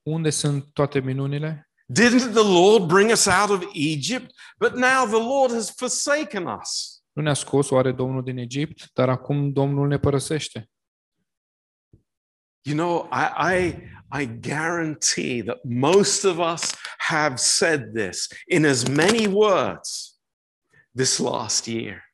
Unde 0.02 0.30
sunt 0.30 0.72
toate 0.72 1.00
minunile? 1.00 1.70
Didn't 2.00 2.32
the 2.32 2.52
Lord 2.52 2.86
bring 2.86 3.10
us 3.10 3.26
out 3.26 3.50
of 3.50 3.70
Egypt? 3.74 4.30
But 4.58 4.72
now 4.72 5.04
the 5.06 5.28
Lord 5.28 5.50
has 5.52 5.70
forsaken 5.76 6.46
us. 6.60 7.02
Nu 7.12 7.22
ne-a 7.22 7.34
scos 7.34 7.70
oare 7.70 7.92
Domnul 7.92 8.22
din 8.22 8.38
Egipt, 8.38 8.90
dar 8.92 9.08
acum 9.08 9.52
Domnul 9.52 9.88
ne 9.88 9.98
părăsește. 9.98 10.70
You 12.64 12.76
know, 12.76 13.08
I, 13.12 13.54
I, 13.54 13.76
I 14.20 14.26
guarantee 14.40 15.42
that 15.42 15.58
most 15.64 16.24
of 16.24 16.38
us 16.52 16.74
have 16.98 17.36
said 17.36 17.92
this 17.94 18.28
in 18.46 18.64
as 18.64 18.88
many 18.88 19.26
words, 19.26 20.18
this 20.94 21.18
last 21.18 21.66
year. 21.66 22.11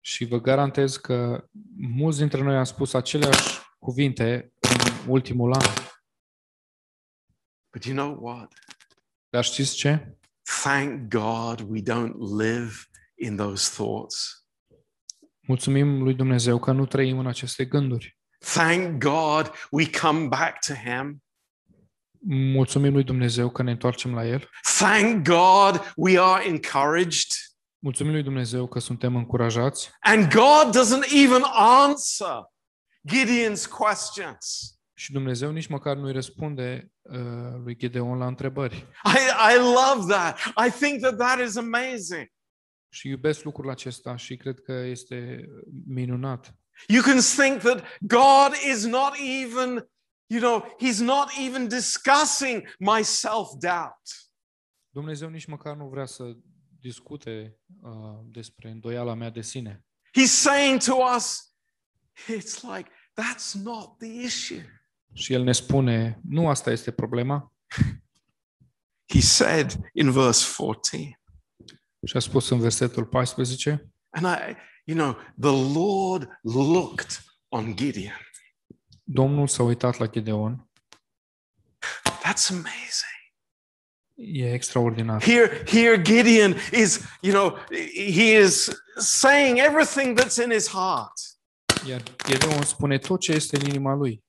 Și 0.00 0.24
vă 0.24 0.40
garantez 0.40 0.96
că 0.96 1.48
mulți 1.76 2.18
dintre 2.18 2.42
noi 2.42 2.56
am 2.56 2.64
spus 2.64 2.92
aceleași 2.92 3.58
cuvinte 3.78 4.52
în 4.60 5.10
ultimul 5.10 5.52
an. 5.52 5.66
But 7.72 7.84
you 7.84 7.96
know 7.96 8.18
what? 8.26 8.52
Dar 9.28 9.44
știți 9.44 9.74
ce? 9.74 10.18
Thank 10.62 11.08
God 11.08 11.60
we 11.68 11.82
don't 11.82 12.14
live 12.38 12.72
in 13.14 13.36
those 13.36 13.70
thoughts. 13.74 14.44
Mulțumim 15.40 16.02
lui 16.02 16.14
Dumnezeu 16.14 16.58
că 16.58 16.72
nu 16.72 16.86
trăim 16.86 17.18
în 17.18 17.26
aceste 17.26 17.64
gânduri. 17.64 18.18
Thank 18.38 19.02
God 19.02 19.52
we 19.70 19.90
come 19.90 20.26
back 20.26 20.66
to 20.66 20.72
Him. 20.74 21.22
Mulțumim 22.52 22.92
lui 22.92 23.04
Dumnezeu 23.04 23.50
că 23.50 23.62
ne 23.62 23.70
întoarcem 23.70 24.14
la 24.14 24.26
El. 24.26 24.48
Thank 24.78 25.28
God 25.28 25.92
we 25.96 26.18
are 26.20 26.46
encouraged. 26.48 27.30
Mulțumim 27.82 28.12
lui 28.12 28.22
Dumnezeu 28.22 28.66
că 28.68 28.78
suntem 28.78 29.16
încurajați 29.16 29.90
And 30.00 30.32
God 30.32 30.76
doesn't 30.76 31.12
even 31.24 31.42
answer 31.54 32.50
Gideon's 33.08 33.68
questions. 33.78 34.74
și 34.94 35.12
Dumnezeu 35.12 35.50
nici 35.50 35.66
măcar 35.66 35.96
nu-i 35.96 36.12
răspunde 36.12 36.92
uh, 37.02 37.18
lui 37.64 37.76
Gedeon 37.76 38.18
la 38.18 38.26
întrebări. 38.26 38.76
I, 39.04 39.54
I 39.54 39.56
love 39.58 40.12
that. 40.12 40.38
I 40.66 40.70
think 40.70 41.00
that 41.00 41.16
that 41.16 41.46
is 41.46 41.56
amazing. 41.56 42.28
Și 42.92 43.08
iubesc 43.08 43.42
lucrul 43.44 43.70
acesta 43.70 44.16
și 44.16 44.36
cred 44.36 44.60
că 44.60 44.72
este 44.72 45.48
minunat. 45.86 46.54
You 46.88 47.02
can 47.02 47.18
think 47.18 47.60
that 47.60 47.84
God 48.00 48.52
is 48.72 48.86
not 48.86 49.12
even, 49.42 49.88
you 50.26 50.40
know, 50.40 50.76
He's 50.82 50.98
not 50.98 51.28
even 51.46 51.68
discussing 51.68 52.74
my 52.78 53.02
self 53.02 53.48
doubt. 53.58 54.00
Dumnezeu 54.94 55.28
nici 55.28 55.46
măcar 55.46 55.76
nu 55.76 55.88
vrea 55.88 56.06
să 56.06 56.36
discute 56.80 57.58
uh, 57.82 58.18
despre 58.24 58.70
îndoiala 58.70 59.14
mea 59.14 59.30
de 59.30 59.40
sine. 59.40 59.84
He's 60.18 60.32
saying 60.32 60.82
to 60.82 60.94
us, 61.16 61.54
it's 62.28 62.60
like, 62.62 62.90
that's 63.20 63.52
not 63.62 63.98
the 63.98 64.22
issue. 64.22 64.80
Și 65.12 65.32
El 65.32 65.42
ne 65.42 65.52
spune, 65.52 66.20
nu 66.28 66.48
asta 66.48 66.70
este 66.70 66.90
problema. 66.90 67.52
He 69.14 69.20
said 69.20 69.76
in 69.92 70.10
verse 70.10 70.54
14, 70.56 71.20
Și 72.06 72.16
a 72.16 72.20
spus 72.20 72.48
în 72.50 72.58
versetul 72.58 73.06
14, 73.06 73.92
and 74.10 74.26
I, 74.26 74.56
you 74.84 74.96
know, 74.96 75.16
the 75.40 75.78
Lord 75.78 76.28
looked 76.42 77.24
on 77.48 77.76
Gideon. 77.76 78.20
Domnul 79.02 79.46
s-a 79.46 79.62
uitat 79.62 79.96
la 79.96 80.06
Gedeon. 80.06 80.70
That's 82.22 82.50
amazing. 82.50 83.19
E 84.22 84.52
extraordinar. 84.52 85.22
Here, 85.22 85.64
here 85.66 85.96
Gideon 85.96 86.54
is, 86.72 87.00
you 87.22 87.32
know, 87.32 87.58
he 87.94 88.36
is 88.36 88.70
saying 88.98 89.58
everything 89.58 90.18
that's 90.18 90.36
in 90.44 90.50
his 90.50 90.68
heart. 90.68 91.12
Iar 91.86 92.02
Gedeon 92.26 92.62
spune 92.62 92.98
tot 92.98 93.20
ce 93.20 93.32
este 93.32 93.56
în 93.56 93.66
inima 93.68 93.94
lui. 93.94 94.22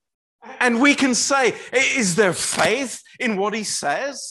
And 0.60 0.82
we 0.82 0.96
can 0.96 1.14
say, 1.14 1.54
is 1.98 2.14
there 2.14 2.32
faith 2.32 2.94
in 3.20 3.38
what 3.38 3.56
he 3.56 3.64
says? 3.64 4.30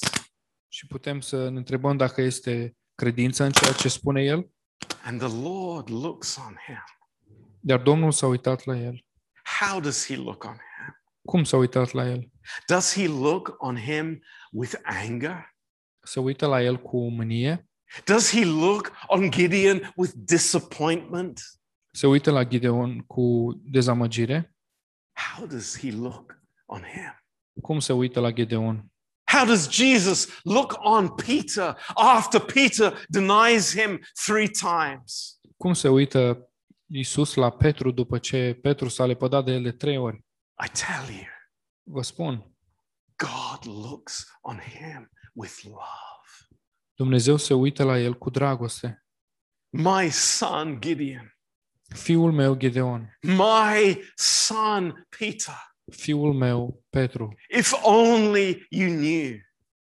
Și 0.69 0.87
putem 0.87 1.21
să 1.21 1.49
ne 1.49 1.59
întrebăm 1.59 1.97
dacă 1.97 2.21
este 2.21 2.77
credință 2.95 3.45
în 3.45 3.51
ceea 3.51 3.73
ce 3.73 3.89
spune 3.89 4.23
el. 4.23 4.51
And 5.05 5.21
the 5.21 5.43
Lord 5.43 5.89
looks 5.91 6.37
on 6.37 6.57
him. 6.67 6.85
Dar 7.61 7.79
Domnul 7.79 8.13
s-a 8.13 8.27
uitat 8.27 8.65
la 8.65 8.77
el. 8.77 9.05
How 9.61 9.81
does 9.81 10.07
he 10.07 10.17
look 10.17 10.45
on 10.45 10.53
him? 10.53 10.95
Cum 11.25 11.45
s-a 11.45 11.57
uitat 11.57 11.93
la 11.93 12.07
el? 12.07 12.31
Does 12.67 12.95
he 12.95 13.07
look 13.07 13.55
on 13.59 13.77
him 13.77 14.23
with 14.53 14.75
anger? 14.83 15.50
Se 16.03 16.21
uită 16.21 16.47
la 16.47 16.63
el 16.63 16.77
cu 16.77 17.11
mânie? 17.11 17.69
Does 18.05 18.31
he 18.31 18.45
look 18.45 18.93
on 19.07 19.31
Gideon 19.31 19.93
with 19.97 20.13
disappointment? 20.17 21.41
Se 21.93 22.07
uită 22.07 22.31
la 22.31 22.45
Gideon 22.45 22.99
cu 22.99 23.53
dezamăgire? 23.65 24.55
How 25.13 25.47
does 25.47 25.79
he 25.79 25.91
look 25.93 26.39
on 26.67 26.83
him? 26.83 27.25
Cum 27.63 27.79
se 27.79 27.93
uită 27.93 28.21
la 28.21 28.31
Gedeon? 28.31 28.91
How 29.33 29.47
does 29.47 29.71
Jesus 29.71 30.41
look 30.43 30.77
on 30.79 31.15
Peter 31.15 31.77
after 31.95 32.41
Peter 32.41 33.05
denies 33.09 33.81
him 33.81 34.01
three 34.25 34.49
times? 34.49 35.39
Cum 35.57 35.73
se 35.73 35.89
uită 35.89 36.51
Iisus 36.87 37.35
la 37.35 37.51
Petru 37.51 37.91
după 37.91 38.19
ce 38.19 38.59
Petru 38.63 38.89
s-a 38.89 39.07
lepădat 39.07 39.45
de 39.45 39.53
el 39.53 39.63
de 39.63 39.73
trei 39.73 39.97
ori? 39.97 40.25
I 40.65 40.71
tell 40.73 41.15
you, 41.15 41.27
Vă 41.83 42.03
spun, 42.03 42.55
God 43.17 43.65
looks 43.65 44.27
on 44.41 44.59
him 44.59 45.11
with 45.33 45.61
love. 45.65 46.09
Dumnezeu 46.95 47.37
se 47.37 47.55
uită 47.55 47.85
la 47.85 47.99
el 47.99 48.19
cu 48.19 48.31
dragoste. 48.31 49.05
My 49.73 50.11
son 50.11 50.81
Gideon, 50.81 51.35
Fiul 51.95 52.33
meu 52.33 52.55
Gedeon, 52.57 53.19
my 53.23 54.03
son 54.15 55.07
Peter, 55.19 55.55
fiul 55.93 56.33
meu 56.33 56.85
Petru, 56.89 57.35
if 57.49 57.73
only 57.83 58.67
you 58.69 58.89
knew, 58.89 59.39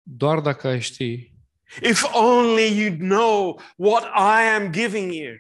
doar 0.02 0.40
dacă 0.40 0.68
ai 0.68 0.82
ști, 0.82 1.34
if 1.82 2.04
only 2.14 2.86
you'd 2.86 2.98
know 2.98 3.62
what 3.76 4.04
I 4.04 4.44
am 4.56 4.72
giving 4.72 5.12
you, 5.14 5.36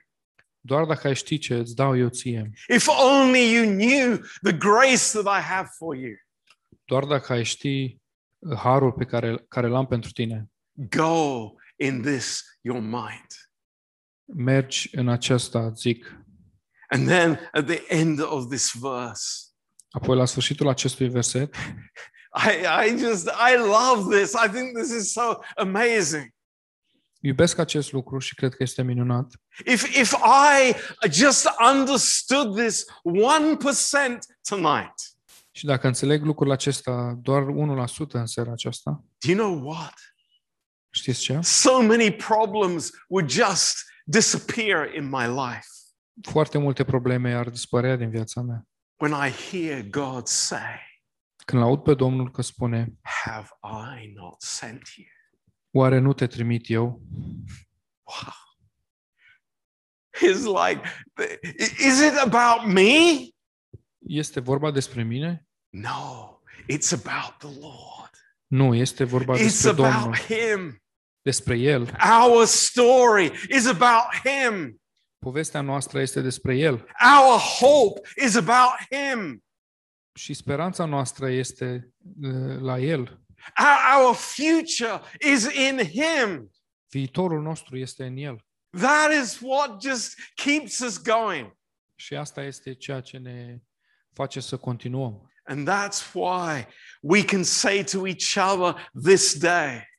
doar 0.59 0.85
dacă 0.85 1.07
ai 1.07 1.15
ști 1.15 1.37
ce 1.37 1.55
îți 1.55 1.75
dau 1.75 1.97
eu 1.97 2.09
ție, 2.09 2.51
if 2.67 2.87
only 2.87 3.53
you 3.53 3.65
knew 3.65 4.17
the 4.41 4.57
grace 4.57 5.21
that 5.21 5.39
I 5.39 5.41
have 5.41 5.69
for 5.77 5.95
you. 5.95 6.13
doar 6.85 7.05
dacă 7.05 7.33
ai 7.33 7.43
ști 7.43 7.83
uh, 7.83 8.00
harul 8.55 8.91
pe 8.91 9.05
care, 9.05 9.45
care 9.47 9.67
l-am 9.67 9.85
pentru 9.87 10.11
tine, 10.11 10.49
Go 10.73 11.49
in 11.75 12.01
this 12.01 12.43
your 12.61 12.79
mind. 12.79 13.27
mergi 14.25 14.89
în 14.95 15.07
aceasta, 15.09 15.71
zic. 15.75 16.15
And 16.87 17.07
then 17.07 17.39
at 17.51 17.65
the 17.65 17.83
end 17.87 18.19
of 18.21 18.47
this 18.49 18.71
verse, 18.79 19.45
Apoi, 19.89 20.15
la 20.17 20.25
sfârșitul 20.25 20.67
acestui 20.67 21.09
verset, 21.09 21.55
I, 22.49 22.85
I 22.87 22.97
just, 22.97 23.25
I 23.27 23.55
love 23.57 24.17
this. 24.17 24.33
I 24.33 24.49
think 24.49 24.77
this 24.77 24.89
is 24.89 25.11
so 25.11 25.39
amazing. 25.55 26.29
iubesc 27.19 27.57
acest 27.57 27.91
lucru 27.91 28.19
și 28.19 28.35
cred 28.35 28.55
că 28.55 28.63
este 28.63 28.81
minunat. 28.81 29.33
If, 29.65 29.97
if 29.97 30.11
I 30.11 30.73
just 31.09 31.47
understood 31.73 32.55
this 32.55 32.85
1% 32.85 34.17
tonight, 34.49 34.93
Și 35.51 35.65
dacă 35.65 35.87
înțeleg 35.87 36.23
lucrul 36.23 36.51
acesta 36.51 37.13
doar 37.21 37.43
1% 37.43 38.11
în 38.11 38.25
seara 38.25 38.51
aceasta, 38.51 39.03
do 39.25 39.31
you 39.31 39.37
know 39.37 39.69
what? 39.71 39.93
știți 40.93 41.19
ce? 41.21 41.39
So 41.41 41.81
many 41.81 42.11
problems 42.11 42.91
would 43.09 43.29
just 43.29 43.75
disappear 44.05 44.93
in 44.93 45.09
my 45.09 45.25
life 45.27 45.65
Foarte 46.21 46.57
multe 46.57 46.83
probleme 46.83 47.33
ar 47.33 47.49
dispărea 47.49 47.95
din 47.95 48.09
viața 48.09 48.41
mea. 48.41 48.67
when 49.01 49.27
I 49.27 49.31
hear 49.31 49.81
God 49.81 50.27
say, 50.27 50.99
Când 51.45 51.61
aud 51.61 51.83
pe 51.83 51.93
Domnul 51.93 52.31
că 52.31 52.41
spune, 52.41 52.93
Have 53.01 53.47
I 54.01 54.11
not 54.13 54.41
sent 54.41 54.81
you? 54.95 55.07
oare 55.71 55.99
nu 55.99 56.13
te 56.13 56.27
trimit 56.27 56.69
eu? 56.69 57.01
Wow. 58.03 58.33
It's 60.31 60.43
like, 60.67 60.81
is 61.87 61.99
it 61.99 62.17
about 62.17 62.65
me? 62.73 63.27
Este 64.07 64.39
vorba 64.39 64.71
despre 64.71 65.03
mine? 65.03 65.47
No, 65.69 66.39
it's 66.71 66.91
about 66.91 67.37
the 67.37 67.59
Lord. 67.59 68.09
Nu, 68.47 68.75
este 68.75 69.03
vorba 69.03 69.35
It's 69.37 69.41
despre 69.41 69.69
about 69.69 69.93
Domnul, 69.93 70.15
Him. 70.15 70.83
despre 71.21 71.57
El. 71.57 71.97
Our 72.21 72.45
story 72.45 73.31
is 73.49 73.65
about 73.65 74.05
Him. 74.23 74.81
Povestea 75.25 75.61
noastră 75.61 76.01
este 76.01 76.21
despre 76.21 76.57
El 76.57 76.73
Our 77.17 77.39
hope 77.39 78.01
is 78.25 78.35
about 78.35 78.73
Him. 78.89 79.43
și 80.13 80.33
speranța 80.33 80.85
noastră 80.85 81.29
este 81.29 81.93
uh, 82.21 82.59
la 82.59 82.79
El. 82.79 82.99
Our, 83.59 84.05
our 84.05 84.15
future 84.15 85.01
is 85.33 85.43
in 85.53 85.77
Him. 85.77 86.51
Viitorul 86.91 87.41
nostru 87.41 87.77
este 87.77 88.05
în 88.05 88.17
El. 88.17 88.45
That 88.77 89.11
is 89.23 89.39
what 89.41 89.81
just 89.81 90.19
keeps 90.33 90.79
us 90.79 91.01
going. 91.01 91.57
Și 91.95 92.15
asta 92.15 92.43
este 92.43 92.73
ceea 92.73 93.01
ce 93.01 93.17
ne 93.17 93.57
face 94.13 94.39
să 94.39 94.57
continuăm. 94.57 95.31
And 95.43 95.69
that's 95.69 96.13
why 96.13 96.67
we 97.01 97.23
can 97.23 97.43
say 97.43 97.83
to 97.83 98.07
each 98.07 98.37
other 98.37 98.91
this 99.03 99.39
day 99.39 99.89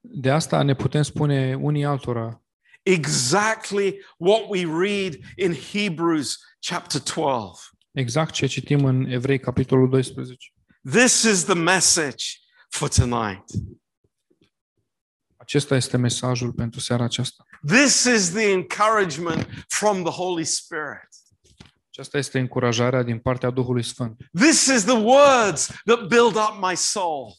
De 0.00 0.30
asta 0.30 0.62
ne 0.62 0.74
putem 0.74 1.02
spune 1.02 1.54
unii 1.54 1.84
altora 1.84 2.44
exactly 2.82 4.00
what 4.18 4.48
we 4.48 4.64
read 4.64 5.18
in 5.36 5.54
Hebrews 5.54 6.38
chapter 6.60 7.00
12. 7.00 7.58
exact 7.92 8.32
ce 8.32 8.46
citim 8.46 8.84
în 8.84 9.04
Evrei, 9.10 9.38
capitolul 9.38 9.88
12. 9.88 10.52
This 10.90 11.22
is 11.22 11.44
the 11.44 11.54
message 11.54 12.24
for 12.68 12.88
tonight. 12.88 13.44
Acesta 15.36 15.74
este 15.74 15.96
mesajul 15.96 16.52
pentru 16.52 16.80
seara 16.80 17.04
aceasta. 17.04 17.44
This 17.66 18.04
is 18.04 18.30
the 18.30 18.50
encouragement 18.50 19.64
from 19.68 20.02
the 20.02 20.12
Holy 20.12 20.44
Spirit. 20.44 21.08
Aceasta 21.96 22.18
este 22.18 22.38
încurajarea 22.38 23.02
din 23.02 23.18
partea 23.18 23.50
Duhului 23.50 23.82
Sfânt. 23.82 24.16
This 24.32 24.66
is 24.66 24.84
the 24.84 24.98
words 24.98 25.66
that 25.84 26.06
build 26.06 26.34
up 26.36 26.58
my 26.60 26.76
soul. 26.76 27.32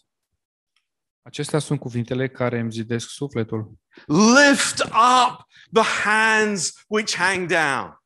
Acestea 1.21 1.59
sunt 1.59 1.79
cuvintele 1.79 2.29
care 2.29 2.59
îmi 2.59 2.71
zidesc 2.71 3.09
sufletul. 3.09 3.73
Lift 4.05 4.79
up 4.83 5.45
the 5.73 6.09
hands 6.09 6.73
which 6.87 7.15
hang 7.15 7.47
down 7.47 8.03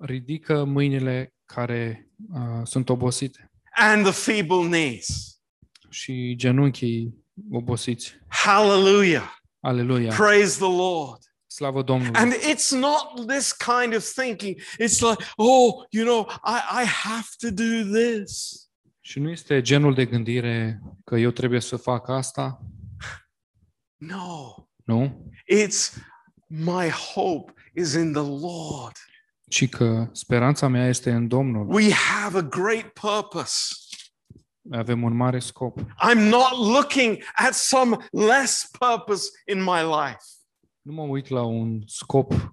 Ridică 0.00 0.64
mâinile 0.64 1.34
care 1.44 2.10
uh, 2.32 2.60
sunt 2.64 2.88
obosite 2.88 3.50
and 3.70 4.04
the 4.04 4.12
feeble 4.12 4.66
knees. 4.68 5.38
și 5.90 6.34
genunchii 6.36 7.14
obosiți. 7.50 8.18
Hallelujah. 8.28 9.36
Aleluia! 9.60 10.14
Praise 10.14 10.56
the 10.58 10.76
Lord. 10.76 11.18
Slavă 11.52 11.82
Domnului! 11.82 12.20
And 12.20 12.32
it's 12.32 12.70
not 12.70 13.26
this 13.26 13.52
kind 13.52 13.94
of 13.94 14.04
thinking. 14.04 14.56
It's 14.60 15.00
like, 15.00 15.24
oh, 15.36 15.84
you 15.90 16.04
know, 16.04 16.26
I, 16.44 16.82
I 16.82 16.86
have 16.86 17.26
to 17.38 17.50
do 17.50 17.98
this. 17.98 18.54
Și 19.00 19.18
nu 19.18 19.30
este 19.30 19.60
genul 19.60 19.94
de 19.94 20.04
gândire 20.06 20.80
că 21.04 21.16
eu 21.16 21.30
trebuie 21.30 21.60
să 21.60 21.76
fac 21.76 22.08
asta, 22.08 22.60
No, 23.96 24.54
nu? 24.84 25.30
it's 25.52 25.94
my 26.46 26.88
hope 26.88 27.52
is 27.74 27.92
in 27.92 28.12
the 28.12 28.22
Lord. 28.22 28.96
Ci 29.48 29.68
că 29.68 30.08
speranța 30.12 30.68
mea 30.68 30.88
este 30.88 31.10
în 31.10 31.28
Domnul. 31.28 31.74
We 31.74 31.92
have 31.92 32.38
a 32.38 32.42
great 32.42 32.88
purpose. 32.88 33.74
Avem 34.70 35.02
un 35.02 35.16
mare 35.16 35.38
scop. 35.38 35.80
I'm 35.80 36.28
not 36.28 36.56
looking 36.58 37.22
at 37.34 37.54
some 37.54 37.96
less 38.10 38.68
purpose 38.78 39.28
in 39.46 39.62
my 39.62 39.80
life. 39.82 40.24
Nu 40.82 40.92
mă 40.92 41.02
uit 41.02 41.28
la 41.28 41.42
un 41.42 41.82
scop 41.86 42.52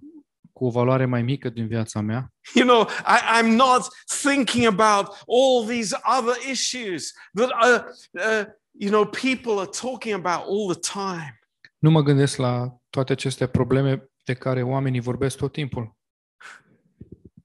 cu 0.53 0.65
o 0.65 0.69
valoare 0.69 1.05
mai 1.05 1.21
mică 1.21 1.49
din 1.49 1.67
viața 1.67 2.01
mea. 2.01 2.33
You 2.53 2.67
know, 2.67 2.87
I, 3.05 3.39
I'm 3.39 3.55
not 3.55 3.87
thinking 4.21 4.65
about 4.65 5.07
all 5.27 5.65
these 5.67 5.95
other 6.19 6.35
issues 6.51 7.13
that, 7.33 7.49
uh, 7.49 7.83
uh, 8.11 8.45
you 8.71 8.89
know, 8.89 9.05
people 9.05 9.59
are 9.59 9.69
talking 9.81 10.25
about 10.25 10.47
all 10.47 10.75
the 10.75 10.79
time. 10.93 11.39
Nu 11.77 11.89
mă 11.89 12.01
gândesc 12.01 12.37
la 12.37 12.77
toate 12.89 13.11
aceste 13.11 13.47
probleme 13.47 14.09
de 14.23 14.33
care 14.33 14.63
oamenii 14.63 14.99
vorbesc 14.99 15.37
tot 15.37 15.51
timpul. 15.51 15.97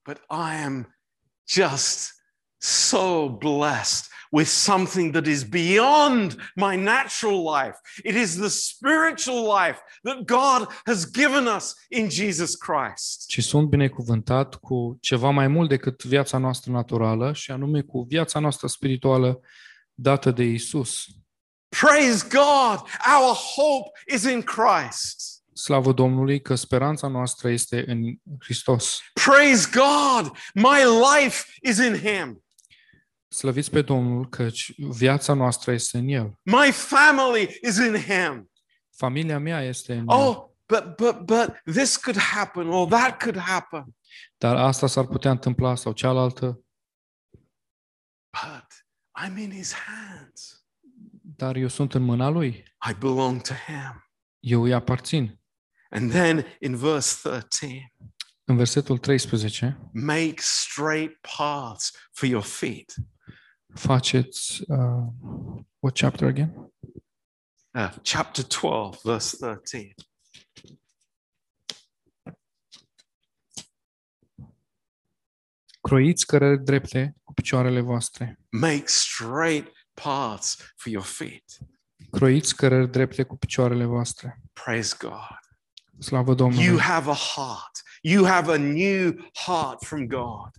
But 0.03 0.17
I 0.29 0.63
am 0.65 0.97
just 1.47 2.11
so 2.57 3.29
blessed 3.29 4.12
with 4.33 4.47
something 4.47 5.13
that 5.13 5.27
is 5.27 5.43
beyond 5.43 6.35
my 6.55 6.75
natural 6.75 7.43
life. 7.43 7.77
It 8.03 8.15
is 8.15 8.35
the 8.35 8.49
spiritual 8.49 9.43
life 9.43 9.79
that 10.03 10.25
God 10.25 10.67
has 10.85 11.05
given 11.05 11.47
us 11.47 11.75
in 11.89 12.09
Jesus 12.09 12.55
Christ. 12.55 13.27
Ci 13.27 13.43
sunt 13.43 13.69
binecuvântat 13.69 14.55
cu 14.55 14.97
ceva 15.01 15.29
mai 15.29 15.47
mult 15.47 15.69
decât 15.69 16.03
viața 16.03 16.37
noastră 16.37 16.71
naturală 16.71 17.33
și 17.33 17.51
anume 17.51 17.81
cu 17.81 18.05
viața 18.09 18.39
noastră 18.39 18.67
spirituală 18.67 19.39
dată 19.93 20.31
de 20.31 20.43
Isus. 20.43 21.05
Praise 21.69 22.27
God, 22.29 22.79
our 23.19 23.35
hope 23.35 23.89
is 24.13 24.23
in 24.23 24.41
Christ. 24.41 25.43
Slavă 25.53 25.91
Domnului 25.91 26.41
că 26.41 26.55
speranța 26.55 27.07
noastră 27.07 27.49
este 27.49 27.83
în 27.87 28.15
Hristos. 28.39 28.99
Praise 29.13 29.69
God, 29.73 30.31
my 30.53 30.83
life 31.13 31.45
is 31.61 31.77
in 31.77 31.95
Him. 31.95 32.43
Slăviți 33.33 33.71
pe 33.71 33.81
Domnul 33.81 34.29
că 34.29 34.49
viața 34.77 35.33
noastră 35.33 35.71
este 35.71 35.97
în 35.97 36.07
El. 36.07 36.39
My 36.41 36.71
family 36.71 37.59
is 37.61 37.77
in 37.77 37.95
Him. 37.95 38.51
Familia 38.95 39.39
mea 39.39 39.61
este 39.61 39.93
în 39.93 39.99
El. 39.99 40.17
Oh, 40.17 40.45
but 40.65 40.95
but 40.95 41.17
but 41.17 41.61
this 41.75 41.97
could 41.97 42.19
happen 42.19 42.67
or 42.67 42.87
that 42.87 43.23
could 43.23 43.37
happen. 43.37 43.95
Dar 44.37 44.55
asta 44.55 44.87
s-ar 44.87 45.05
putea 45.05 45.31
întâmpla 45.31 45.75
sau 45.75 45.91
cealaltă. 45.91 46.63
But 48.29 48.67
I'm 49.23 49.37
in 49.37 49.51
His 49.51 49.73
hands. 49.73 50.65
Dar 51.21 51.55
eu 51.55 51.67
sunt 51.67 51.93
în 51.93 52.01
mâna 52.01 52.29
Lui. 52.29 52.63
I 52.89 52.93
belong 52.99 53.41
to 53.41 53.53
Him. 53.53 54.09
Eu 54.39 54.61
îi 54.61 54.73
aparțin. 54.73 55.39
And 55.89 56.11
then 56.11 56.45
in 56.59 56.75
verse 56.75 57.29
13, 57.29 57.93
În 58.43 58.55
versetul 58.55 58.97
13, 58.97 59.79
make 59.93 60.35
straight 60.37 61.27
paths 61.37 61.91
for 62.11 62.29
your 62.29 62.43
feet. 62.43 62.93
Faceți... 63.73 64.63
Uh, 64.67 65.07
what 65.79 65.95
chapter 65.95 66.27
again? 66.27 66.71
Uh, 67.71 67.93
chapter 68.01 68.43
12, 68.43 68.99
verse 69.03 69.37
13. 69.37 69.93
Croiți 75.81 76.25
cărări 76.25 76.63
drepte 76.63 77.15
cu 77.23 77.33
picioarele 77.33 77.79
voastre. 77.81 78.39
Make 78.49 78.83
straight 78.85 79.71
paths 79.93 80.57
for 80.75 80.91
your 80.91 81.05
feet. 81.05 81.43
Croiți 82.11 82.55
cărări 82.55 82.91
drepte 82.91 83.23
cu 83.23 83.37
picioarele 83.37 83.85
voastre. 83.85 84.41
Praise 84.53 84.95
God. 84.99 85.39
Slavă 85.99 86.33
Domnului! 86.33 86.65
You 86.65 86.79
have 86.79 87.09
a 87.09 87.13
heart. 87.13 87.81
You 88.01 88.25
have 88.25 88.51
a 88.51 88.57
new 88.57 89.31
heart 89.45 89.83
from 89.85 90.07
God. 90.07 90.49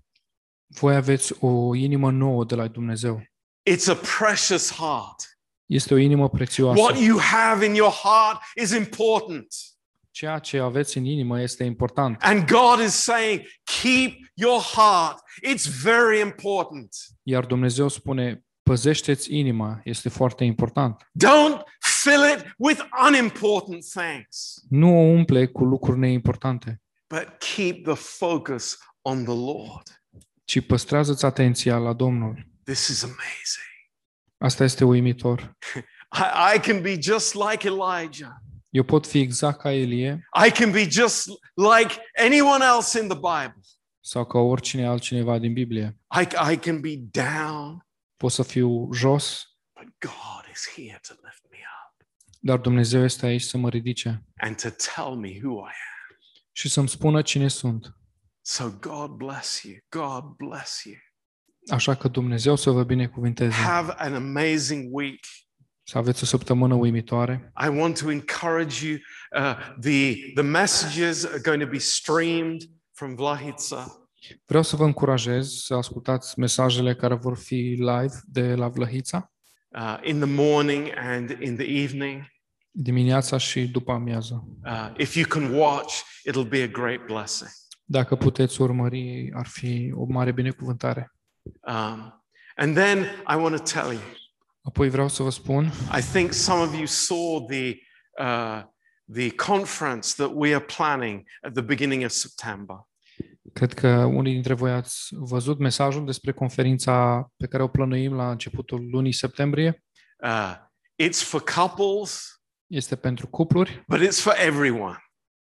Voi 0.66 0.94
aveți 0.94 1.34
o 1.40 1.74
inimă 1.74 2.10
nouă 2.10 2.44
de 2.44 2.54
la 2.54 2.66
Dumnezeu. 2.66 3.22
It's 3.70 3.88
a 3.88 3.94
precious 4.18 4.72
heart. 4.72 5.38
Este 5.66 5.94
o 5.94 5.96
inimă 5.96 6.28
prețioasă. 6.28 6.80
What 6.80 6.98
you 6.98 7.18
have 7.18 7.64
in 7.64 7.74
your 7.74 7.92
heart 7.92 8.40
is 8.62 8.70
important. 8.70 9.46
Ceea 10.10 10.38
ce 10.38 10.58
aveți 10.58 10.98
în 10.98 11.04
inimă 11.04 11.40
este 11.40 11.64
important. 11.64 12.22
And 12.22 12.50
God 12.50 12.86
is 12.86 12.92
saying, 12.92 13.40
keep 13.82 14.12
your 14.34 14.60
heart. 14.60 15.18
It's 15.52 15.82
very 15.82 16.20
important. 16.20 16.88
Iar 17.22 17.46
Dumnezeu 17.46 17.88
spune, 17.88 18.44
păzește-ți 18.62 19.34
inima, 19.34 19.80
este 19.84 20.08
foarte 20.08 20.44
important. 20.44 21.02
Don't 21.02 21.60
fill 21.78 22.22
it 22.36 22.54
with 22.58 22.80
unimportant 23.08 23.84
things, 23.84 24.62
Nu 24.68 24.88
o 24.88 25.00
umple 25.00 25.46
cu 25.46 25.64
lucruri 25.64 25.98
neimportante, 25.98 26.82
but 27.08 27.28
keep 27.54 27.84
the 27.84 27.94
focus 27.94 28.78
on 29.02 29.24
the 29.24 29.34
Lord. 29.34 30.03
Ci 30.45 30.61
păstrează-ți 30.66 31.24
atenția 31.24 31.78
la 31.78 31.92
Domnul. 31.92 32.47
This 32.64 32.88
is 32.88 33.03
amazing. 33.03 33.72
Asta 34.38 34.64
este 34.64 34.84
uimitor. 34.84 35.57
I, 36.22 36.57
I 36.57 36.61
can 36.61 36.82
be 36.82 36.99
just 37.01 37.34
like 37.34 37.66
Elijah. 37.66 38.32
Eu 38.68 38.82
pot 38.82 39.07
fi 39.07 39.18
exact 39.18 39.61
ca 39.61 39.72
Elie 39.72 40.28
I 40.47 40.51
can 40.51 40.70
be 40.70 40.88
just 40.90 41.26
like 41.55 41.95
anyone 42.24 42.64
else 42.64 43.01
in 43.01 43.09
the 43.09 43.16
Bible. 43.16 43.61
sau 44.01 44.26
ca 44.26 44.38
oricine 44.38 44.86
altcineva 44.86 45.38
din 45.38 45.53
Biblie. 45.53 45.99
I, 46.20 46.53
I 46.53 46.57
can 46.57 46.80
be 46.80 46.97
down, 46.97 47.86
Pot 48.16 48.32
să 48.32 48.42
fiu 48.42 48.92
jos, 48.92 49.57
but 49.80 49.88
God 49.99 50.53
is 50.53 50.72
here 50.74 51.01
to 51.09 51.14
lift 51.22 51.42
me 51.51 51.59
up 51.59 52.07
dar 52.38 52.59
Dumnezeu 52.59 53.03
este 53.05 53.26
aici 53.26 53.42
să 53.42 53.57
mă 53.59 53.68
ridice 53.68 54.24
and 54.36 54.61
to 54.61 54.68
tell 54.68 55.14
me 55.16 55.38
who 55.42 55.59
I 55.59 55.72
am. 55.72 56.18
și 56.53 56.68
să-mi 56.68 56.88
spună 56.88 57.22
cine 57.22 57.49
sunt. 57.49 57.97
So 58.47 58.70
God 58.80 59.11
bless 59.11 59.62
you. 59.62 59.74
God 59.88 60.24
bless 60.36 60.84
you. 60.84 60.95
Așa 61.70 61.95
că 61.95 62.09
Dumnezeu 62.09 62.57
să 62.57 62.70
vă 62.70 62.82
binecuvinteze. 62.82 63.55
Have 63.55 63.95
an 63.97 64.14
amazing 64.14 64.95
week. 64.95 65.24
Să 65.82 65.99
aveți 65.99 66.22
o 66.22 66.26
săptămână 66.26 66.74
uimitoare. 66.74 67.53
I 67.64 67.68
want 67.68 67.99
to 67.99 68.11
encourage 68.11 68.86
you. 68.86 68.97
Uh, 69.36 69.57
the, 69.80 70.14
the 70.34 70.42
messages 70.42 71.24
are 71.24 71.40
going 71.42 71.62
to 71.62 71.68
be 71.68 71.78
streamed 71.78 72.62
from 72.92 73.14
Vlahitsa. 73.14 74.09
Vreau 74.47 74.62
să 74.62 74.76
vă 74.76 74.84
încurajez 74.84 75.49
să 75.53 75.74
ascultați 75.74 76.38
mesajele 76.38 76.95
care 76.95 77.14
vor 77.14 77.36
fi 77.36 77.55
live 77.78 78.14
de 78.24 78.55
la 78.55 78.68
Vlăhița, 78.68 79.32
uh, 79.68 79.99
in 80.03 80.18
the 80.20 80.28
morning 80.30 80.88
and 80.97 81.30
in 81.40 81.57
the 81.57 81.82
evening. 81.82 82.22
dimineața 82.70 83.36
și 83.36 83.68
după 83.68 83.92
amiază. 83.92 84.45
Uh, 84.64 84.92
if 84.97 85.14
you 85.14 85.26
can 85.28 85.53
watch, 85.55 86.01
it'll 86.30 86.49
be 86.49 86.62
a 86.62 86.66
great 86.66 87.05
blessing. 87.07 87.51
Dacă 87.85 88.16
puteți 88.16 88.61
urmări, 88.61 89.30
ar 89.35 89.47
fi 89.47 89.93
o 89.95 90.05
mare 90.05 90.32
binecuvântare. 90.32 91.12
Um, 91.43 92.24
and 92.57 92.74
then 92.74 92.99
I 93.03 93.35
want 93.35 93.57
to 93.57 93.62
tell 93.80 93.93
you, 93.93 94.03
Apoi 94.62 94.89
vreau 94.89 95.09
să 95.09 95.22
vă 95.22 95.30
spun, 95.30 95.64
I 95.99 96.01
think 96.12 96.32
some 96.32 96.61
of 96.61 96.74
you 96.74 96.87
saw 96.87 97.47
the 97.47 97.74
uh, 98.20 98.62
the 99.12 99.30
conference 99.30 100.14
that 100.16 100.30
we 100.35 100.55
are 100.55 100.64
planning 100.76 101.22
at 101.43 101.53
the 101.53 101.62
beginning 101.62 102.05
of 102.05 102.11
September. 102.11 102.76
cred 103.53 103.72
că 103.72 103.89
unii 104.05 104.32
dintre 104.32 104.55
voi 104.55 104.70
ați 104.70 105.09
văzut 105.11 105.59
mesajul 105.59 106.05
despre 106.05 106.32
conferința 106.32 107.26
pe 107.37 107.47
care 107.47 107.62
o 107.62 107.68
plănuim 107.68 108.14
la 108.14 108.30
începutul 108.30 108.89
lunii 108.91 109.12
septembrie. 109.12 109.85
Uh, 110.24 110.55
it's 111.03 111.22
for 111.22 111.43
couples, 111.55 112.28
Este 112.66 112.97
pentru 112.97 113.26
cupluri, 113.26 113.85
but 113.89 114.01
it's 114.01 114.20
for 114.20 114.35
everyone. 114.39 115.03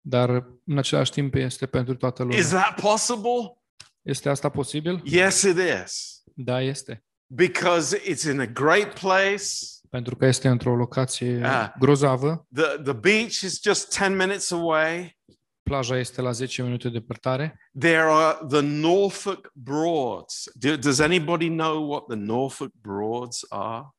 Dar 0.05 0.31
în 0.67 0.79
același 0.79 1.11
timp 1.11 1.35
este 1.35 1.67
pentru 1.67 1.95
toată 1.97 2.23
lumea. 2.23 2.39
Is 2.39 2.49
that 2.49 2.81
possible? 2.81 3.63
Este 4.03 4.29
asta 4.29 4.49
posibil? 4.49 5.01
Yes, 5.05 5.43
it 5.43 5.57
is. 5.85 6.23
Da, 6.35 6.61
este. 6.63 7.05
Because 7.27 7.99
it's 7.99 8.31
in 8.33 8.41
a 8.41 8.47
great 8.47 8.99
place. 9.01 9.45
Pentru 9.91 10.17
că 10.17 10.27
este 10.27 10.49
într-o 10.49 10.77
locație 10.77 11.41
Ah. 11.45 11.69
grozavă. 11.79 12.47
The, 12.55 12.63
the 12.83 12.93
beach 12.93 13.41
is 13.41 13.61
just 13.63 13.93
10 13.93 14.09
minutes 14.09 14.51
away. 14.51 15.19
Plaja 15.63 15.99
este 15.99 16.21
la 16.21 16.31
10 16.33 16.63
minute 16.63 16.89
departare. 16.89 17.61
There 17.79 18.01
are 18.01 18.39
the 18.49 18.61
Norfolk 18.61 19.51
Broads. 19.55 20.51
Do, 20.55 20.77
does 20.77 20.99
anybody 20.99 21.49
know 21.49 21.89
what 21.91 22.07
the 22.07 22.17
Norfolk 22.17 22.73
Broads 22.81 23.47
are? 23.49 23.95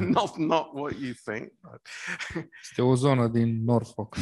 Not, 0.00 0.36
not 0.36 0.68
what 0.72 0.92
you 1.00 1.12
think. 1.24 1.52
o 2.76 2.94
zonă 2.94 3.28
din 3.28 3.64
Norfolk. 3.64 4.16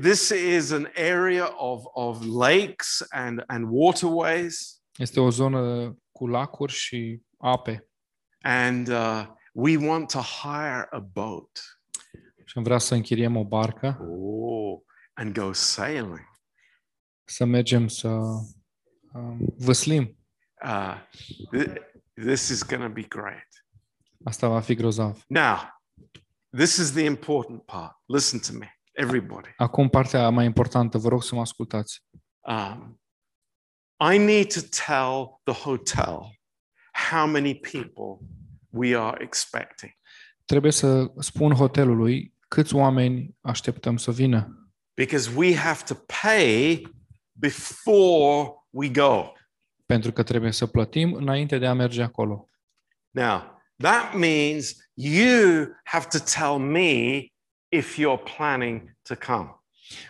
This 0.00 0.28
is 0.28 0.70
an 0.70 0.88
area 0.96 1.54
of, 1.56 1.82
of 1.92 2.24
lakes 2.24 3.06
and, 3.08 3.42
and 3.46 3.66
waterways. 3.68 4.82
Este 4.96 5.20
o 5.20 5.30
zonă 5.30 5.94
cu 6.12 6.26
lacuri 6.26 6.72
și 6.72 7.20
ape. 7.38 7.88
And 8.40 8.88
uh, 8.88 9.26
we 9.52 9.76
want 9.76 10.10
to 10.10 10.18
hire 10.18 10.86
a 10.90 10.98
boat 10.98 11.80
Și 12.44 12.58
am 12.58 12.62
vrea 12.62 12.78
să 12.78 12.94
închiriem 12.94 13.36
o 13.36 13.44
barcă, 13.44 13.98
oh, 14.00 14.80
and 15.12 15.38
go 15.38 15.52
sailing. 15.52 16.34
să 17.24 17.44
mergem 17.44 17.88
să 17.88 18.08
um, 18.08 19.54
văslim. 19.58 20.18
Uh, 20.64 20.94
th- 21.56 21.72
this 22.14 22.48
is 22.48 22.66
going 22.66 22.82
to 22.82 22.92
be 22.92 23.02
great. 23.02 23.55
Asta 24.26 24.48
va 24.48 24.60
fi 24.60 24.74
grozav. 24.74 25.24
Now, 25.26 25.56
this 26.56 26.76
is 26.76 26.92
the 26.92 27.04
important 27.04 27.62
part. 27.64 27.92
Listen 28.06 28.38
to 28.40 28.58
me, 28.58 28.78
everybody. 28.92 29.48
Acum 29.56 29.88
partea 29.88 30.30
mai 30.30 30.44
importantă, 30.44 30.98
vă 30.98 31.08
rog 31.08 31.22
să 31.22 31.34
mă 31.34 31.40
ascultați. 31.40 32.04
Um, 32.40 33.00
I 34.14 34.18
need 34.18 34.52
to 34.52 34.60
tell 34.86 35.40
the 35.44 35.62
hotel 35.62 36.38
how 37.10 37.26
many 37.26 37.54
people 37.54 38.26
we 38.70 38.96
are 38.98 39.22
expecting. 39.22 39.92
Trebuie 40.44 40.72
să 40.72 41.12
spun 41.18 41.52
hotelului 41.52 42.34
câți 42.48 42.74
oameni 42.74 43.36
așteptăm 43.40 43.96
să 43.96 44.10
vină. 44.10 44.60
because 44.96 45.36
we 45.36 45.54
have 45.54 45.82
to 45.84 45.94
pay 46.22 46.86
before 47.32 48.54
we 48.70 48.88
go. 48.88 49.32
Pentru 49.86 50.12
că 50.12 50.22
trebuie 50.22 50.52
să 50.52 50.66
plătim 50.66 51.12
înainte 51.12 51.58
de 51.58 51.66
a 51.66 51.72
merge 51.72 52.02
acolo. 52.02 52.48
Now, 53.10 53.55
that 53.82 54.14
means 54.14 54.74
you 54.94 55.66
have 55.84 56.06
to 56.08 56.18
tell 56.18 56.58
me 56.58 57.26
if 57.68 57.96
you're 57.98 58.22
planning 58.36 58.96
to 59.02 59.14
come. 59.26 59.50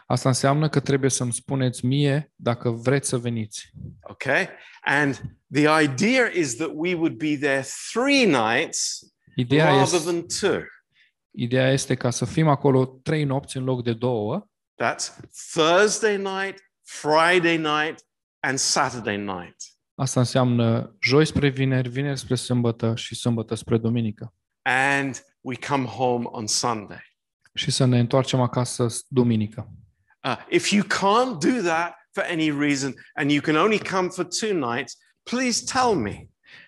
Asta 0.07 0.29
înseamnă 0.29 0.69
că 0.69 0.81
trebuie 0.81 1.11
să-mi 1.11 1.33
spuneți 1.33 1.87
mie 1.87 2.33
dacă 2.35 2.71
vreți 2.71 3.09
să 3.09 3.19
veniți. 3.19 3.71
Okay? 4.03 4.49
And 4.81 5.21
the 5.53 5.83
idea 5.83 6.31
is 6.35 6.57
that 6.57 6.71
we 6.73 6.95
would 6.95 7.17
be 7.17 7.37
there 7.37 7.65
three 7.93 8.25
nights 8.25 9.01
Ideea 9.37 9.65
rather 9.67 9.83
este, 9.83 9.99
than 10.11 10.27
two. 10.41 10.63
ideea 11.31 11.73
este 11.73 11.95
ca 11.95 12.11
să 12.11 12.25
fim 12.25 12.49
acolo 12.49 12.87
trei 12.87 13.25
nopți 13.25 13.57
în 13.57 13.65
loc 13.65 13.83
de 13.83 13.93
două. 13.93 14.47
That's 14.83 15.17
Thursday 15.53 16.17
night, 16.17 16.71
Friday 16.83 17.57
night, 17.57 18.05
and 18.41 18.59
Saturday 18.59 19.17
night. 19.17 19.57
Asta 19.99 20.21
înseamnă 20.21 20.97
joi 21.01 21.27
spre 21.27 21.49
vineri, 21.49 21.89
vineri 21.89 22.19
spre 22.19 22.35
sâmbătă 22.35 22.93
și 22.97 23.15
sâmbătă 23.15 23.55
spre 23.55 23.79
duminică. 23.79 24.35
And 24.63 25.23
we 25.41 25.57
come 25.69 25.85
home 25.85 26.25
on 26.31 26.47
Sunday. 26.47 27.03
Și 27.55 27.71
să 27.71 27.85
ne 27.85 27.99
întoarcem 27.99 28.41
acasă 28.41 28.89
s- 28.89 29.05
duminică. 29.09 29.69
Uh, 30.25 30.37
if 30.51 30.71
you 30.71 30.83
can't 30.85 31.39
do 31.39 31.63
that 31.69 31.95
for 32.13 32.25
any 32.31 32.51
reason 32.59 32.95
and 33.15 33.31
you 33.31 33.41
can 33.43 33.57
only 33.57 33.79
come 33.91 34.09
for 34.09 34.25
two 34.25 34.53
nights, 34.75 34.97
please 35.23 35.65
tell 35.73 35.95
me. 35.95 36.27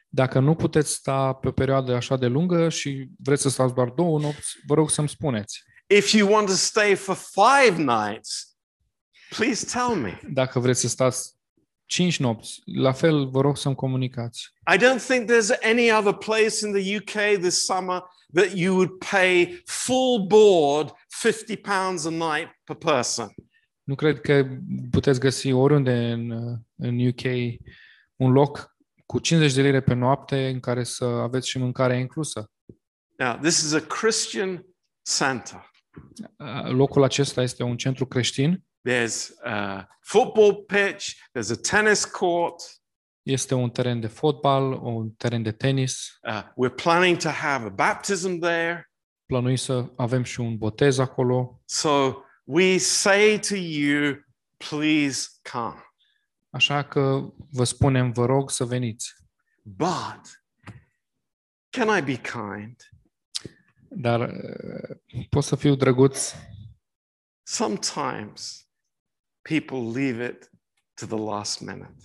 Dacă 0.09 0.39
nu 0.41 0.55
puteți 0.55 0.93
sta 0.93 1.33
pe 1.33 1.49
o 1.49 1.53
perioadă 1.53 1.95
așa 1.95 2.17
de 2.17 2.27
lungă 2.27 2.69
și 2.69 3.09
vreți 3.19 3.43
să 3.43 3.49
stați 3.49 3.75
doar 3.75 3.89
două 3.89 4.19
nopți, 4.21 4.57
vă 4.67 4.75
rog 4.75 4.91
să-mi 4.91 5.09
spuneți. 5.09 5.63
If 5.87 6.13
you 6.13 6.33
want 6.33 6.47
to 6.47 6.53
stay 6.53 6.95
for 6.95 7.17
five 7.17 7.83
nights, 7.83 8.57
please 9.29 9.67
tell 9.79 9.95
me. 10.01 10.21
Dacă 10.29 10.59
vreți 10.61 10.81
să 10.81 10.89
stați 10.89 11.38
cinci 11.89 12.19
nopți, 12.19 12.63
la 12.65 12.93
fel 12.93 13.29
vă 13.29 13.41
rog 13.41 13.57
să-mi 13.57 13.75
comunicați. 13.75 14.53
I 14.75 14.77
don't 14.77 15.05
think 15.09 15.31
there's 15.31 15.63
any 15.63 15.93
other 15.93 16.13
place 16.13 16.67
in 16.67 16.73
the 16.73 16.97
UK 16.97 17.41
this 17.41 17.65
summer 17.65 18.03
that 18.33 18.53
you 18.55 18.75
would 18.75 18.91
pay 19.11 19.63
full 19.65 20.27
board 20.27 20.93
50 21.23 21.61
pounds 21.61 22.05
a 22.05 22.11
night 22.11 22.49
per 22.65 22.77
person. 22.77 23.35
Nu 23.83 23.95
cred 23.95 24.21
că 24.21 24.47
puteți 24.91 25.21
găsi 25.21 25.53
oriunde 25.53 25.93
în, 25.93 26.31
în 26.77 27.07
UK 27.07 27.23
un 28.17 28.33
loc 28.33 28.77
cu 29.07 29.19
50 29.19 29.55
de 29.55 29.63
lire 29.63 29.81
pe 29.81 29.95
noapte 29.95 30.49
în 30.49 30.61
care 30.61 30.85
să 30.85 31.05
aveți 31.05 31.49
și 31.49 31.59
mâncarea 31.59 31.97
inclusă. 31.97 32.51
Now, 33.17 33.37
this 33.37 33.63
is 33.63 33.73
a 33.73 33.81
Christian 33.81 34.67
center. 35.19 35.71
Uh, 36.37 36.71
Locul 36.71 37.03
acesta 37.03 37.43
este 37.43 37.63
un 37.63 37.77
centru 37.77 38.07
creștin, 38.07 38.65
There's 38.89 39.33
a 39.45 39.87
football 40.01 40.65
pitch, 40.65 41.17
there's 41.35 41.51
a 41.51 41.57
tennis 41.57 42.05
court. 42.05 42.63
este 43.23 43.55
un 43.55 43.71
teren 43.71 44.01
de 44.01 44.07
fotbal, 44.07 44.73
un 44.73 45.11
teren 45.11 45.43
de 45.43 45.53
tenis. 45.53 46.19
Uh, 46.23 46.43
we're 46.57 46.75
planning 46.75 47.17
to 47.17 47.29
have 47.29 47.67
a 47.67 47.69
baptism 47.69 48.39
there. 48.39 48.91
Plănuim 49.27 49.57
să 49.57 49.93
avem 49.97 50.23
și 50.23 50.41
un 50.41 50.57
botez 50.57 50.99
acolo. 50.99 51.63
So 51.65 52.23
we 52.45 52.79
say 52.79 53.39
to 53.49 53.55
you, 53.55 54.15
please 54.57 55.29
come. 55.53 55.83
Așa 56.51 56.85
că 56.85 57.33
vă 57.51 57.65
spunem, 57.65 58.13
vă 58.13 58.25
rog 58.25 58.51
să 58.51 58.65
veniți. 58.65 59.15
But 59.63 60.43
can 61.71 61.99
I 61.99 62.03
be 62.03 62.17
kind? 62.17 62.91
Dar 63.89 64.21
uh, 64.21 64.97
pot 65.29 65.45
să 65.45 65.57
fiu 65.57 65.75
drăguț. 65.75 66.35
Sometimes 67.43 68.68
people 69.49 70.01
leave 70.01 70.29
it 70.29 70.51
to 70.95 71.07
the 71.07 71.25
last 71.25 71.61
minute. 71.61 71.97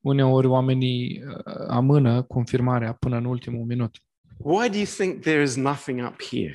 Uneori 0.00 0.46
oamenii 0.46 1.22
uh, 1.24 1.34
amână 1.68 2.22
confirmarea 2.22 2.92
până 2.92 3.16
în 3.16 3.24
ultimul 3.24 3.64
minut. 3.64 3.96
Why 4.36 4.68
do 4.68 4.76
you 4.76 4.86
think 4.86 5.20
there 5.20 5.42
is 5.42 5.56
nothing 5.56 6.06
up 6.06 6.22
here? 6.22 6.54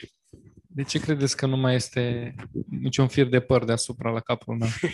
De 0.68 0.84
ce 0.84 1.00
credeți 1.00 1.38
că 1.38 1.46
nu 1.46 1.58
mai 1.58 1.76
este 1.76 2.36
niciun 2.70 3.08
fir 3.08 3.28
de 3.28 3.40
păr 3.40 3.64
deasupra 3.64 4.12
la 4.12 4.20
capul 4.20 4.56
meu? 4.56 4.68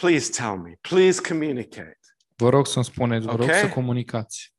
Please 0.00 0.30
tell 0.30 0.56
me. 0.56 0.72
Please 0.80 1.20
communicate. 1.28 1.98
Vă 2.36 2.48
rog 2.48 2.66
să-mi 2.66 2.84
spuneți, 2.84 3.26
vă 3.26 3.34
rog 3.34 3.48
Ok. 3.48 3.54
să 3.54 3.68
comunicați. 3.68 4.54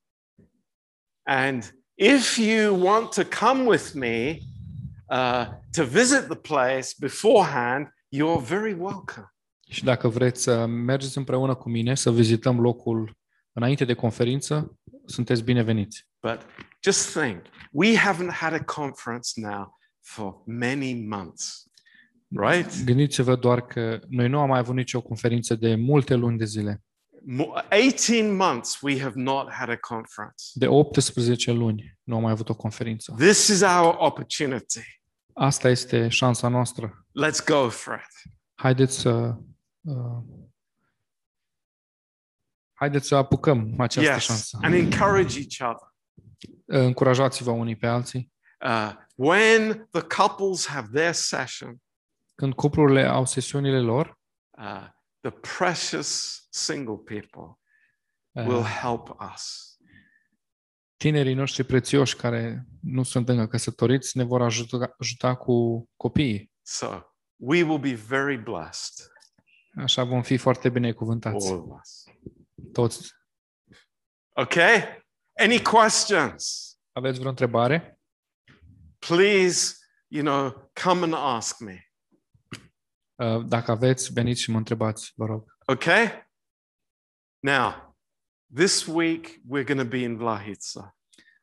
And 1.24 1.76
if 1.94 2.38
you 2.38 2.86
want 2.86 3.14
to 3.14 3.46
come 3.46 3.64
with 3.64 3.92
me 3.94 4.38
uh, 5.10 5.48
to 5.72 5.84
visit 5.84 6.28
the 6.28 6.36
place 6.36 6.88
beforehand, 7.00 7.88
you're 8.18 8.48
very 8.48 8.74
welcome. 8.74 9.32
Și 9.70 9.84
dacă 9.84 10.08
vreți 10.08 10.42
să 10.42 10.66
mergeți 10.66 11.18
împreună 11.18 11.56
cu 11.56 11.70
mine 11.70 11.96
să 11.96 12.12
vizităm 12.12 12.60
locul 12.60 13.18
înainte 13.54 13.86
de 13.86 13.94
conferință, 13.94 14.78
sunteți 15.06 15.44
bineveniți. 15.44 16.08
But 16.22 16.40
just 16.84 17.18
think, 17.18 17.42
we 17.72 17.98
haven't 17.98 18.32
had 18.34 18.54
a 18.54 18.64
conference 18.64 19.30
now 19.36 19.78
for 20.02 20.42
many 20.46 20.94
months, 21.08 21.64
right? 22.30 22.84
Gândiți-vă 22.86 23.36
doar 23.36 23.66
că 23.66 24.00
noi 24.08 24.30
nu 24.30 24.40
am 24.40 24.48
mai 24.48 24.60
avut 24.60 24.76
nicio 24.76 25.02
conferință 25.02 25.56
de 25.56 25.76
multe 25.76 26.16
luni 26.16 26.38
de 26.38 26.46
zile. 26.46 26.82
Mo- 27.30 27.66
18 27.72 28.32
months 28.32 28.82
we 28.82 29.00
have 29.00 29.14
not 29.16 29.52
had 29.52 29.70
a 29.70 29.78
conference. 29.78 30.44
De 30.54 30.68
18 30.68 31.52
luni 31.52 31.98
nu 32.04 32.16
am 32.16 32.22
mai 32.22 32.32
avut 32.32 32.50
o 32.50 32.56
conferință. 32.56 33.14
This 33.18 33.48
is 33.48 33.62
our 33.62 33.96
opportunity. 33.98 35.02
Asta 35.34 35.70
este 35.70 36.08
șansa 36.08 36.48
noastră. 36.48 37.06
Let's 37.22 37.46
go 37.46 37.70
for 37.70 37.94
it. 37.96 38.32
Haideți 38.54 39.00
să 39.00 39.36
uh, 39.82 40.24
haideți 42.74 43.08
să 43.08 43.16
apucăm 43.16 43.80
această 43.80 44.12
yes, 44.12 44.24
șansă. 44.24 44.58
and 44.62 44.74
encourage 44.74 45.40
each 45.40 45.74
other. 45.74 45.96
Încurajați-vă 46.66 47.52
unii 47.52 47.76
pe 47.76 47.88
alții. 47.88 48.32
Uh, 48.66 48.94
when 49.16 49.88
the 49.92 50.02
couples 50.02 50.68
have 50.68 50.88
their 50.94 51.14
session, 51.14 51.82
Când 52.36 52.54
cuplurile 52.54 53.04
au 53.04 53.26
sesiunile 53.26 53.80
lor, 53.80 54.20
uh, 54.50 54.88
the 55.20 55.32
precious 55.58 56.42
single 56.50 56.96
people 56.96 57.60
uh, 58.32 58.46
will 58.46 58.64
help 58.64 59.18
us. 59.34 59.76
tinerii 60.98 61.34
noștri 61.34 61.64
prețioși 61.64 62.16
care 62.16 62.68
nu 62.82 63.04
sunt 63.04 63.30
încă 63.30 63.48
căsătoriți 63.48 64.18
ne 64.18 64.24
vor 64.24 64.42
ajuta, 64.42 64.96
ajuta 65.00 65.36
cu 65.36 65.90
copiii. 65.96 66.56
So 66.70 67.02
we 67.36 67.64
will 67.64 67.80
be 67.80 67.94
very 67.94 68.38
blessed, 68.38 69.08
Așa 69.78 70.04
vom 70.04 70.22
fi 70.22 70.38
foarte 70.38 70.70
binecuvântați, 70.70 71.48
all 71.48 71.58
of 71.60 71.80
us. 71.82 72.04
toți. 72.72 73.12
Okay? 74.36 75.06
Any 75.40 75.62
questions? 75.62 76.72
Aveți 76.92 77.18
vreo 77.18 77.30
întrebare? 77.30 78.00
Please, 79.00 79.76
you 80.08 80.24
know, 80.24 80.72
come 80.84 81.04
and 81.04 81.14
ask 81.14 81.60
me. 81.60 81.92
Uh, 83.16 83.46
Dacă 83.46 83.72
aveți, 83.72 84.14
veniți 84.14 84.42
și 84.42 84.52
mă 84.52 84.58
întrebați, 84.58 85.12
vă 85.16 85.26
rog. 85.26 85.58
Okay? 85.66 86.30
Now, 87.40 87.98
this 88.54 88.86
week 88.86 89.28
we're 89.28 89.66
going 89.66 89.80
to 89.82 89.86
be 89.88 89.98
in 89.98 90.18
Vlahitsa. 90.18 90.98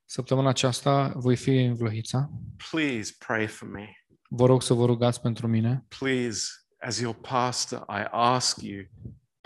Săptămâna 0.05 0.48
aceasta 0.48 1.12
voi 1.16 1.36
fi 1.36 1.51
în 1.51 1.74
Vlăhița. 1.74 2.30
Please 2.70 3.14
pray 3.18 3.46
for 3.46 3.68
me. 3.68 4.03
Vă 4.36 4.47
rog 4.47 4.62
să 4.62 4.74
vă 4.74 4.85
rugați 4.85 5.20
pentru 5.20 5.47
mine. 5.48 5.85
Please, 5.98 6.47
as 6.81 6.98
your 7.01 7.15
pastor, 7.15 7.78
I 7.89 8.05
ask 8.11 8.61
you, 8.61 8.85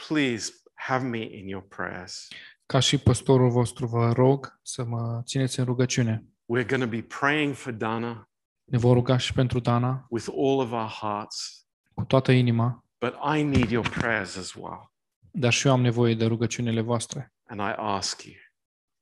please 0.08 0.52
have 0.74 1.06
me 1.06 1.18
in 1.38 1.48
your 1.48 1.62
prayers. 1.68 2.28
Ca 2.66 2.78
și 2.78 2.98
păstorul 2.98 3.50
vostru 3.50 3.86
vă 3.86 4.12
rog 4.12 4.58
să 4.62 4.84
mă 4.84 5.22
țineți 5.24 5.58
în 5.58 5.64
rugăciune. 5.64 6.24
We're 6.26 6.66
going 6.66 6.82
to 6.82 6.88
be 6.88 7.02
praying 7.02 7.54
for 7.54 7.72
Dana 7.72 8.28
Ne 8.64 8.78
vom 8.78 8.92
ruga 8.92 9.16
și 9.16 9.32
pentru 9.32 9.58
Dana 9.60 10.06
with 10.10 10.26
all 10.30 10.58
of 10.58 10.72
our 10.72 10.88
hearts, 10.88 11.66
cu 11.94 12.04
toată 12.04 12.32
inima, 12.32 12.84
but 12.98 13.14
I 13.36 13.42
need 13.42 13.70
your 13.70 13.88
prayers 13.88 14.36
as 14.36 14.54
well. 14.54 14.92
dar 15.30 15.52
și 15.52 15.66
eu 15.66 15.72
am 15.72 15.80
nevoie 15.80 16.14
de 16.14 16.26
rugăciunile 16.26 16.80
voastre. 16.80 17.32
And 17.46 17.60
I 17.60 17.72
ask 17.76 18.22
you. 18.22 18.34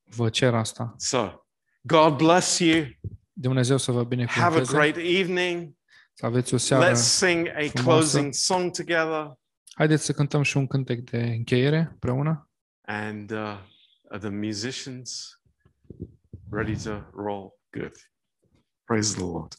Vă 0.05 0.29
cer 0.29 0.55
asta. 0.55 0.95
So, 0.97 1.33
God 1.83 2.17
bless 2.17 2.59
you. 2.59 2.85
Dumnezeu 3.33 3.77
să 3.77 3.91
vă 3.93 3.97
Have 4.03 4.15
a 4.15 4.17
binecuvânteze. 4.17 4.73
great 4.77 4.97
evening. 4.97 5.76
Să 6.19 6.27
aveți 6.27 6.55
o 6.55 6.57
seară. 6.57 6.91
Let's 6.91 6.95
sing 6.95 7.47
a 7.47 7.51
frumoasă. 7.51 7.83
closing 7.83 8.33
song 8.33 8.71
together. 8.71 9.39
Haideți 9.75 10.05
să 10.05 10.13
cântăm 10.13 10.43
și 10.43 10.57
un 10.57 10.67
cântec 10.67 11.11
de 11.11 11.19
încheiere 11.19 11.89
împreună. 11.93 12.51
And 12.83 13.31
uh, 13.31 13.59
are 14.09 14.19
the 14.19 14.29
musicians 14.29 15.41
ready 16.51 16.83
to 16.83 16.91
roll? 17.13 17.61
Good. 17.71 17.93
Praise 18.85 19.15
the 19.15 19.25
Lord. 19.25 19.55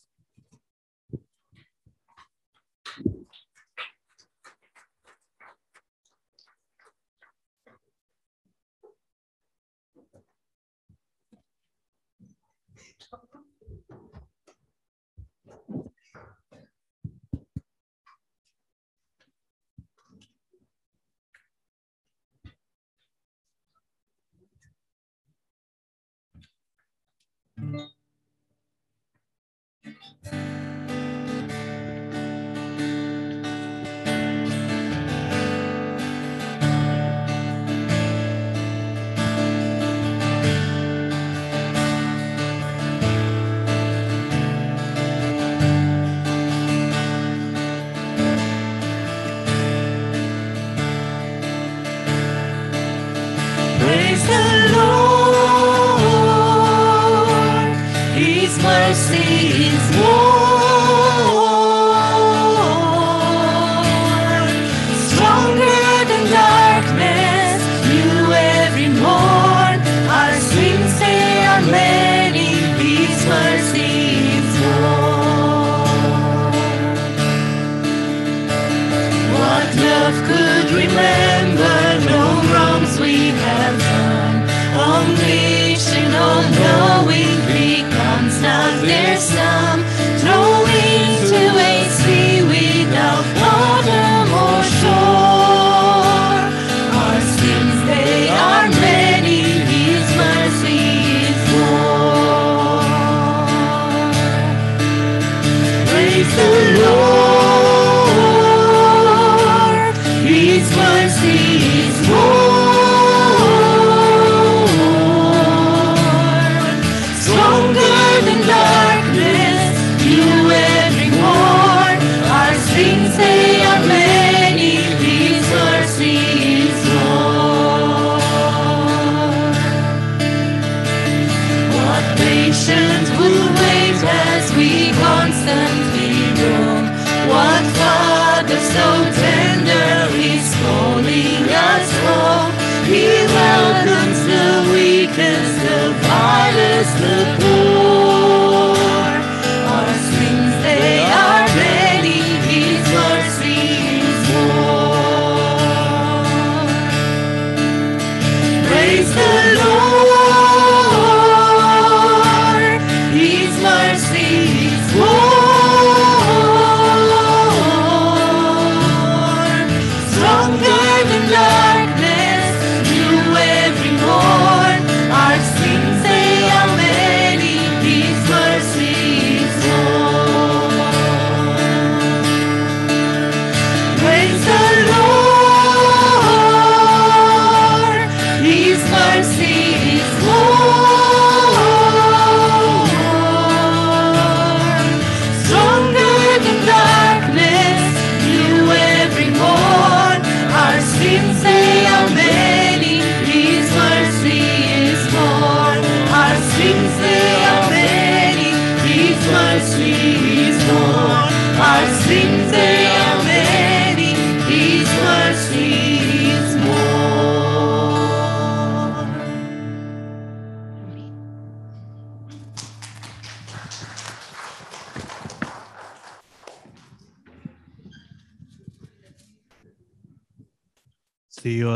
So 138.77 138.87
tender 139.21 140.15
is 140.33 140.47
calling 140.61 141.45
us 141.69 141.89
home? 142.05 142.51
He 142.85 143.05
welcomes 143.37 144.19
the 144.31 144.49
weakest, 144.71 145.53
the 145.65 145.81
vilest, 146.05 146.93
the 147.03 147.17
poor. 147.39 147.66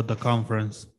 See 0.02 0.06
you 0.08 0.14
at 0.14 0.18
the 0.18 0.24
conference. 0.24 0.91